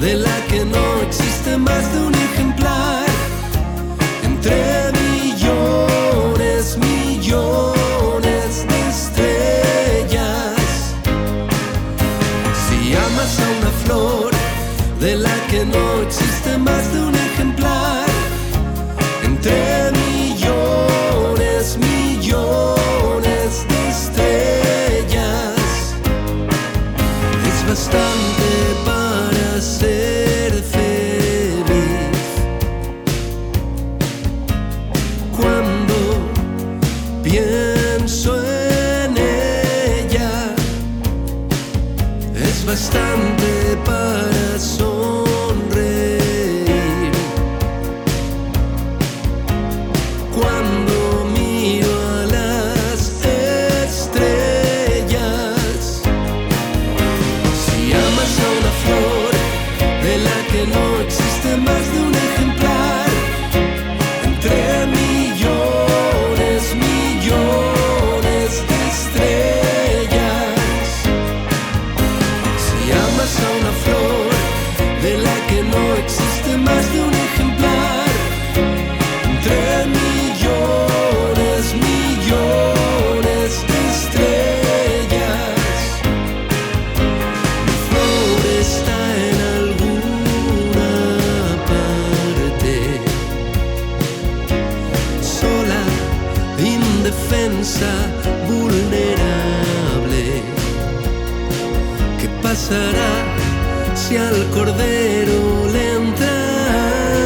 de 0.00 0.14
la 0.14 0.46
que 0.48 0.64
no 0.64 1.02
existe 1.02 1.56
más 1.56 1.92
de 1.92 2.00
un 2.00 2.14
ejemplar. 2.14 3.06
Entre 4.24 4.85
indefensa, 97.06 97.92
vulnerable. 98.48 100.24
¿Qué 102.18 102.28
pasará 102.42 103.12
si 103.94 104.16
al 104.16 104.50
cordero 104.50 105.68
le 105.72 105.92
entra 105.94 106.34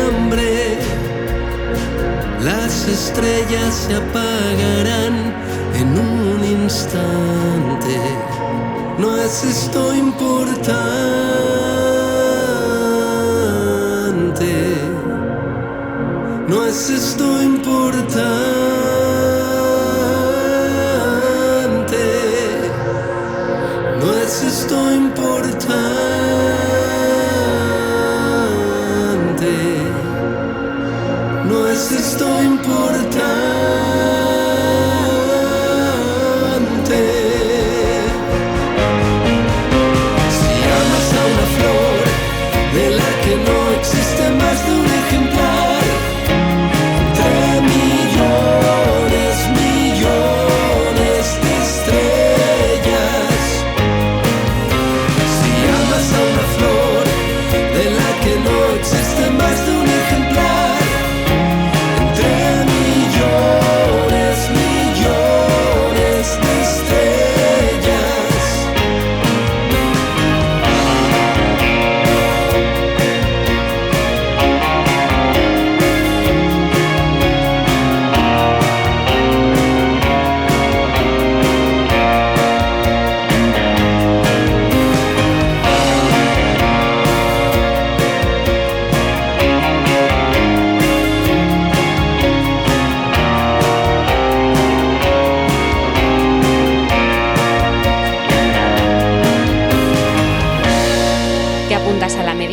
hambre? 0.06 0.78
Las 2.44 2.88
estrellas 2.88 3.74
se 3.86 3.94
apagarán 3.94 5.14
en 5.74 5.98
un 5.98 6.44
instante. 6.44 7.96
No 8.98 9.16
es 9.16 9.44
esto 9.44 9.94
importante. 9.94 10.90
No 16.48 16.66
es 16.66 16.90
esto 16.90 17.42
importante. 17.42 18.59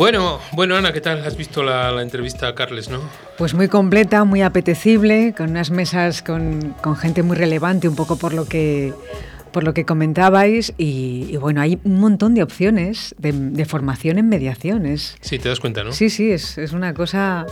Bueno, 0.00 0.40
bueno 0.52 0.76
Ana, 0.76 0.94
¿qué 0.94 1.02
tal? 1.02 1.22
Has 1.26 1.36
visto 1.36 1.62
la, 1.62 2.00
entrevista 2.00 2.48
a 2.48 2.54
Carles, 2.54 2.88
¿no? 2.88 3.02
Pues 3.36 3.52
muy 3.52 3.68
completa, 3.68 4.24
muy 4.24 4.40
apetecible, 4.40 5.34
con 5.36 5.50
unas 5.50 5.70
mesas 5.70 6.22
con, 6.22 6.74
con 6.80 6.96
gente 6.96 7.22
muy 7.22 7.36
relevante, 7.36 7.86
un 7.86 7.96
poco 7.96 8.16
por 8.16 8.32
lo 8.32 8.46
que 8.46 8.94
por 9.52 9.64
lo 9.64 9.74
que 9.74 9.84
comentabais 9.84 10.72
y, 10.78 11.36
bueno, 11.36 11.60
hay 11.60 11.78
un 11.84 12.00
montón 12.00 12.34
de 12.34 12.42
opciones 12.42 13.14
de, 13.18 13.64
formación 13.64 14.18
en 14.18 14.28
mediaciones. 14.28 15.16
Sí, 15.20 15.38
te 15.38 15.48
das 15.48 15.60
cuenta, 15.60 15.84
¿no? 15.84 15.92
Sí, 15.92 16.10
sí, 16.10 16.30
es, 16.30 16.56
una 16.72 16.94
cosa 16.94 17.46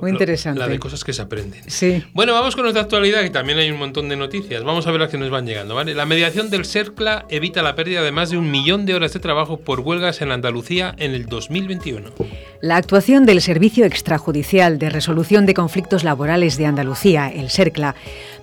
muy 0.00 0.10
interesante. 0.10 0.60
la 0.60 0.68
de 0.68 0.78
cosas 0.78 1.02
que 1.04 1.12
se 1.12 1.22
aprenden. 1.22 1.62
Sí. 1.68 2.04
Bueno, 2.12 2.32
vamos 2.32 2.54
con 2.54 2.64
nuestra 2.64 2.82
actualidad, 2.82 3.22
que 3.22 3.30
también 3.30 3.58
hay 3.58 3.70
un 3.70 3.78
montón 3.78 4.08
de 4.08 4.16
noticias. 4.16 4.62
Vamos 4.62 4.86
a 4.86 4.90
ver 4.90 5.00
las 5.00 5.10
que 5.10 5.18
nos 5.18 5.30
van 5.30 5.46
llegando, 5.46 5.74
¿vale? 5.74 5.94
La 5.94 6.06
mediación 6.06 6.50
del 6.50 6.64
CERCLA 6.64 7.26
evita 7.28 7.62
la 7.62 7.74
pérdida 7.74 8.02
de 8.02 8.12
más 8.12 8.30
de 8.30 8.38
un 8.38 8.50
millón 8.50 8.86
de 8.86 8.94
horas 8.94 9.12
de 9.12 9.20
trabajo 9.20 9.58
por 9.58 9.80
huelgas 9.80 10.22
en 10.22 10.32
Andalucía 10.32 10.94
en 10.98 11.14
el 11.14 11.26
2021. 11.26 12.10
La 12.62 12.76
actuación 12.76 13.24
del 13.24 13.40
Servicio 13.40 13.86
Extrajudicial 13.86 14.78
de 14.78 14.90
Resolución 14.90 15.46
de 15.46 15.54
Conflictos 15.54 16.04
Laborales 16.04 16.58
de 16.58 16.66
Andalucía, 16.66 17.30
el 17.30 17.48
CERCLA, 17.48 17.94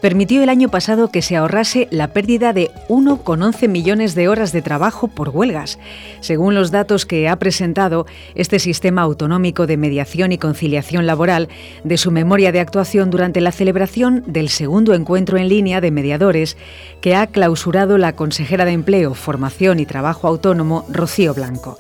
permitió 0.02 0.42
el 0.42 0.50
año 0.50 0.70
pasado 0.70 1.12
que 1.12 1.22
se 1.22 1.36
ahorrase 1.36 1.88
la 1.92 2.08
pérdida 2.08 2.52
de 2.52 2.72
1,11 2.90 3.68
millones 3.68 4.16
de 4.16 4.28
horas 4.28 4.52
de 4.52 4.64
trabajo 4.64 5.08
por 5.08 5.30
huelgas. 5.30 5.78
Según 6.20 6.56
los 6.56 6.72
datos 6.72 7.06
que 7.06 7.30
ha 7.30 7.36
presentado 7.36 8.08
este 8.34 8.58
sistema 8.58 9.04
autonómico 9.04 9.68
de 9.68 9.78
mediación 9.78 10.32
y 10.32 10.40
conciliación 10.40 11.06
laboral 11.06 11.48
de 11.84 11.98
su 12.00 12.10
memoria 12.10 12.52
de 12.52 12.60
actuación 12.60 13.12
durante 13.12 13.40
la 13.40 13.52
celebración 13.52 14.24
del 14.26 14.50
segundo 14.50 14.96
encuentro 14.96 15.38
en 15.38 15.48
línea 15.48 15.80
de 15.80 15.92
mediadores 15.92 16.58
que 17.02 17.16
ha 17.16 17.28
clausurado 17.28 18.00
la 18.00 18.14
consejera 18.14 18.66
de 18.66 18.72
Empleo, 18.72 19.14
Formación 19.14 19.80
y 19.80 19.86
Trabajo 19.86 20.28
Autónomo, 20.28 20.88
Rocío 20.90 21.36
Blanco. 21.36 21.78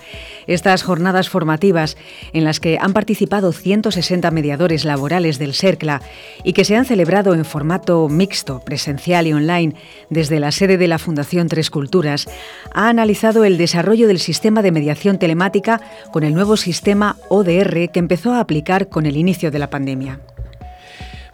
Estas 0.48 0.84
jornadas 0.84 1.30
formativas, 1.30 1.98
en 2.34 2.44
las 2.44 2.60
que 2.60 2.78
han 2.80 2.94
participado 2.94 3.52
160 3.52 4.32
mediadores 4.32 4.86
laborales 4.86 5.40
del 5.40 5.54
CERCLA 5.54 6.02
y 6.44 6.54
que 6.54 6.66
se 6.66 6.76
han 6.76 6.86
celebrado 6.86 7.34
en 7.34 7.46
formato 7.46 8.08
mixto, 8.10 8.62
presencial 8.62 9.28
y 9.28 9.34
online, 9.34 9.76
desde 10.10 10.40
la 10.40 10.52
sede 10.52 10.78
de 10.78 10.88
la 10.88 11.00
Fundación 11.00 11.48
Tres 11.48 11.70
Culturas, 11.70 12.28
ha 12.74 12.90
analizado 12.90 13.46
el 13.46 13.58
desarrollo 13.58 14.08
del 14.08 14.20
sistema 14.20 14.62
de 14.62 14.72
mediación 14.72 15.20
telemática 15.20 15.82
con 16.12 16.24
el 16.24 16.34
nuevo 16.34 16.58
sistema 16.58 17.18
ODR 17.30 17.92
que 17.92 18.00
empezó 18.00 18.34
a 18.34 18.40
aplicar 18.40 18.90
con 18.90 19.06
el 19.06 19.18
inicio 19.18 19.52
de 19.52 19.60
la 19.60 19.70
pandemia. 19.70 20.20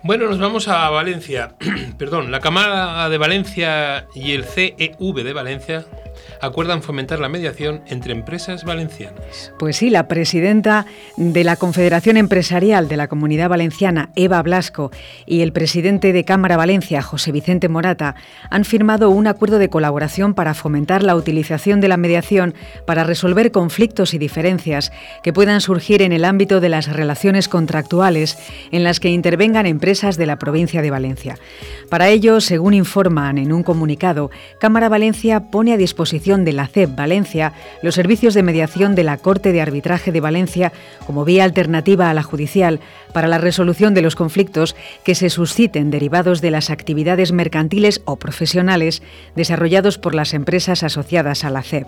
Bueno, 0.05 0.27
nos 0.27 0.37
vamos 0.37 0.67
a 0.67 0.89
Valencia. 0.89 1.55
Perdón, 1.97 2.29
la 2.29 2.41
Cámara 2.41 3.07
de 3.07 3.17
Valencia 3.17 4.05
y 4.13 4.33
el 4.33 4.43
CEV 4.43 5.23
de 5.23 5.31
Valencia 5.31 5.85
acuerdan 6.43 6.83
fomentar 6.83 7.19
la 7.19 7.29
mediación 7.29 7.81
entre 7.87 8.11
empresas 8.11 8.65
valencianas. 8.65 9.53
Pues 9.57 9.77
sí, 9.77 9.89
la 9.89 10.09
presidenta 10.09 10.85
de 11.15 11.43
la 11.45 11.55
Confederación 11.55 12.17
Empresarial 12.17 12.89
de 12.89 12.97
la 12.97 13.07
Comunidad 13.07 13.47
Valenciana, 13.47 14.09
Eva 14.17 14.41
Blasco, 14.43 14.91
y 15.25 15.41
el 15.41 15.53
presidente 15.53 16.11
de 16.11 16.25
Cámara 16.25 16.57
Valencia, 16.57 17.01
José 17.01 17.31
Vicente 17.31 17.69
Morata, 17.69 18.15
han 18.49 18.65
firmado 18.65 19.09
un 19.09 19.27
acuerdo 19.27 19.57
de 19.57 19.69
colaboración 19.69 20.33
para 20.33 20.53
fomentar 20.53 21.01
la 21.01 21.15
utilización 21.15 21.79
de 21.79 21.87
la 21.87 21.95
mediación 21.95 22.53
para 22.85 23.05
resolver 23.05 23.51
conflictos 23.51 24.13
y 24.13 24.17
diferencias 24.17 24.91
que 25.23 25.31
puedan 25.31 25.61
surgir 25.61 26.01
en 26.01 26.11
el 26.11 26.25
ámbito 26.25 26.59
de 26.59 26.67
las 26.67 26.91
relaciones 26.91 27.47
contractuales 27.47 28.37
en 28.71 28.83
las 28.83 28.99
que 28.99 29.09
intervengan 29.09 29.65
empresas 29.65 30.17
de 30.17 30.25
la 30.25 30.39
provincia 30.39 30.81
de 30.81 30.91
Valencia. 30.91 31.37
Para 31.89 32.09
ello, 32.09 32.41
según 32.41 32.73
informan 32.73 33.37
en 33.37 33.53
un 33.53 33.63
comunicado, 33.63 34.29
Cámara 34.59 34.89
Valencia 34.89 35.51
pone 35.51 35.73
a 35.73 35.77
disposición 35.77 36.32
de 36.33 36.53
la 36.53 36.67
CEP 36.67 36.95
Valencia 36.95 37.53
los 37.83 37.93
servicios 37.93 38.33
de 38.33 38.41
mediación 38.41 38.95
de 38.95 39.03
la 39.03 39.17
Corte 39.17 39.51
de 39.51 39.61
Arbitraje 39.61 40.11
de 40.11 40.19
Valencia 40.19 40.73
como 41.05 41.25
vía 41.25 41.43
alternativa 41.43 42.09
a 42.09 42.13
la 42.15 42.23
judicial 42.23 42.79
para 43.13 43.27
la 43.27 43.37
resolución 43.37 43.93
de 43.93 44.01
los 44.01 44.15
conflictos 44.15 44.75
que 45.05 45.13
se 45.13 45.29
susciten 45.29 45.91
derivados 45.91 46.41
de 46.41 46.49
las 46.49 46.71
actividades 46.71 47.31
mercantiles 47.31 48.01
o 48.05 48.15
profesionales 48.17 49.03
desarrollados 49.35 49.99
por 49.99 50.15
las 50.15 50.33
empresas 50.33 50.81
asociadas 50.81 51.43
a 51.43 51.51
la 51.51 51.61
CEP. 51.61 51.87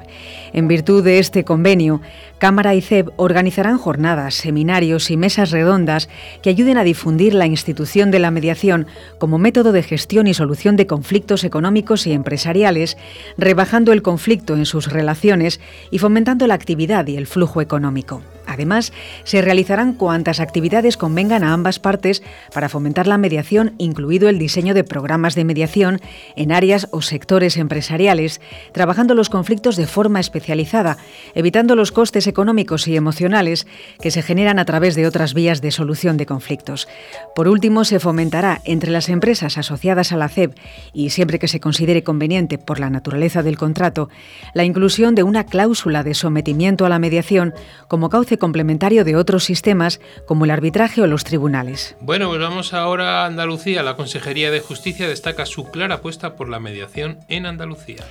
En 0.54 0.68
virtud 0.68 1.04
de 1.04 1.18
este 1.18 1.44
convenio, 1.44 2.02
Cámara 2.38 2.76
y 2.76 2.82
CEP 2.82 3.10
organizarán 3.16 3.78
jornadas, 3.78 4.36
seminarios 4.36 5.10
y 5.10 5.18
mesas 5.18 5.52
redondas 5.52 6.10
que 6.44 6.50
ayuden 6.50 6.78
a 6.78 6.84
difundir 6.84 7.34
la 7.34 7.48
institución 7.48 8.12
de 8.12 8.20
la 8.20 8.30
mediación 8.30 8.86
como 9.18 9.38
método 9.38 9.72
de 9.72 9.82
gestión 9.82 10.28
y 10.28 10.34
solución 10.34 10.76
de 10.76 10.86
conflictos 10.86 11.44
económicos 11.44 12.06
y 12.06 12.12
empresariales, 12.12 12.98
rebajando 13.38 13.94
el 13.94 14.02
conflicto 14.02 14.35
en 14.36 14.66
sus 14.66 14.92
relaciones 14.92 15.60
y 15.92 16.00
fomentando 16.00 16.48
la 16.48 16.54
actividad 16.54 17.08
y 17.08 17.18
el 17.18 17.28
flujo 17.28 17.62
económico. 17.62 18.22
Además, 18.48 18.94
se 19.24 19.42
realizarán 19.42 19.94
cuantas 19.94 20.40
actividades 20.40 20.98
convengan 20.98 21.44
a 21.44 21.54
ambas 21.54 21.80
partes 21.80 22.24
para 22.54 22.70
fomentar 22.70 23.08
la 23.08 23.18
mediación, 23.18 23.74
incluido 23.78 24.30
el 24.30 24.40
diseño 24.40 24.74
de 24.74 24.84
programas 24.84 25.36
de 25.36 25.46
mediación 25.46 26.00
en 26.36 26.52
áreas 26.52 26.88
o 26.92 27.02
sectores 27.02 27.58
empresariales, 27.58 28.42
trabajando 28.72 29.16
los 29.16 29.30
conflictos 29.30 29.76
de 29.76 29.88
forma 29.88 30.20
especializada, 30.20 30.98
evitando 31.34 31.76
los 31.76 31.92
costes 31.92 32.28
económicos 32.28 32.88
y 32.88 32.96
emocionales 32.96 33.68
que 34.00 34.12
se 34.12 34.22
generan 34.22 34.60
a 34.60 34.66
través 34.66 34.96
de 34.96 35.08
otras 35.08 35.34
vías 35.34 35.62
de 35.62 35.72
solución 35.72 36.18
de 36.18 36.26
conflictos. 36.26 36.88
Por 37.36 37.48
último, 37.48 37.84
se 37.86 38.00
fomentará 38.00 38.62
entre 38.66 38.92
las 38.92 39.10
empresas 39.10 39.58
asociadas 39.58 40.12
a 40.12 40.18
la 40.18 40.30
CEP 40.30 40.56
y 40.94 41.10
siempre 41.10 41.40
que 41.40 41.48
se 41.48 41.60
considere 41.60 42.04
conveniente 42.04 42.58
por 42.58 42.80
la 42.80 42.90
naturaleza 42.90 43.44
del 43.44 43.58
contrato, 43.58 44.10
la 44.54 44.64
inclusión 44.64 45.16
de 45.16 45.24
una 45.24 45.46
cláusula 45.46 46.04
de 46.04 46.14
sometimiento 46.14 46.86
a 46.86 46.90
la 46.90 47.00
mediación 47.00 47.54
como 47.88 48.10
cauce 48.10 48.35
complementario 48.38 49.04
de 49.04 49.16
otros 49.16 49.44
sistemas 49.44 50.00
como 50.26 50.46
el 50.46 50.52
arbitraje 50.52 51.02
o 51.02 51.08
los 51.08 51.24
tribunales. 51.24 51.96
Bueno, 52.02 52.28
pues 52.30 52.40
vamos 52.40 52.74
ahora 52.74 53.24
a 53.24 53.26
Andalucía. 53.26 53.84
La 53.84 53.96
Consejería 53.96 54.52
de 54.52 54.60
Justicia 54.60 55.08
destaca 55.08 55.46
su 55.46 55.72
clara 55.72 55.96
apuesta 55.96 56.36
por 56.36 56.50
la 56.50 56.60
mediación 56.60 57.20
en 57.28 57.46
Andalucía. 57.46 58.04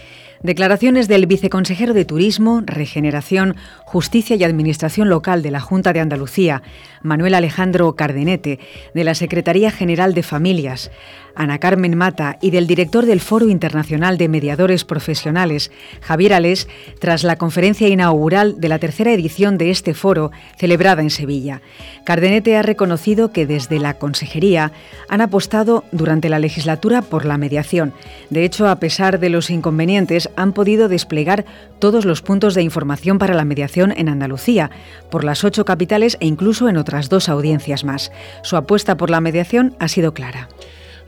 Declaraciones 0.44 1.08
del 1.08 1.24
viceconsejero 1.24 1.94
de 1.94 2.04
Turismo, 2.04 2.62
Regeneración, 2.66 3.56
Justicia 3.86 4.36
y 4.36 4.44
Administración 4.44 5.08
Local 5.08 5.42
de 5.42 5.50
la 5.50 5.60
Junta 5.60 5.94
de 5.94 6.00
Andalucía, 6.00 6.62
Manuel 7.00 7.32
Alejandro 7.32 7.96
Cardenete, 7.96 8.58
de 8.92 9.04
la 9.04 9.14
Secretaría 9.14 9.70
General 9.70 10.12
de 10.12 10.22
Familias, 10.22 10.90
Ana 11.36 11.58
Carmen 11.58 11.96
Mata, 11.96 12.38
y 12.40 12.50
del 12.50 12.66
director 12.66 13.06
del 13.06 13.20
Foro 13.20 13.48
Internacional 13.48 14.18
de 14.18 14.28
Mediadores 14.28 14.84
Profesionales, 14.84 15.70
Javier 16.00 16.34
Alés, 16.34 16.68
tras 16.98 17.24
la 17.24 17.36
conferencia 17.36 17.88
inaugural 17.88 18.60
de 18.60 18.68
la 18.68 18.78
tercera 18.78 19.12
edición 19.12 19.58
de 19.58 19.70
este 19.70 19.94
foro, 19.94 20.30
celebrada 20.58 21.02
en 21.02 21.10
Sevilla. 21.10 21.62
Cardenete 22.04 22.56
ha 22.56 22.62
reconocido 22.62 23.32
que 23.32 23.46
desde 23.46 23.78
la 23.78 23.94
Consejería 23.94 24.72
han 25.08 25.20
apostado 25.20 25.84
durante 25.92 26.28
la 26.28 26.38
legislatura 26.38 27.02
por 27.02 27.24
la 27.24 27.38
mediación. 27.38 27.92
De 28.30 28.44
hecho, 28.44 28.68
a 28.68 28.76
pesar 28.76 29.18
de 29.18 29.28
los 29.28 29.50
inconvenientes, 29.50 30.30
han 30.36 30.52
podido 30.52 30.88
desplegar 30.88 31.44
todos 31.78 32.04
los 32.04 32.22
puntos 32.22 32.54
de 32.54 32.62
información 32.62 33.18
para 33.18 33.34
la 33.34 33.44
mediación 33.44 33.92
en 33.96 34.08
Andalucía, 34.08 34.70
por 35.10 35.24
las 35.24 35.44
ocho 35.44 35.64
capitales 35.64 36.16
e 36.20 36.26
incluso 36.26 36.68
en 36.68 36.76
otras 36.76 37.08
dos 37.08 37.28
audiencias 37.28 37.84
más. 37.84 38.12
Su 38.42 38.56
apuesta 38.56 38.96
por 38.96 39.10
la 39.10 39.20
mediación 39.20 39.74
ha 39.78 39.88
sido 39.88 40.14
clara. 40.14 40.48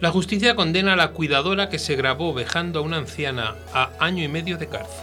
La 0.01 0.11
justicia 0.11 0.55
condena 0.55 0.93
a 0.93 0.97
la 0.97 1.13
cuidadora 1.13 1.71
que 1.71 1.79
se 1.79 1.97
grabó 1.97 2.35
vejando 2.35 2.81
a 2.81 2.83
una 2.83 2.99
anciana 2.99 3.55
a 3.73 3.91
año 3.99 4.23
y 4.23 4.29
medio 4.29 4.59
de 4.59 4.67
cárcel. 4.69 4.95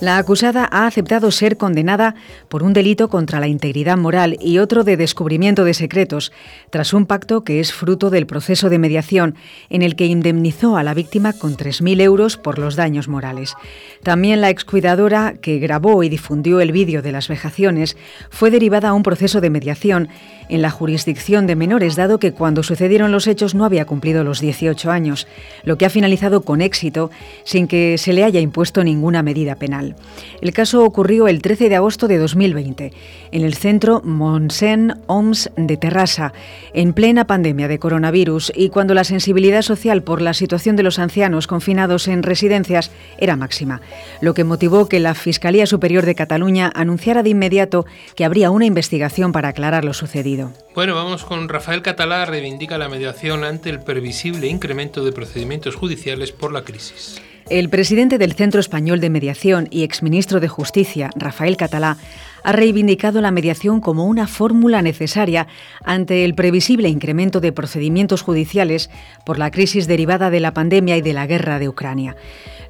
La 0.00 0.16
acusada 0.16 0.66
ha 0.72 0.86
aceptado 0.86 1.30
ser 1.30 1.58
condenada 1.58 2.14
por 2.48 2.62
un 2.62 2.72
delito 2.72 3.10
contra 3.10 3.38
la 3.38 3.48
integridad 3.48 3.98
moral 3.98 4.38
y 4.40 4.56
otro 4.56 4.82
de 4.82 4.96
descubrimiento 4.96 5.62
de 5.64 5.74
secretos, 5.74 6.32
tras 6.70 6.94
un 6.94 7.04
pacto 7.04 7.44
que 7.44 7.60
es 7.60 7.74
fruto 7.74 8.08
del 8.08 8.26
proceso 8.26 8.70
de 8.70 8.78
mediación 8.78 9.34
en 9.68 9.82
el 9.82 9.96
que 9.96 10.06
indemnizó 10.06 10.78
a 10.78 10.82
la 10.84 10.94
víctima 10.94 11.34
con 11.34 11.54
3.000 11.54 12.00
euros 12.00 12.38
por 12.38 12.58
los 12.58 12.76
daños 12.76 13.08
morales. 13.08 13.54
También 14.02 14.40
la 14.40 14.48
excuidadora 14.48 15.34
que 15.34 15.58
grabó 15.58 16.02
y 16.02 16.08
difundió 16.08 16.62
el 16.62 16.72
vídeo 16.72 17.02
de 17.02 17.12
las 17.12 17.28
vejaciones 17.28 17.98
fue 18.30 18.50
derivada 18.50 18.88
a 18.88 18.94
un 18.94 19.02
proceso 19.02 19.42
de 19.42 19.50
mediación 19.50 20.08
en 20.50 20.62
la 20.62 20.70
jurisdicción 20.70 21.46
de 21.46 21.56
menores, 21.56 21.96
dado 21.96 22.18
que 22.18 22.32
cuando 22.32 22.62
sucedieron 22.62 23.12
los 23.12 23.26
hechos 23.26 23.54
no 23.54 23.64
había 23.64 23.86
cumplido 23.86 24.24
los 24.24 24.40
18 24.40 24.90
años, 24.90 25.26
lo 25.64 25.78
que 25.78 25.86
ha 25.86 25.90
finalizado 25.90 26.42
con 26.42 26.60
éxito 26.60 27.10
sin 27.44 27.68
que 27.68 27.96
se 27.98 28.12
le 28.12 28.24
haya 28.24 28.40
impuesto 28.40 28.84
ninguna 28.84 29.22
medida 29.22 29.54
penal. 29.54 29.96
El 30.40 30.52
caso 30.52 30.84
ocurrió 30.84 31.28
el 31.28 31.40
13 31.40 31.68
de 31.68 31.76
agosto 31.76 32.08
de 32.08 32.18
2020 32.18 32.92
en 33.32 33.44
el 33.44 33.54
centro 33.54 34.02
Monsen 34.04 34.94
Oms 35.06 35.50
de 35.56 35.76
Terrassa, 35.76 36.32
en 36.74 36.92
plena 36.92 37.26
pandemia 37.26 37.68
de 37.68 37.78
coronavirus 37.78 38.52
y 38.54 38.70
cuando 38.70 38.94
la 38.94 39.04
sensibilidad 39.04 39.62
social 39.62 40.02
por 40.02 40.20
la 40.20 40.34
situación 40.34 40.76
de 40.76 40.82
los 40.82 40.98
ancianos 40.98 41.46
confinados 41.46 42.08
en 42.08 42.22
residencias 42.22 42.90
era 43.18 43.36
máxima, 43.36 43.80
lo 44.20 44.34
que 44.34 44.44
motivó 44.44 44.88
que 44.88 45.00
la 45.00 45.14
Fiscalía 45.14 45.66
Superior 45.66 46.04
de 46.04 46.14
Cataluña 46.14 46.72
anunciara 46.74 47.22
de 47.22 47.30
inmediato 47.30 47.86
que 48.16 48.24
habría 48.24 48.50
una 48.50 48.66
investigación 48.66 49.32
para 49.32 49.48
aclarar 49.48 49.84
lo 49.84 49.92
sucedido. 49.92 50.39
Bueno, 50.74 50.94
vamos 50.94 51.24
con 51.24 51.48
Rafael 51.48 51.82
Catalá, 51.82 52.24
reivindica 52.24 52.78
la 52.78 52.88
mediación 52.88 53.44
ante 53.44 53.70
el 53.70 53.80
previsible 53.80 54.46
incremento 54.46 55.04
de 55.04 55.12
procedimientos 55.12 55.74
judiciales 55.74 56.32
por 56.32 56.52
la 56.52 56.62
crisis. 56.62 57.20
El 57.48 57.68
presidente 57.68 58.18
del 58.18 58.34
Centro 58.34 58.60
Español 58.60 59.00
de 59.00 59.10
Mediación 59.10 59.66
y 59.70 59.82
exministro 59.82 60.38
de 60.38 60.46
Justicia, 60.46 61.10
Rafael 61.16 61.56
Catalá, 61.56 61.96
ha 62.42 62.52
reivindicado 62.52 63.20
la 63.20 63.30
mediación 63.30 63.80
como 63.80 64.06
una 64.06 64.26
fórmula 64.26 64.82
necesaria 64.82 65.46
ante 65.84 66.24
el 66.24 66.34
previsible 66.34 66.88
incremento 66.88 67.40
de 67.40 67.52
procedimientos 67.52 68.22
judiciales 68.22 68.90
por 69.24 69.38
la 69.38 69.50
crisis 69.50 69.86
derivada 69.86 70.30
de 70.30 70.40
la 70.40 70.54
pandemia 70.54 70.96
y 70.96 71.02
de 71.02 71.12
la 71.12 71.26
guerra 71.26 71.58
de 71.58 71.68
Ucrania. 71.68 72.16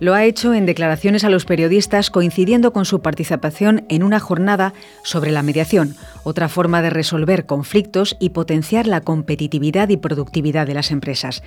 Lo 0.01 0.15
ha 0.15 0.25
hecho 0.25 0.55
en 0.55 0.65
declaraciones 0.65 1.25
a 1.25 1.29
los 1.29 1.45
periodistas 1.45 2.09
coincidiendo 2.09 2.73
con 2.73 2.87
su 2.87 3.03
participación 3.03 3.85
en 3.91 4.03
una 4.03 4.19
jornada 4.19 4.73
sobre 5.05 5.31
la 5.31 5.43
mediación, 5.43 5.95
otra 6.25 6.49
forma 6.49 6.81
de 6.81 6.89
resolver 6.89 7.45
conflictos 7.45 8.17
y 8.19 8.31
potenciar 8.31 8.87
la 8.87 9.03
competitividad 9.03 9.91
y 9.91 9.99
productividad 9.99 10.67
de 10.67 10.73
las 10.73 10.91
empresas. 10.91 11.43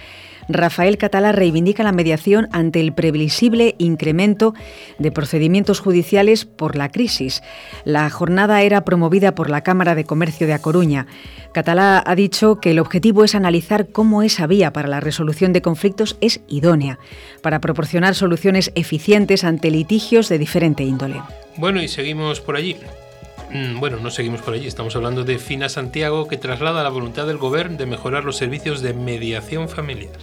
Rafael 0.47 0.99
Catalá 0.99 1.31
reivindica 1.31 1.81
la 1.81 1.93
mediación 1.93 2.47
ante 2.51 2.79
el 2.79 2.93
previsible 2.93 3.73
incremento 3.79 4.53
de 4.99 5.11
procedimientos 5.11 5.79
judiciales 5.79 6.45
por 6.45 6.75
la 6.75 6.89
crisis. 6.89 7.41
La 7.85 8.05
jornada 8.13 8.61
era 8.61 8.85
promovida 8.85 9.35
por 9.35 9.49
la 9.49 9.61
Cámara 9.61 9.95
de 9.95 10.05
Comercio 10.05 10.47
de 10.47 10.53
A 10.53 10.59
Coruña. 10.59 11.07
Catalá 11.51 12.01
ha 12.05 12.15
dicho 12.15 12.61
que 12.61 12.71
el 12.71 12.79
objetivo 12.79 13.25
es 13.25 13.35
analizar 13.35 13.89
cómo 13.89 14.23
esa 14.23 14.47
vía 14.47 14.71
para 14.71 14.87
la 14.87 15.01
resolución 15.01 15.51
de 15.51 15.61
conflictos 15.61 16.17
es 16.21 16.39
idónea, 16.47 16.97
para 17.41 17.59
proporcionar 17.59 18.15
soluciones 18.15 18.71
eficientes 18.75 19.43
ante 19.43 19.69
litigios 19.69 20.29
de 20.29 20.37
diferente 20.37 20.83
índole. 20.83 21.21
Bueno, 21.57 21.81
y 21.81 21.89
seguimos 21.89 22.39
por 22.39 22.55
allí. 22.55 22.77
Mm, 23.51 23.79
bueno, 23.79 23.97
no 23.97 24.09
seguimos 24.09 24.41
por 24.41 24.55
allí, 24.55 24.65
estamos 24.65 24.95
hablando 24.95 25.23
de 25.23 25.37
Fina 25.37 25.69
Santiago 25.69 26.27
que 26.27 26.37
traslada 26.37 26.81
la 26.81 26.89
voluntad 26.89 27.27
del 27.27 27.37
Gobierno 27.37 27.77
de 27.77 27.85
mejorar 27.85 28.23
los 28.23 28.37
servicios 28.37 28.81
de 28.81 28.93
mediación 28.93 29.69
familiar. 29.69 30.13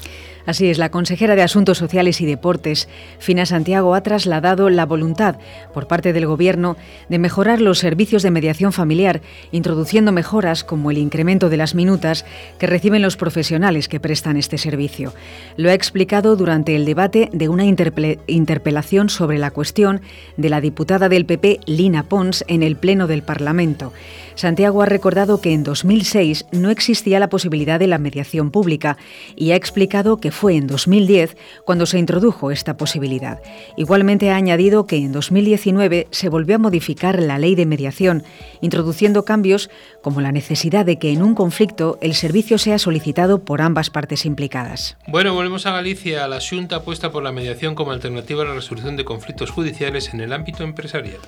Así 0.51 0.69
es, 0.69 0.79
la 0.79 0.91
consejera 0.91 1.37
de 1.37 1.43
Asuntos 1.43 1.79
Sociales 1.79 2.21
y 2.21 2.27
Deportes, 2.27 2.89
Fina 3.21 3.47
Santiago, 3.47 3.95
ha 3.95 4.01
trasladado 4.01 4.69
la 4.69 4.85
voluntad 4.85 5.37
por 5.73 5.87
parte 5.87 6.13
del 6.13 6.27
Gobierno 6.27 6.77
de 7.09 7.21
mejorar 7.21 7.61
los 7.61 7.79
servicios 7.79 8.25
de 8.25 8.33
mediación 8.33 8.73
familiar, 8.73 9.21
introduciendo 9.53 10.11
mejoras 10.11 10.65
como 10.65 10.91
el 10.91 10.99
incremento 10.99 11.51
de 11.51 11.57
las 11.57 11.77
minutas 11.77 12.25
que 12.59 12.67
reciben 12.67 13.01
los 13.01 13.17
profesionales 13.17 13.87
que 13.87 14.01
prestan 14.01 14.37
este 14.37 14.59
servicio. 14.59 15.15
Lo 15.57 15.71
ha 15.71 15.75
explicado 15.75 16.35
durante 16.35 16.75
el 16.75 16.85
debate 16.85 17.31
de 17.33 17.49
una 17.49 17.65
interpelación 17.65 19.09
sobre 19.09 19.39
la 19.39 19.53
cuestión 19.53 20.01
de 20.37 20.49
la 20.49 20.61
diputada 20.61 21.09
del 21.09 21.27
PP, 21.27 21.61
Lina 21.67 22.03
Pons, 22.03 22.45
en 22.49 22.65
el 22.65 22.75
Pleno 22.75 23.07
del 23.07 23.23
Parlamento. 23.23 23.93
Santiago 24.35 24.83
ha 24.83 24.87
recordado 24.87 25.41
que 25.41 25.53
en 25.53 25.63
2006 25.63 26.47
no 26.51 26.71
existía 26.71 27.21
la 27.21 27.29
posibilidad 27.29 27.79
de 27.79 27.87
la 27.87 27.99
mediación 27.99 28.51
pública 28.51 28.97
y 29.37 29.51
ha 29.51 29.57
explicado 29.57 30.17
que 30.17 30.31
en 30.49 30.66
2010 30.66 31.36
cuando 31.64 31.84
se 31.84 31.99
introdujo 31.99 32.51
esta 32.51 32.76
posibilidad. 32.76 33.43
Igualmente 33.76 34.30
ha 34.30 34.36
añadido 34.36 34.86
que 34.86 34.97
en 34.97 35.12
2019 35.12 36.07
se 36.11 36.28
volvió 36.30 36.55
a 36.55 36.59
modificar 36.59 37.20
la 37.20 37.38
ley 37.38 37.55
de 37.55 37.66
mediación, 37.66 38.22
introduciendo 38.61 39.24
cambios 39.24 39.68
como 40.03 40.20
la 40.20 40.32
necesidad 40.32 40.86
de 40.86 40.99
que 40.99 41.12
en 41.12 41.22
un 41.22 41.34
conflicto 41.34 41.99
el 42.01 42.14
servicio 42.14 42.57
sea 42.57 42.78
solicitado 42.78 43.45
por 43.45 43.61
ambas 43.61 43.91
partes 43.91 44.24
implicadas. 44.24 44.97
Bueno, 45.09 45.34
volvemos 45.34 45.66
a 45.66 45.72
Galicia. 45.72 46.28
La 46.28 46.38
Junta 46.41 46.76
apuesta 46.76 47.11
por 47.11 47.22
la 47.22 47.32
mediación 47.32 47.74
como 47.74 47.91
alternativa 47.93 48.43
a 48.43 48.47
la 48.47 48.55
resolución 48.55 48.97
de 48.97 49.05
conflictos 49.05 49.51
judiciales 49.51 50.14
en 50.14 50.20
el 50.20 50.32
ámbito 50.32 50.62
empresarial. 50.62 51.18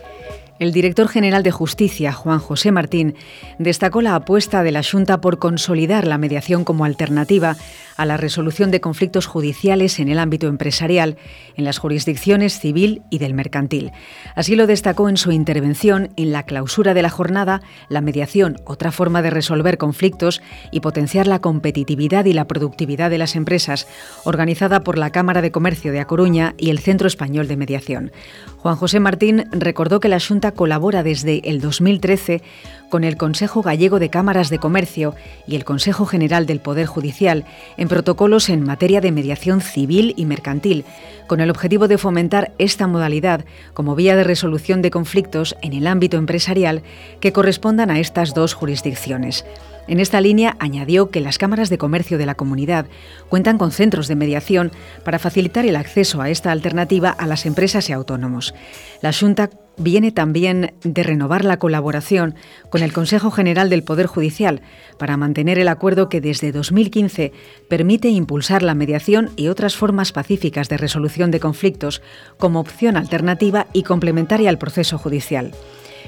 El 0.63 0.71
director 0.71 1.09
general 1.09 1.43
de 1.43 1.51
Justicia, 1.51 2.13
Juan 2.13 2.39
José 2.39 2.71
Martín, 2.71 3.17
destacó 3.59 4.01
la 4.01 4.15
apuesta 4.15 4.63
de 4.63 4.71
la 4.71 4.85
Junta 4.85 5.21
por 5.21 5.41
consolidar 5.41 6.07
la 6.07 6.19
mediación 6.19 6.63
como 6.63 6.85
alternativa 6.85 7.57
a 7.97 8.07
la 8.07 8.17
resolución 8.17 8.71
de 8.71 8.81
conflictos 8.81 9.27
judiciales 9.27 9.99
en 9.99 10.09
el 10.09 10.21
ámbito 10.21 10.47
empresarial, 10.47 11.17
en 11.57 11.65
las 11.65 11.79
jurisdicciones 11.79 12.59
civil 12.59 13.03
y 13.11 13.19
del 13.19 13.35
mercantil. 13.35 13.91
Así 14.35 14.57
lo 14.57 14.67
destacó 14.67 15.09
en 15.09 15.17
su 15.17 15.33
intervención 15.33 16.11
en 16.17 16.33
la 16.33 16.45
clausura 16.45 16.95
de 16.95 17.03
la 17.03 17.11
jornada, 17.11 17.61
la 17.89 18.01
mediación, 18.01 18.57
otra 18.65 18.93
forma 18.93 19.21
de 19.21 19.31
resolver 19.31 19.79
conflictos 19.79 20.43
y 20.71 20.81
potenciar 20.81 21.27
la 21.27 21.41
competitividad 21.41 22.25
y 22.25 22.33
la 22.33 22.47
productividad 22.47 23.11
de 23.11 23.19
las 23.19 23.37
empresas, 23.37 23.87
organizada 24.25 24.81
por 24.81 24.97
la 24.97 25.11
Cámara 25.11 25.43
de 25.43 25.51
Comercio 25.51 25.93
de 25.93 26.01
A 26.01 26.07
Coruña 26.07 26.55
y 26.57 26.71
el 26.71 26.79
Centro 26.79 27.09
Español 27.09 27.49
de 27.49 27.57
Mediación. 27.57 28.13
Juan 28.59 28.77
José 28.77 29.01
Martín 29.01 29.45
recordó 29.51 29.99
que 30.01 30.09
la 30.09 30.21
Junta 30.21 30.52
colabora 30.55 31.03
desde 31.03 31.49
el 31.49 31.61
2013 31.61 32.43
con 32.91 33.05
el 33.05 33.17
Consejo 33.17 33.63
Gallego 33.63 33.99
de 33.99 34.11
Cámaras 34.11 34.51
de 34.51 34.59
Comercio 34.59 35.15
y 35.47 35.57
el 35.57 35.65
Consejo 35.65 36.05
General 36.05 36.47
del 36.47 36.61
Poder 36.61 36.87
Judicial 36.87 37.45
en 37.77 37.89
protocolos 37.89 38.49
en 38.49 38.65
materia 38.65 39.01
de 39.01 39.13
mediación 39.13 39.61
civil 39.61 40.13
y 40.17 40.27
mercantil, 40.27 40.85
con 41.27 41.41
el 41.41 41.51
objetivo 41.51 41.89
de 41.89 41.99
fomentar 41.99 42.53
esta 42.59 42.87
modalidad 42.87 43.45
como 43.73 43.95
vía 43.95 44.15
de 44.15 44.25
resolución 44.25 44.83
de 44.83 44.91
conflictos 44.91 45.57
en 45.63 45.73
el 45.73 45.87
ámbito 45.87 46.19
empresarial 46.19 46.83
que 47.21 47.33
correspondan 47.33 47.91
a 47.91 47.99
estas 47.99 48.35
dos 48.35 48.55
jurisdicciones. 48.55 49.45
En 49.89 49.99
esta 49.99 50.21
línea 50.21 50.57
añadió 50.61 51.11
que 51.11 51.21
las 51.21 51.39
cámaras 51.39 51.69
de 51.69 51.79
comercio 51.79 52.17
de 52.17 52.27
la 52.27 52.37
comunidad 52.37 52.87
cuentan 53.29 53.59
con 53.59 53.73
centros 53.73 54.07
de 54.09 54.15
mediación 54.15 54.71
para 55.05 55.19
facilitar 55.19 55.67
el 55.67 55.77
acceso 55.77 56.21
a 56.23 56.31
esta 56.31 56.53
alternativa 56.53 57.11
a 57.11 57.27
las 57.27 57.47
empresas 57.47 57.89
y 57.91 57.93
autónomos. 57.93 58.55
La 59.01 59.13
Junta 59.13 59.51
viene 59.77 60.13
también 60.13 60.75
de 60.85 61.03
renovar 61.03 61.45
la 61.45 61.59
colaboración 61.59 62.35
con 62.71 62.83
el 62.83 62.93
Consejo 62.93 63.31
General 63.31 63.71
del 63.71 63.83
Poder 63.83 64.07
Judicial 64.07 64.61
para 64.99 65.17
mantener 65.17 65.59
el 65.59 65.69
acuerdo 65.69 66.09
que 66.09 66.21
desde 66.21 66.53
2015 66.53 67.33
permite 67.69 68.09
impulsar 68.09 68.63
la 68.63 68.75
mediación 68.75 69.31
y 69.37 69.49
otras 69.49 69.77
formas 69.77 70.13
pacíficas 70.13 70.69
de 70.69 70.77
resolución 70.77 71.31
de 71.31 71.41
conflictos 71.41 72.03
como 72.39 72.61
opción 72.61 72.97
alternativa 72.97 73.67
y 73.73 73.83
complementaria 73.83 74.51
al 74.51 74.59
proceso 74.59 74.99
judicial. 74.99 75.53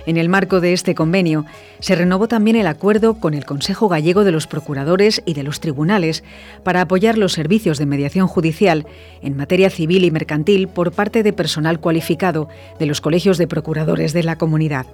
En 0.06 0.16
el 0.18 0.28
marco 0.28 0.60
de 0.60 0.72
este 0.72 0.94
convenio, 0.94 1.46
se 1.80 1.94
renovó 1.94 2.28
también 2.28 2.56
el 2.56 2.66
acuerdo 2.66 3.14
con 3.14 3.32
el 3.34 3.46
Consejo 3.46 3.88
Gallego 3.88 4.24
de 4.24 4.32
los 4.32 4.46
Procuradores 4.46 5.22
y 5.24 5.34
de 5.34 5.42
los 5.42 5.60
Tribunales 5.60 6.24
para 6.62 6.82
apoyar 6.82 7.16
los 7.16 7.32
servicios 7.32 7.78
de 7.78 7.86
mediación 7.86 8.26
judicial 8.26 8.86
en 9.22 9.36
materia 9.36 9.70
civil 9.70 10.04
y 10.04 10.10
mercantil 10.10 10.68
por 10.68 10.92
parte 10.92 11.22
de 11.22 11.32
personal 11.32 11.80
cualificado 11.80 12.48
de 12.78 12.86
los 12.86 13.00
colegios 13.00 13.38
de 13.38 13.46
procuradores 13.46 14.12
de 14.12 14.22
la 14.22 14.36
comunidad. 14.36 14.86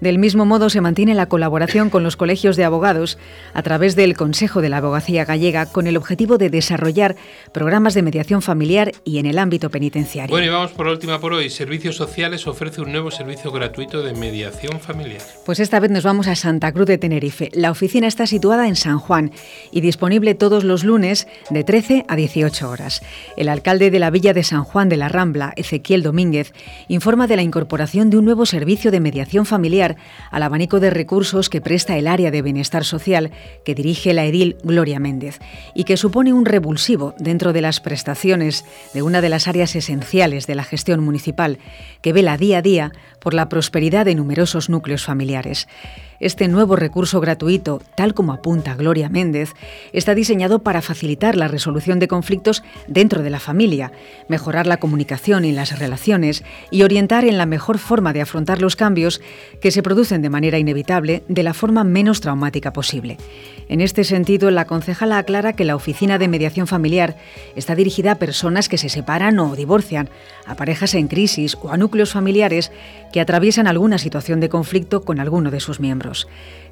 Del 0.00 0.18
mismo 0.18 0.46
modo, 0.46 0.70
se 0.70 0.80
mantiene 0.80 1.14
la 1.14 1.26
colaboración 1.26 1.90
con 1.90 2.04
los 2.04 2.16
colegios 2.16 2.56
de 2.56 2.64
abogados 2.64 3.18
a 3.52 3.62
través 3.62 3.96
del 3.96 4.16
Consejo 4.16 4.62
de 4.62 4.68
la 4.68 4.76
Abogacía 4.76 5.24
Gallega 5.24 5.66
con 5.66 5.86
el 5.86 5.96
objetivo 5.96 6.38
de 6.38 6.50
desarrollar 6.50 7.16
programas 7.52 7.94
de 7.94 8.02
mediación 8.02 8.40
familiar 8.40 8.92
y 9.04 9.18
en 9.18 9.26
el 9.26 9.38
ámbito 9.38 9.70
penitenciario. 9.70 10.32
Bueno, 10.32 10.46
y 10.46 10.50
vamos 10.50 10.72
por 10.72 10.86
la 10.86 10.92
última 10.92 11.20
por 11.20 11.32
hoy. 11.32 11.50
Servicios 11.50 11.96
Sociales 11.96 12.46
ofrece 12.46 12.80
un 12.80 12.92
nuevo 12.92 13.10
servicio 13.10 13.50
gratuito 13.50 14.02
de 14.02 14.12
mediación 14.14 14.78
familiar. 14.78 15.22
Pues 15.44 15.58
esta 15.58 15.80
vez 15.80 15.90
nos 15.90 16.04
vamos 16.04 16.28
a 16.28 16.36
Santa 16.36 16.70
Cruz 16.72 16.86
de 16.86 16.98
Tenerife. 16.98 17.50
La 17.52 17.70
oficina 17.72 18.06
está 18.06 18.26
situada 18.26 18.68
en 18.68 18.76
San 18.76 18.98
Juan 18.98 19.32
y 19.72 19.80
disponible 19.80 20.34
todos 20.34 20.62
los 20.62 20.84
lunes 20.84 21.26
de 21.50 21.64
13 21.64 22.04
a 22.06 22.14
18 22.14 22.70
horas. 22.70 23.02
El 23.36 23.48
alcalde 23.48 23.90
de 23.90 23.98
la 23.98 24.10
Villa 24.10 24.32
de 24.32 24.44
San 24.44 24.62
Juan 24.62 24.88
de 24.88 24.96
la 24.96 25.08
Rambla, 25.08 25.52
Ezequiel 25.56 26.02
Domínguez, 26.04 26.52
informa 26.86 27.26
de 27.26 27.36
la 27.36 27.42
incorporación 27.42 28.10
de 28.10 28.18
un 28.18 28.24
nuevo 28.24 28.46
servicio 28.46 28.92
de 28.92 29.00
mediación 29.00 29.44
familiar 29.44 29.87
al 30.30 30.42
abanico 30.42 30.80
de 30.80 30.90
recursos 30.90 31.48
que 31.48 31.60
presta 31.60 31.96
el 31.96 32.06
área 32.06 32.30
de 32.30 32.42
bienestar 32.42 32.84
social 32.84 33.30
que 33.64 33.74
dirige 33.74 34.12
la 34.12 34.24
edil 34.24 34.56
Gloria 34.62 34.98
Méndez 34.98 35.38
y 35.74 35.84
que 35.84 35.96
supone 35.96 36.32
un 36.32 36.44
revulsivo 36.44 37.14
dentro 37.18 37.52
de 37.52 37.62
las 37.62 37.80
prestaciones 37.80 38.64
de 38.94 39.02
una 39.02 39.20
de 39.20 39.28
las 39.28 39.48
áreas 39.48 39.74
esenciales 39.76 40.46
de 40.46 40.54
la 40.54 40.64
gestión 40.64 41.02
municipal 41.02 41.58
que 42.02 42.12
vela 42.12 42.36
día 42.36 42.58
a 42.58 42.62
día 42.62 42.92
por 43.20 43.34
la 43.34 43.48
prosperidad 43.48 44.04
de 44.04 44.14
numerosos 44.14 44.68
núcleos 44.68 45.04
familiares. 45.04 45.68
Este 46.20 46.48
nuevo 46.48 46.74
recurso 46.74 47.20
gratuito, 47.20 47.80
tal 47.94 48.12
como 48.12 48.32
apunta 48.32 48.74
Gloria 48.74 49.08
Méndez, 49.08 49.54
está 49.92 50.16
diseñado 50.16 50.64
para 50.64 50.82
facilitar 50.82 51.36
la 51.36 51.46
resolución 51.46 52.00
de 52.00 52.08
conflictos 52.08 52.64
dentro 52.88 53.22
de 53.22 53.30
la 53.30 53.38
familia, 53.38 53.92
mejorar 54.26 54.66
la 54.66 54.78
comunicación 54.78 55.44
y 55.44 55.52
las 55.52 55.78
relaciones 55.78 56.42
y 56.72 56.82
orientar 56.82 57.24
en 57.24 57.38
la 57.38 57.46
mejor 57.46 57.78
forma 57.78 58.12
de 58.12 58.20
afrontar 58.20 58.60
los 58.60 58.74
cambios 58.74 59.20
que 59.60 59.70
se 59.70 59.80
producen 59.84 60.20
de 60.20 60.28
manera 60.28 60.58
inevitable 60.58 61.22
de 61.28 61.44
la 61.44 61.54
forma 61.54 61.84
menos 61.84 62.20
traumática 62.20 62.72
posible. 62.72 63.16
En 63.68 63.80
este 63.80 64.02
sentido, 64.02 64.50
la 64.50 64.64
concejala 64.64 65.18
aclara 65.18 65.52
que 65.52 65.64
la 65.64 65.76
Oficina 65.76 66.18
de 66.18 66.26
Mediación 66.26 66.66
Familiar 66.66 67.16
está 67.54 67.76
dirigida 67.76 68.12
a 68.12 68.18
personas 68.18 68.68
que 68.68 68.78
se 68.78 68.88
separan 68.88 69.38
o 69.38 69.54
divorcian, 69.54 70.08
a 70.46 70.56
parejas 70.56 70.94
en 70.94 71.06
crisis 71.06 71.56
o 71.62 71.70
a 71.70 71.76
núcleos 71.76 72.10
familiares 72.10 72.72
que 73.12 73.20
atraviesan 73.20 73.68
alguna 73.68 73.98
situación 73.98 74.40
de 74.40 74.48
conflicto 74.48 75.02
con 75.02 75.20
alguno 75.20 75.50
de 75.52 75.60
sus 75.60 75.78
miembros 75.78 76.07
milagros 76.08 76.26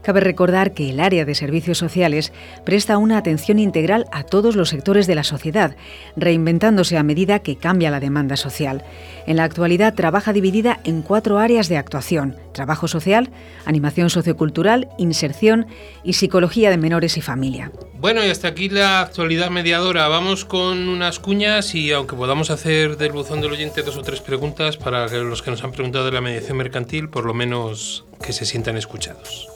Cabe 0.07 0.21
recordar 0.21 0.73
que 0.73 0.89
el 0.89 1.01
área 1.01 1.25
de 1.25 1.35
servicios 1.35 1.79
sociales 1.79 2.33
presta 2.65 2.97
una 2.97 3.19
atención 3.19 3.59
integral 3.59 4.07
a 4.13 4.23
todos 4.23 4.55
los 4.55 4.69
sectores 4.69 5.09
de 5.09 5.17
la 5.17 5.25
sociedad, 5.25 5.75
reinventándose 6.15 6.97
a 6.97 7.03
medida 7.03 7.41
que 7.41 7.57
cambia 7.57 7.91
la 7.91 7.99
demanda 7.99 8.37
social. 8.37 8.85
En 9.27 9.35
la 9.35 9.43
actualidad 9.43 9.95
trabaja 9.95 10.33
dividida 10.33 10.79
en 10.85 11.03
cuatro 11.03 11.41
áreas 11.41 11.69
de 11.69 11.77
actuación, 11.77 12.37
trabajo 12.53 12.87
social, 12.87 13.31
animación 13.65 14.09
sociocultural, 14.09 14.91
inserción 14.97 15.67
y 16.05 16.13
psicología 16.13 16.71
de 16.71 16.77
menores 16.77 17.17
y 17.17 17.21
familia. 17.21 17.73
Bueno, 17.99 18.25
y 18.25 18.31
hasta 18.31 18.47
aquí 18.47 18.69
la 18.69 19.01
actualidad 19.01 19.51
mediadora. 19.51 20.07
Vamos 20.07 20.45
con 20.45 20.89
unas 20.89 21.19
cuñas 21.19 21.75
y 21.75 21.91
aunque 21.91 22.15
podamos 22.15 22.51
hacer 22.51 22.97
del 22.97 23.11
buzón 23.11 23.41
del 23.41 23.51
oyente 23.51 23.83
dos 23.83 23.97
o 23.97 24.03
tres 24.03 24.21
preguntas 24.21 24.77
para 24.77 25.09
los 25.09 25.43
que 25.43 25.51
nos 25.51 25.65
han 25.65 25.73
preguntado 25.73 26.05
de 26.05 26.13
la 26.13 26.21
mediación 26.21 26.59
mercantil, 26.59 27.09
por 27.09 27.25
lo 27.25 27.35
menos 27.35 28.05
que 28.25 28.33
se 28.33 28.47
sientan 28.47 28.77
escuchados. 28.77 29.56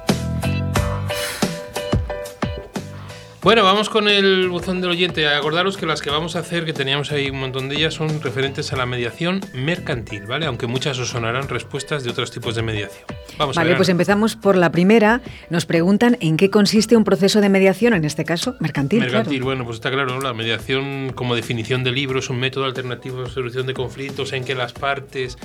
Bueno, 3.43 3.63
vamos 3.63 3.89
con 3.89 4.07
el 4.07 4.49
buzón 4.49 4.81
del 4.81 4.91
oyente. 4.91 5.27
Acordaros 5.27 5.75
que 5.75 5.87
las 5.87 5.99
que 5.99 6.11
vamos 6.11 6.35
a 6.35 6.39
hacer, 6.39 6.63
que 6.63 6.73
teníamos 6.73 7.11
ahí 7.11 7.31
un 7.31 7.39
montón 7.39 7.69
de 7.69 7.75
ellas, 7.75 7.95
son 7.95 8.21
referentes 8.21 8.71
a 8.71 8.75
la 8.75 8.85
mediación 8.85 9.41
mercantil, 9.55 10.27
¿vale? 10.27 10.45
Aunque 10.45 10.67
muchas 10.67 10.99
os 10.99 11.09
sonarán 11.09 11.47
respuestas 11.47 12.03
de 12.03 12.11
otros 12.11 12.29
tipos 12.29 12.53
de 12.53 12.61
mediación. 12.61 13.03
Vamos 13.39 13.55
vale, 13.55 13.75
pues 13.75 13.89
empezamos 13.89 14.35
por 14.35 14.55
la 14.55 14.71
primera. 14.71 15.21
Nos 15.49 15.65
preguntan 15.65 16.17
en 16.21 16.37
qué 16.37 16.51
consiste 16.51 16.95
un 16.95 17.03
proceso 17.03 17.41
de 17.41 17.49
mediación, 17.49 17.95
en 17.95 18.05
este 18.05 18.25
caso, 18.25 18.55
mercantil. 18.59 18.99
Mercantil, 18.99 19.41
bueno, 19.41 19.65
pues 19.65 19.77
está 19.77 19.89
claro, 19.89 20.13
¿no? 20.13 20.21
La 20.21 20.35
mediación 20.35 21.11
como 21.15 21.35
definición 21.35 21.83
de 21.83 21.93
libro 21.93 22.19
es 22.19 22.29
un 22.29 22.39
método 22.39 22.65
alternativo 22.65 23.23
de 23.23 23.29
solución 23.31 23.65
de 23.65 23.73
conflictos 23.73 24.33
en 24.33 24.45
que 24.45 24.53
las 24.53 24.73
partes, 24.73 25.39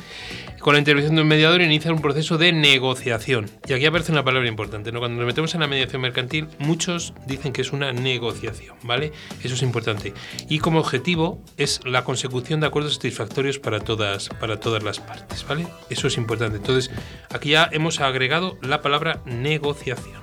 con 0.60 0.74
la 0.74 0.78
intervención 0.78 1.14
de 1.14 1.22
un 1.22 1.28
mediador, 1.28 1.60
inician 1.60 1.94
un 1.94 2.02
proceso 2.02 2.38
de 2.38 2.52
negociación. 2.52 3.50
Y 3.66 3.72
aquí 3.72 3.86
aparece 3.86 4.12
una 4.12 4.24
palabra 4.24 4.48
importante, 4.48 4.92
¿no? 4.92 4.98
Cuando 4.98 5.18
nos 5.18 5.26
metemos 5.26 5.54
en 5.54 5.60
la 5.60 5.66
mediación 5.66 6.02
mercantil, 6.02 6.48
muchos 6.58 7.14
dicen 7.26 7.52
que 7.52 7.62
es 7.62 7.72
una 7.72 7.92
negociación, 7.92 8.76
¿vale? 8.82 9.12
Eso 9.42 9.54
es 9.54 9.62
importante. 9.62 10.14
Y 10.48 10.58
como 10.58 10.80
objetivo 10.80 11.42
es 11.56 11.80
la 11.84 12.04
consecución 12.04 12.60
de 12.60 12.66
acuerdos 12.66 12.94
satisfactorios 12.94 13.58
para 13.58 13.80
todas, 13.80 14.28
para 14.40 14.58
todas 14.60 14.82
las 14.82 15.00
partes, 15.00 15.46
¿vale? 15.48 15.66
Eso 15.90 16.06
es 16.08 16.16
importante. 16.16 16.56
Entonces, 16.56 16.90
aquí 17.32 17.50
ya 17.50 17.68
hemos 17.72 18.00
agregado 18.00 18.58
la 18.62 18.82
palabra 18.82 19.22
negociación, 19.24 20.20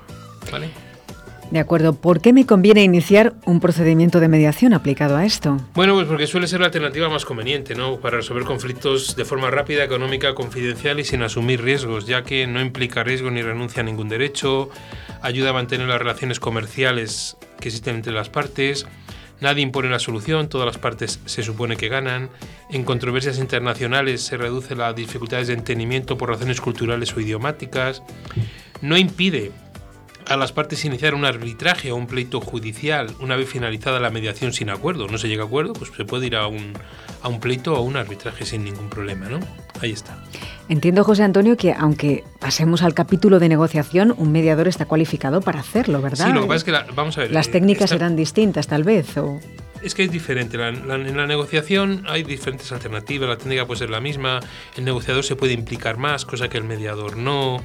¿vale? 0.50 0.93
De 1.54 1.60
acuerdo. 1.60 1.94
¿Por 1.94 2.20
qué 2.20 2.32
me 2.32 2.46
conviene 2.46 2.82
iniciar 2.82 3.34
un 3.44 3.60
procedimiento 3.60 4.18
de 4.18 4.26
mediación 4.26 4.74
aplicado 4.74 5.16
a 5.16 5.24
esto? 5.24 5.60
Bueno, 5.74 5.94
pues 5.94 6.08
porque 6.08 6.26
suele 6.26 6.48
ser 6.48 6.58
la 6.58 6.66
alternativa 6.66 7.08
más 7.08 7.24
conveniente, 7.24 7.76
¿no? 7.76 8.00
Para 8.00 8.16
resolver 8.16 8.42
conflictos 8.42 9.14
de 9.14 9.24
forma 9.24 9.52
rápida, 9.52 9.84
económica, 9.84 10.34
confidencial 10.34 10.98
y 10.98 11.04
sin 11.04 11.22
asumir 11.22 11.62
riesgos, 11.62 12.08
ya 12.08 12.24
que 12.24 12.48
no 12.48 12.60
implica 12.60 13.04
riesgo 13.04 13.30
ni 13.30 13.40
renuncia 13.40 13.82
a 13.82 13.84
ningún 13.84 14.08
derecho, 14.08 14.68
ayuda 15.22 15.50
a 15.50 15.52
mantener 15.52 15.86
las 15.86 16.00
relaciones 16.00 16.40
comerciales 16.40 17.36
que 17.60 17.68
existen 17.68 17.94
entre 17.94 18.12
las 18.12 18.30
partes, 18.30 18.88
nadie 19.40 19.62
impone 19.62 19.88
la 19.90 20.00
solución, 20.00 20.48
todas 20.48 20.66
las 20.66 20.78
partes 20.78 21.20
se 21.24 21.44
supone 21.44 21.76
que 21.76 21.88
ganan, 21.88 22.30
en 22.68 22.82
controversias 22.82 23.38
internacionales 23.38 24.22
se 24.22 24.36
reduce 24.36 24.74
las 24.74 24.96
dificultades 24.96 25.46
de 25.46 25.54
entendimiento 25.54 26.18
por 26.18 26.30
razones 26.30 26.60
culturales 26.60 27.16
o 27.16 27.20
idiomáticas, 27.20 28.02
no 28.82 28.96
impide 28.96 29.52
a 30.26 30.36
las 30.36 30.52
partes 30.52 30.84
iniciar 30.84 31.14
un 31.14 31.24
arbitraje 31.24 31.92
o 31.92 31.96
un 31.96 32.06
pleito 32.06 32.40
judicial 32.40 33.10
una 33.20 33.36
vez 33.36 33.48
finalizada 33.48 34.00
la 34.00 34.10
mediación 34.10 34.52
sin 34.52 34.70
acuerdo. 34.70 35.06
No 35.08 35.18
se 35.18 35.28
llega 35.28 35.44
a 35.44 35.46
acuerdo, 35.46 35.72
pues 35.72 35.90
se 35.96 36.04
puede 36.04 36.26
ir 36.26 36.36
a 36.36 36.46
un, 36.46 36.72
a 37.22 37.28
un 37.28 37.40
pleito 37.40 37.74
o 37.74 37.76
a 37.76 37.80
un 37.80 37.96
arbitraje 37.96 38.44
sin 38.44 38.64
ningún 38.64 38.88
problema, 38.88 39.28
¿no? 39.28 39.40
Ahí 39.80 39.92
está. 39.92 40.22
Entiendo, 40.68 41.04
José 41.04 41.22
Antonio, 41.22 41.56
que 41.56 41.74
aunque 41.74 42.24
pasemos 42.38 42.82
al 42.82 42.94
capítulo 42.94 43.38
de 43.38 43.48
negociación, 43.48 44.14
un 44.16 44.32
mediador 44.32 44.68
está 44.68 44.86
cualificado 44.86 45.42
para 45.42 45.60
hacerlo, 45.60 46.00
¿verdad? 46.00 46.26
Sí, 46.26 46.32
lo 46.32 46.42
que 46.42 46.46
pasa 46.46 46.56
es 46.56 46.64
que, 46.64 46.72
la, 46.72 46.86
vamos 46.94 47.18
a 47.18 47.22
ver. 47.22 47.32
Las 47.32 47.50
técnicas 47.50 47.90
serán 47.90 48.16
distintas, 48.16 48.66
tal 48.66 48.84
vez, 48.84 49.16
o... 49.18 49.40
Es 49.82 49.94
que 49.94 50.04
es 50.04 50.10
diferente. 50.10 50.56
La, 50.56 50.70
la, 50.70 50.94
en 50.94 51.16
la 51.16 51.26
negociación 51.26 52.04
hay 52.08 52.22
diferentes 52.22 52.72
alternativas. 52.72 53.28
La 53.28 53.36
técnica 53.36 53.66
puede 53.66 53.80
ser 53.80 53.90
la 53.90 54.00
misma. 54.00 54.40
El 54.78 54.86
negociador 54.86 55.24
se 55.24 55.36
puede 55.36 55.52
implicar 55.52 55.98
más, 55.98 56.24
cosa 56.24 56.48
que 56.48 56.56
el 56.56 56.64
mediador 56.64 57.18
no. 57.18 57.62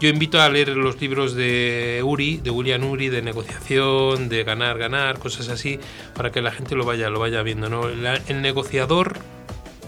Yo 0.00 0.08
invito 0.08 0.40
a 0.40 0.48
leer 0.48 0.68
los 0.76 1.00
libros 1.00 1.34
de 1.34 2.02
Uri, 2.04 2.36
de 2.36 2.50
William 2.50 2.84
Uri, 2.84 3.08
de 3.08 3.20
negociación, 3.20 4.28
de 4.28 4.44
ganar, 4.44 4.78
ganar, 4.78 5.18
cosas 5.18 5.48
así, 5.48 5.80
para 6.14 6.30
que 6.30 6.40
la 6.40 6.52
gente 6.52 6.76
lo 6.76 6.84
vaya, 6.84 7.10
lo 7.10 7.18
vaya 7.18 7.42
viendo. 7.42 7.68
¿no? 7.68 7.88
El 7.88 8.40
negociador 8.40 9.18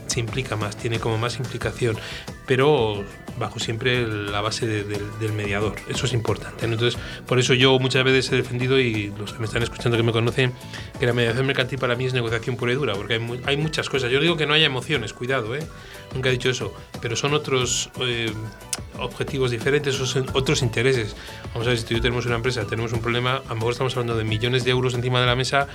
se 0.09 0.19
implica 0.19 0.57
más, 0.57 0.77
tiene 0.77 0.99
como 0.99 1.17
más 1.17 1.39
implicación, 1.39 1.97
pero 2.45 3.05
bajo 3.39 3.61
siempre 3.61 4.07
la 4.07 4.41
base 4.41 4.67
del 4.67 5.33
mediador. 5.33 5.77
Eso 5.89 6.07
es 6.07 6.13
importante. 6.13 6.65
Entonces, 6.65 7.01
por 7.27 7.39
eso 7.39 7.55
yo 7.55 7.79
muchas 7.79 8.03
veces 8.03 8.33
he 8.33 8.37
defendido, 8.37 8.81
y 8.81 9.13
los 9.17 9.33
que 9.33 9.39
me 9.39 9.45
están 9.45 9.63
escuchando 9.63 9.97
que 9.97 10.03
me 10.03 10.11
conocen, 10.11 10.53
que 10.99 11.07
la 11.07 11.13
mediación 11.13 11.47
mercantil 11.47 11.79
para 11.79 11.95
mí 11.95 12.07
es 12.07 12.15
negociación 12.15 12.57
pura 12.57 12.73
y 12.73 12.75
dura, 12.75 12.95
porque 12.95 13.15
hay, 13.15 13.41
hay 13.47 13.57
muchas 13.57 13.89
cosas. 13.89 14.11
Yo 14.11 14.19
digo 14.19 14.37
que 14.37 14.47
no 14.47 14.55
haya 14.55 14.67
emociones, 14.67 15.13
cuidado, 15.13 15.55
¿eh? 15.55 15.65
Nunca 16.15 16.29
he 16.29 16.33
dicho 16.33 16.51
eso, 16.51 16.73
pero 17.01 17.17
son 17.17 17.35
otros 17.35 17.91
eh, 18.01 18.33
objetivos 18.99 19.51
diferentes, 19.51 19.95
son 19.95 20.27
otros 20.33 20.63
intereses. 20.63 21.17
Vamos 21.53 21.67
a 21.67 21.71
ver, 21.71 21.79
si 21.79 21.85
tú 21.85 21.95
y 21.95 21.97
yo 21.97 22.03
tenemos 22.03 22.27
una 22.27 22.37
empresa, 22.37 22.67
tenemos 22.67 22.93
un 22.93 23.01
problema, 23.01 23.37
a 23.37 23.49
lo 23.51 23.55
mejor 23.57 23.73
estamos 23.73 23.97
hablando 23.97 24.17
de 24.17 24.25
millones 24.25 24.65
de 24.65 24.71
euros 24.71 24.95
encima 24.95 25.21
de 25.21 25.27
la 25.27 25.37
mesa 25.37 25.69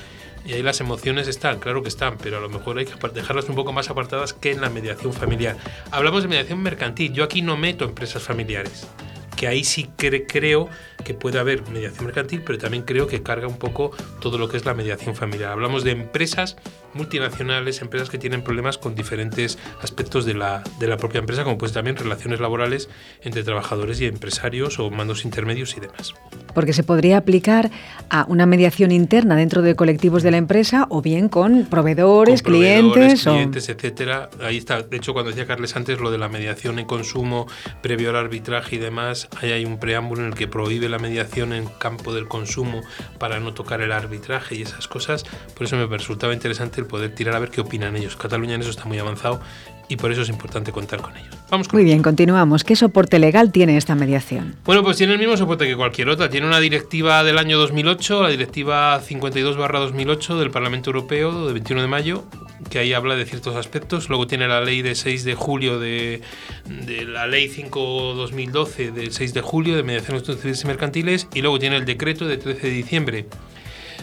y 0.46 0.54
ahí 0.54 0.62
las 0.62 0.80
emociones 0.80 1.28
están, 1.28 1.60
claro 1.60 1.82
que 1.82 1.90
están, 1.90 2.18
pero 2.18 2.38
a 2.38 2.40
lo 2.40 2.50
mejor 2.50 2.78
hay 2.78 2.86
que 2.86 2.94
dejarlas 3.10 3.50
un 3.50 3.56
poco 3.56 3.74
más 3.74 3.90
apartadas 3.90 4.34
que 4.34 4.52
en 4.52 4.62
la 4.62 4.70
mediación 4.70 5.12
familiar. 5.12 5.58
Hablamos 5.92 6.24
de 6.24 6.30
mediación 6.30 6.62
mercantil, 6.62 7.14
yo 7.14 7.24
aquí 7.24 7.42
no 7.42 7.58
meto 7.58 7.86
empresas 7.86 8.22
familiares 8.22 8.88
que 9.36 9.48
ahí 9.48 9.64
sí 9.64 9.90
creo 9.98 10.70
que 11.04 11.14
puede 11.14 11.40
haber 11.40 11.68
mediación 11.70 12.06
mercantil, 12.06 12.42
pero 12.46 12.58
también 12.58 12.84
creo 12.84 13.08
que 13.08 13.22
carga 13.22 13.48
un 13.48 13.58
poco 13.58 13.92
todo 14.22 14.38
lo 14.38 14.48
que 14.48 14.58
es 14.58 14.66
la 14.66 14.74
mediación 14.74 15.16
familiar. 15.16 15.52
Hablamos 15.52 15.84
de 15.84 15.92
empresas 15.92 16.56
multinacionales, 16.96 17.82
empresas 17.82 18.10
que 18.10 18.18
tienen 18.18 18.42
problemas 18.42 18.78
con 18.78 18.96
diferentes 18.96 19.58
aspectos 19.82 20.26
de 20.26 20.34
la, 20.34 20.64
de 20.80 20.88
la 20.88 20.98
propia 20.98 21.20
empresa, 21.20 21.44
como 21.44 21.58
pues 21.58 21.74
también 21.74 21.96
relaciones 21.96 22.40
laborales 22.40 22.90
entre 23.22 23.44
trabajadores 23.44 24.02
y 24.02 24.06
empresarios 24.06 24.80
o 24.80 24.90
mandos 24.90 25.26
intermedios 25.26 25.76
y 25.78 25.82
demás. 25.82 26.14
Porque 26.54 26.74
se 26.74 26.84
podría 26.84 27.18
aplicar 27.18 27.70
a 28.10 28.26
una 28.30 28.46
mediación 28.46 28.92
interna 28.92 29.36
dentro 29.36 29.62
de 29.62 29.76
colectivos 29.76 30.24
de 30.24 30.32
la 30.32 30.38
empresa 30.38 30.88
o 30.90 31.02
bien 31.02 31.28
con 31.28 31.66
proveedores, 31.66 32.42
clientes. 32.42 33.24
clientes, 33.24 33.70
etcétera. 33.70 34.30
Ahí 34.42 34.58
está. 34.58 34.82
De 34.82 34.98
hecho, 34.98 35.14
cuando 35.14 35.32
decía 35.32 35.46
Carles 35.46 35.76
antes 35.76 36.00
lo 36.00 36.12
de 36.12 36.18
la 36.18 36.30
mediación 36.30 36.80
en 36.80 36.86
consumo 36.86 37.48
previo 37.82 38.10
al 38.10 38.16
arbitraje 38.16 38.78
y 38.78 38.80
demás, 38.80 39.28
ahí 39.42 39.52
hay 39.52 39.66
un 39.66 39.80
preámbulo 39.80 40.22
en 40.22 40.28
el 40.28 40.34
que 40.36 40.48
prohíbe 40.48 40.88
la 40.88 40.98
mediación 40.98 41.52
en 41.52 41.66
campo 41.66 42.14
del 42.14 42.28
consumo 42.28 42.82
para 43.20 43.40
no 43.40 43.54
tocar 43.54 43.82
el 43.82 43.92
arbitraje 43.92 44.56
y 44.56 44.62
esas 44.62 44.88
cosas. 44.88 45.26
Por 45.56 45.66
eso 45.66 45.76
me 45.76 45.86
resultaba 45.88 46.34
interesante 46.34 46.85
el 46.86 46.88
poder 46.88 47.14
tirar 47.14 47.36
a 47.36 47.40
ver 47.40 47.50
qué 47.50 47.62
opinan 47.62 47.96
ellos. 47.96 48.16
Cataluña 48.16 48.56
en 48.56 48.62
eso 48.62 48.70
está 48.70 48.86
muy 48.86 49.00
avanzado 49.00 49.42
y 49.88 49.98
por 49.98 50.12
eso 50.12 50.22
es 50.22 50.30
importante 50.30 50.72
contar 50.72 51.02
con 51.02 51.16
ellos. 51.16 51.30
Vamos 51.50 51.72
Muy 51.72 51.84
bien, 51.84 52.02
continuamos. 52.02 52.64
¿Qué 52.64 52.76
soporte 52.76 53.20
legal 53.20 53.52
tiene 53.52 53.78
esta 53.78 53.96
mediación? 53.96 54.56
Bueno, 54.66 54.84
pues 54.84 54.98
tiene 54.98 55.14
el 55.14 55.20
mismo 55.20 55.38
soporte 55.38 55.68
que 55.68 55.76
cualquier 55.76 56.10
otra. 56.10 56.30
Tiene 56.30 56.48
una 56.48 56.60
directiva 56.60 57.24
del 57.24 57.38
año 57.38 57.58
2008, 57.58 58.24
la 58.24 58.30
directiva 58.30 59.00
52-2008 59.02 60.40
del 60.40 60.52
Parlamento 60.52 60.90
Europeo 60.90 61.48
de 61.48 61.54
21 61.54 61.82
de 61.84 61.88
mayo, 61.88 62.24
que 62.70 62.80
ahí 62.80 62.94
habla 62.94 63.16
de 63.16 63.26
ciertos 63.26 63.56
aspectos. 63.56 64.10
Luego 64.10 64.26
tiene 64.26 64.48
la 64.48 64.62
ley 64.62 64.82
de 64.82 64.96
6 64.96 65.24
de 65.24 65.36
julio 65.36 65.80
de, 65.80 66.22
de 66.66 67.06
la 67.06 67.28
ley 67.28 67.50
5-2012 67.50 68.92
del 68.92 69.12
6 69.12 69.34
de 69.34 69.42
julio 69.42 69.76
de 69.76 69.84
mediación 69.84 70.16
civiles 70.24 70.64
y 70.64 70.68
mercantiles 70.68 71.28
y 71.34 71.42
luego 71.42 71.60
tiene 71.60 71.76
el 71.78 71.86
decreto 71.86 72.26
de 72.26 72.38
13 72.38 72.68
de 72.68 72.74
diciembre 72.74 73.26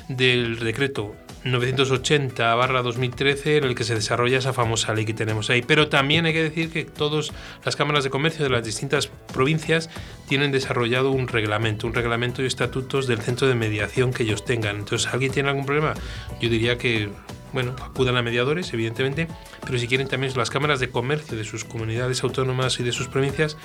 del 0.08 0.58
decreto 0.58 1.14
980-2013 1.44 3.58
en 3.58 3.64
el 3.64 3.74
que 3.74 3.84
se 3.84 3.94
desarrolla 3.94 4.38
esa 4.38 4.52
famosa 4.52 4.94
ley 4.94 5.04
que 5.04 5.14
tenemos 5.14 5.50
ahí. 5.50 5.62
Pero 5.62 5.88
también 5.88 6.26
hay 6.26 6.32
que 6.32 6.42
decir 6.42 6.70
que 6.70 6.84
todas 6.84 7.32
las 7.64 7.76
cámaras 7.76 8.04
de 8.04 8.10
comercio 8.10 8.44
de 8.44 8.50
las 8.50 8.64
distintas 8.64 9.08
provincias 9.32 9.90
tienen 10.28 10.52
desarrollado 10.52 11.10
un 11.10 11.28
reglamento, 11.28 11.86
un 11.86 11.94
reglamento 11.94 12.42
y 12.42 12.46
estatutos 12.46 13.06
del 13.06 13.20
centro 13.20 13.48
de 13.48 13.54
mediación 13.54 14.12
que 14.12 14.22
ellos 14.22 14.44
tengan. 14.44 14.76
Entonces, 14.76 15.12
¿alguien 15.12 15.32
tiene 15.32 15.48
algún 15.48 15.66
problema? 15.66 15.94
Yo 16.40 16.48
diría 16.48 16.78
que, 16.78 17.10
bueno, 17.52 17.74
acudan 17.82 18.16
a 18.16 18.22
mediadores, 18.22 18.72
evidentemente, 18.72 19.28
pero 19.66 19.78
si 19.78 19.88
quieren 19.88 20.08
también 20.08 20.32
las 20.36 20.50
cámaras 20.50 20.80
de 20.80 20.90
comercio 20.90 21.36
de 21.36 21.44
sus 21.44 21.64
comunidades 21.64 22.22
autónomas 22.22 22.78
y 22.80 22.82
de 22.82 22.92
sus 22.92 23.08
provincias 23.08 23.56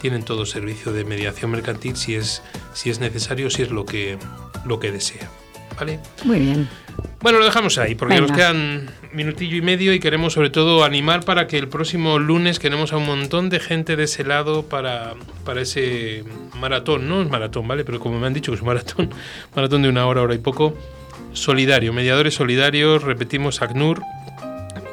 tienen 0.00 0.24
todo 0.24 0.46
servicio 0.46 0.92
de 0.92 1.04
mediación 1.04 1.50
mercantil 1.50 1.96
si 1.96 2.14
es, 2.14 2.42
si 2.72 2.90
es 2.90 3.00
necesario, 3.00 3.50
si 3.50 3.62
es 3.62 3.70
lo 3.70 3.84
que, 3.84 4.18
lo 4.64 4.80
que 4.80 4.92
desea. 4.92 5.30
¿Vale? 5.78 5.98
Muy 6.24 6.38
bien. 6.40 6.68
Bueno, 7.20 7.38
lo 7.38 7.44
dejamos 7.46 7.78
ahí, 7.78 7.94
porque 7.94 8.20
nos 8.20 8.32
quedan 8.32 8.90
minutillo 9.12 9.56
y 9.56 9.62
medio 9.62 9.94
y 9.94 10.00
queremos 10.00 10.34
sobre 10.34 10.50
todo 10.50 10.84
animar 10.84 11.24
para 11.24 11.46
que 11.46 11.56
el 11.56 11.68
próximo 11.68 12.18
lunes 12.18 12.58
queremos 12.58 12.92
a 12.92 12.98
un 12.98 13.06
montón 13.06 13.48
de 13.48 13.60
gente 13.60 13.96
de 13.96 14.04
ese 14.04 14.24
lado 14.24 14.64
para, 14.64 15.14
para 15.44 15.62
ese 15.62 16.24
maratón, 16.54 17.08
no 17.08 17.22
es 17.22 17.30
maratón, 17.30 17.66
¿vale? 17.66 17.84
Pero 17.84 17.98
como 17.98 18.20
me 18.20 18.26
han 18.26 18.34
dicho 18.34 18.52
que 18.52 18.56
es 18.56 18.60
un 18.60 18.66
maratón, 18.66 19.10
maratón 19.54 19.82
de 19.82 19.88
una 19.88 20.06
hora, 20.06 20.22
hora 20.22 20.34
y 20.34 20.38
poco, 20.38 20.76
solidario, 21.32 21.92
mediadores 21.92 22.34
solidarios, 22.34 23.02
repetimos 23.02 23.62
ACNUR, 23.62 24.02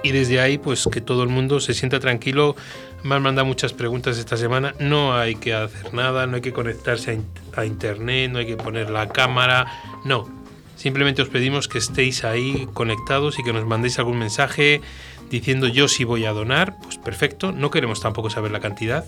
y 0.04 0.12
desde 0.12 0.40
ahí 0.40 0.58
pues 0.58 0.88
que 0.92 1.02
todo 1.02 1.24
el 1.24 1.30
mundo 1.30 1.60
se 1.60 1.74
sienta 1.74 2.00
tranquilo. 2.00 2.56
Me 3.04 3.16
han 3.16 3.24
mandado 3.24 3.46
muchas 3.46 3.74
preguntas 3.74 4.18
esta 4.18 4.38
semana, 4.38 4.76
no 4.80 5.16
hay 5.18 5.36
que 5.36 5.54
hacer 5.54 5.94
nada, 5.94 6.28
no 6.28 6.36
hay 6.36 6.42
que 6.42 6.54
conectarse 6.54 7.20
a 7.56 7.66
internet, 7.66 8.32
no 8.32 8.40
hay 8.40 8.46
que 8.46 8.58
poner 8.58 8.92
la 8.92 9.10
cámara, 9.10 9.66
no, 10.06 10.41
Simplemente 10.82 11.22
os 11.22 11.30
pedimos 11.30 11.68
que 11.68 11.78
estéis 11.78 12.26
ahí 12.26 12.66
conectados 12.74 13.38
y 13.38 13.44
que 13.44 13.54
nos 13.54 13.70
mandéis 13.70 14.00
algún 14.00 14.18
mensaje 14.18 14.82
diciendo 15.30 15.68
yo 15.68 15.88
sí 15.88 16.06
voy 16.06 16.26
a 16.26 16.34
donar, 16.34 16.76
pues 16.82 16.98
perfecto, 16.98 17.52
no 17.52 17.70
queremos 17.70 18.02
tampoco 18.02 18.32
saber 18.32 18.50
la 18.50 18.62
cantidad. 18.62 19.06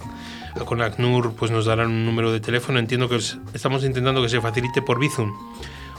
Con 0.66 0.84
ACNUR 0.84 1.34
pues 1.34 1.50
nos 1.50 1.66
darán 1.66 1.88
un 1.88 2.06
número 2.06 2.32
de 2.32 2.40
teléfono, 2.40 2.78
entiendo 2.78 3.10
que 3.10 3.18
estamos 3.56 3.84
intentando 3.84 4.22
que 4.22 4.30
se 4.30 4.40
facilite 4.40 4.84
por 4.84 5.00
Bizum 5.00 5.34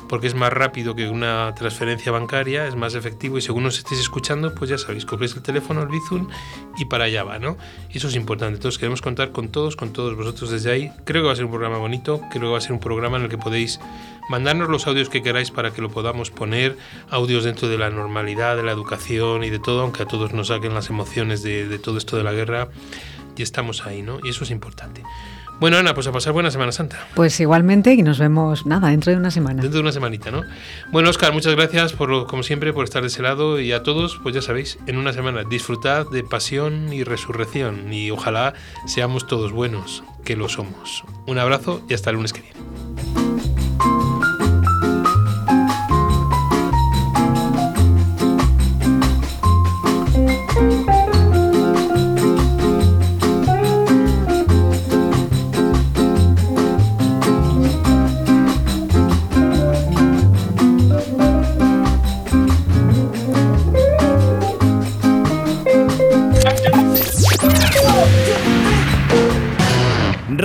porque 0.09 0.27
es 0.27 0.35
más 0.35 0.53
rápido 0.53 0.95
que 0.95 1.09
una 1.09 1.55
transferencia 1.55 2.13
bancaria, 2.13 2.67
es 2.67 2.77
más 2.77 2.95
efectivo 2.95 3.39
y 3.39 3.43
según 3.43 3.67
os 3.67 3.79
estéis 3.79 4.01
escuchando, 4.01 4.55
pues 4.55 4.71
ya 4.71 4.79
sabéis, 4.79 5.05
cogéis 5.05 5.35
el 5.35 5.43
teléfono, 5.43 5.83
el 5.83 5.89
Bizum 5.89 6.29
y 6.77 6.85
para 6.87 7.05
allá 7.05 7.25
va, 7.25 7.39
¿no? 7.39 7.57
Y 7.91 7.99
eso 7.99 8.09
es 8.09 8.17
importante. 8.17 8.57
Entonces 8.57 8.79
queremos 8.79 9.03
contar 9.03 9.33
con 9.33 9.49
todos, 9.49 9.77
con 9.77 9.93
todos 9.93 10.17
vosotros 10.17 10.51
desde 10.51 10.71
ahí. 10.71 10.93
Creo 11.05 11.23
que 11.23 11.27
va 11.27 11.33
a 11.33 11.37
ser 11.37 11.45
un 11.45 11.51
programa 11.51 11.79
bonito, 11.79 12.21
creo 12.31 12.43
que 12.43 12.49
va 12.49 12.59
a 12.59 12.61
ser 12.61 12.73
un 12.73 12.81
programa 12.81 13.17
en 13.17 13.25
el 13.25 13.29
que 13.29 13.39
podéis 13.39 13.81
mandarnos 14.29 14.69
los 14.69 14.87
audios 14.87 15.09
que 15.09 15.23
queráis 15.23 15.51
para 15.51 15.73
que 15.73 15.83
lo 15.83 15.91
podamos 15.91 16.31
poner, 16.31 16.77
audios 17.11 17.45
dentro 17.45 17.69
de 17.69 17.79
la 17.79 17.91
normalidad, 17.91 18.57
de 18.57 18.63
la 18.63 18.73
educación 18.73 19.45
y 19.45 19.51
de 19.51 19.59
todo, 19.59 19.83
aunque 19.83 20.03
a 20.03 20.07
todos 20.07 20.33
nos 20.33 20.49
saquen 20.49 20.75
las 20.75 20.91
emociones 20.91 21.43
de, 21.43 21.69
de 21.69 21.79
todo 21.79 21.99
esto 21.99 22.17
de 22.17 22.25
la 22.25 22.33
guerra, 22.33 22.69
y 23.37 23.43
estamos 23.43 23.87
ahí, 23.87 24.03
¿no? 24.03 24.19
Y 24.23 24.31
eso 24.31 24.45
es 24.45 24.51
importante. 24.51 25.03
Bueno, 25.61 25.77
Ana, 25.79 25.95
pues 25.95 26.07
a 26.07 26.13
pasar 26.13 26.33
buena 26.33 26.51
Semana 26.51 26.73
Santa. 26.73 27.07
Pues 27.15 27.39
igualmente 27.41 27.95
y 27.95 28.03
nos 28.03 28.19
vemos, 28.19 28.67
nada, 28.67 28.89
dentro 28.89 29.13
de 29.13 29.19
una 29.19 29.31
semana. 29.31 29.63
Dentro 29.63 29.79
de 29.79 29.83
una 29.83 29.93
semanita, 29.93 30.31
¿no? 30.31 30.43
Bueno, 30.91 31.11
Oscar, 31.11 31.33
muchas 31.33 31.55
gracias 31.55 31.93
por, 31.93 32.27
como 32.27 32.43
siempre, 32.43 32.73
por 32.73 32.85
estar 32.85 33.03
de 33.03 33.09
ese 33.09 33.23
lado 33.23 33.61
y 33.61 33.73
a 33.73 33.83
todos, 33.83 34.19
pues 34.23 34.35
ya 34.35 34.43
sabéis, 34.43 34.79
en 34.87 34.99
una 34.99 35.13
semana 35.13 35.45
disfrutad 35.45 36.07
de 36.11 36.25
pasión 36.25 36.93
y 36.93 37.05
resurrección 37.05 37.93
y 37.93 38.11
ojalá 38.11 38.55
seamos 38.87 39.27
todos 39.27 39.53
buenos, 39.53 40.03
que 40.25 40.37
lo 40.37 40.49
somos. 40.49 41.05
Un 41.27 41.39
abrazo 41.39 41.83
y 41.89 41.95
hasta 41.95 42.11
el 42.11 42.17
lunes 42.17 42.33
que 42.33 42.43
viene. 42.43 43.24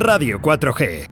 Radio 0.09 0.39
4G. 0.39 1.05